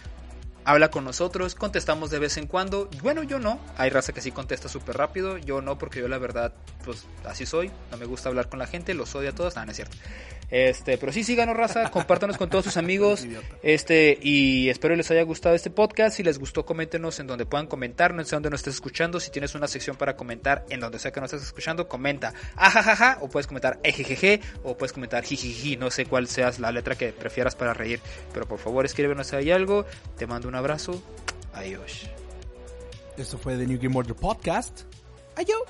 habla 0.64 0.90
con 0.90 1.02
nosotros, 1.02 1.56
contestamos 1.56 2.10
de 2.10 2.20
vez 2.20 2.36
en 2.36 2.46
cuando. 2.46 2.88
Bueno, 3.02 3.24
yo 3.24 3.40
no, 3.40 3.58
hay 3.76 3.90
raza 3.90 4.12
que 4.12 4.20
sí 4.20 4.30
contesta 4.30 4.68
súper 4.68 4.96
rápido, 4.96 5.38
yo 5.38 5.62
no, 5.62 5.78
porque 5.78 5.98
yo 5.98 6.06
la 6.06 6.18
verdad, 6.18 6.54
pues 6.84 7.06
así 7.24 7.44
soy, 7.44 7.72
no 7.90 7.96
me 7.96 8.06
gusta 8.06 8.28
hablar 8.28 8.48
con 8.48 8.60
la 8.60 8.66
gente, 8.68 8.94
los 8.94 9.12
odio 9.16 9.30
a 9.30 9.34
todos, 9.34 9.56
nada, 9.56 9.66
no 9.66 9.72
es 9.72 9.76
cierto. 9.76 9.96
Este, 10.50 10.96
pero 10.96 11.12
sí, 11.12 11.24
síganos, 11.24 11.56
raza, 11.56 11.90
compártanos 11.90 12.36
con 12.36 12.48
todos 12.48 12.64
sus 12.64 12.76
amigos. 12.76 13.26
Este, 13.62 14.18
y 14.20 14.68
espero 14.68 14.96
les 14.96 15.10
haya 15.10 15.22
gustado 15.22 15.54
este 15.54 15.70
podcast. 15.70 16.16
Si 16.16 16.22
les 16.22 16.38
gustó, 16.38 16.64
coméntenos 16.64 17.20
en 17.20 17.26
donde 17.26 17.46
puedan 17.46 17.66
comentar, 17.66 18.14
no 18.14 18.24
sé 18.24 18.36
dónde 18.36 18.50
nos 18.50 18.60
estés 18.60 18.74
escuchando. 18.74 19.20
Si 19.20 19.30
tienes 19.30 19.54
una 19.54 19.68
sección 19.68 19.96
para 19.96 20.16
comentar 20.16 20.64
en 20.70 20.80
donde 20.80 20.98
sea 20.98 21.12
que 21.12 21.20
nos 21.20 21.32
estés 21.32 21.48
escuchando, 21.48 21.88
comenta 21.88 22.32
ajajaja, 22.56 23.18
o 23.20 23.28
puedes 23.28 23.46
comentar 23.46 23.78
ejejeje, 23.82 24.40
o 24.62 24.76
puedes 24.76 24.92
comentar 24.92 25.24
jijiji. 25.24 25.76
No 25.76 25.90
sé 25.90 26.06
cuál 26.06 26.28
sea 26.28 26.50
la 26.58 26.72
letra 26.72 26.96
que 26.96 27.12
prefieras 27.12 27.54
para 27.54 27.74
reír, 27.74 28.00
pero 28.32 28.46
por 28.46 28.58
favor 28.58 28.84
escríbenos 28.84 29.32
ahí 29.32 29.50
algo. 29.50 29.84
Te 30.16 30.26
mando 30.26 30.48
un 30.48 30.54
abrazo. 30.54 31.02
Adiós. 31.52 32.08
Esto 33.16 33.36
fue 33.36 33.56
The 33.56 33.66
New 33.66 33.78
Game 33.80 33.96
Order 33.96 34.14
Podcast. 34.14 34.82
Adiós. 35.36 35.62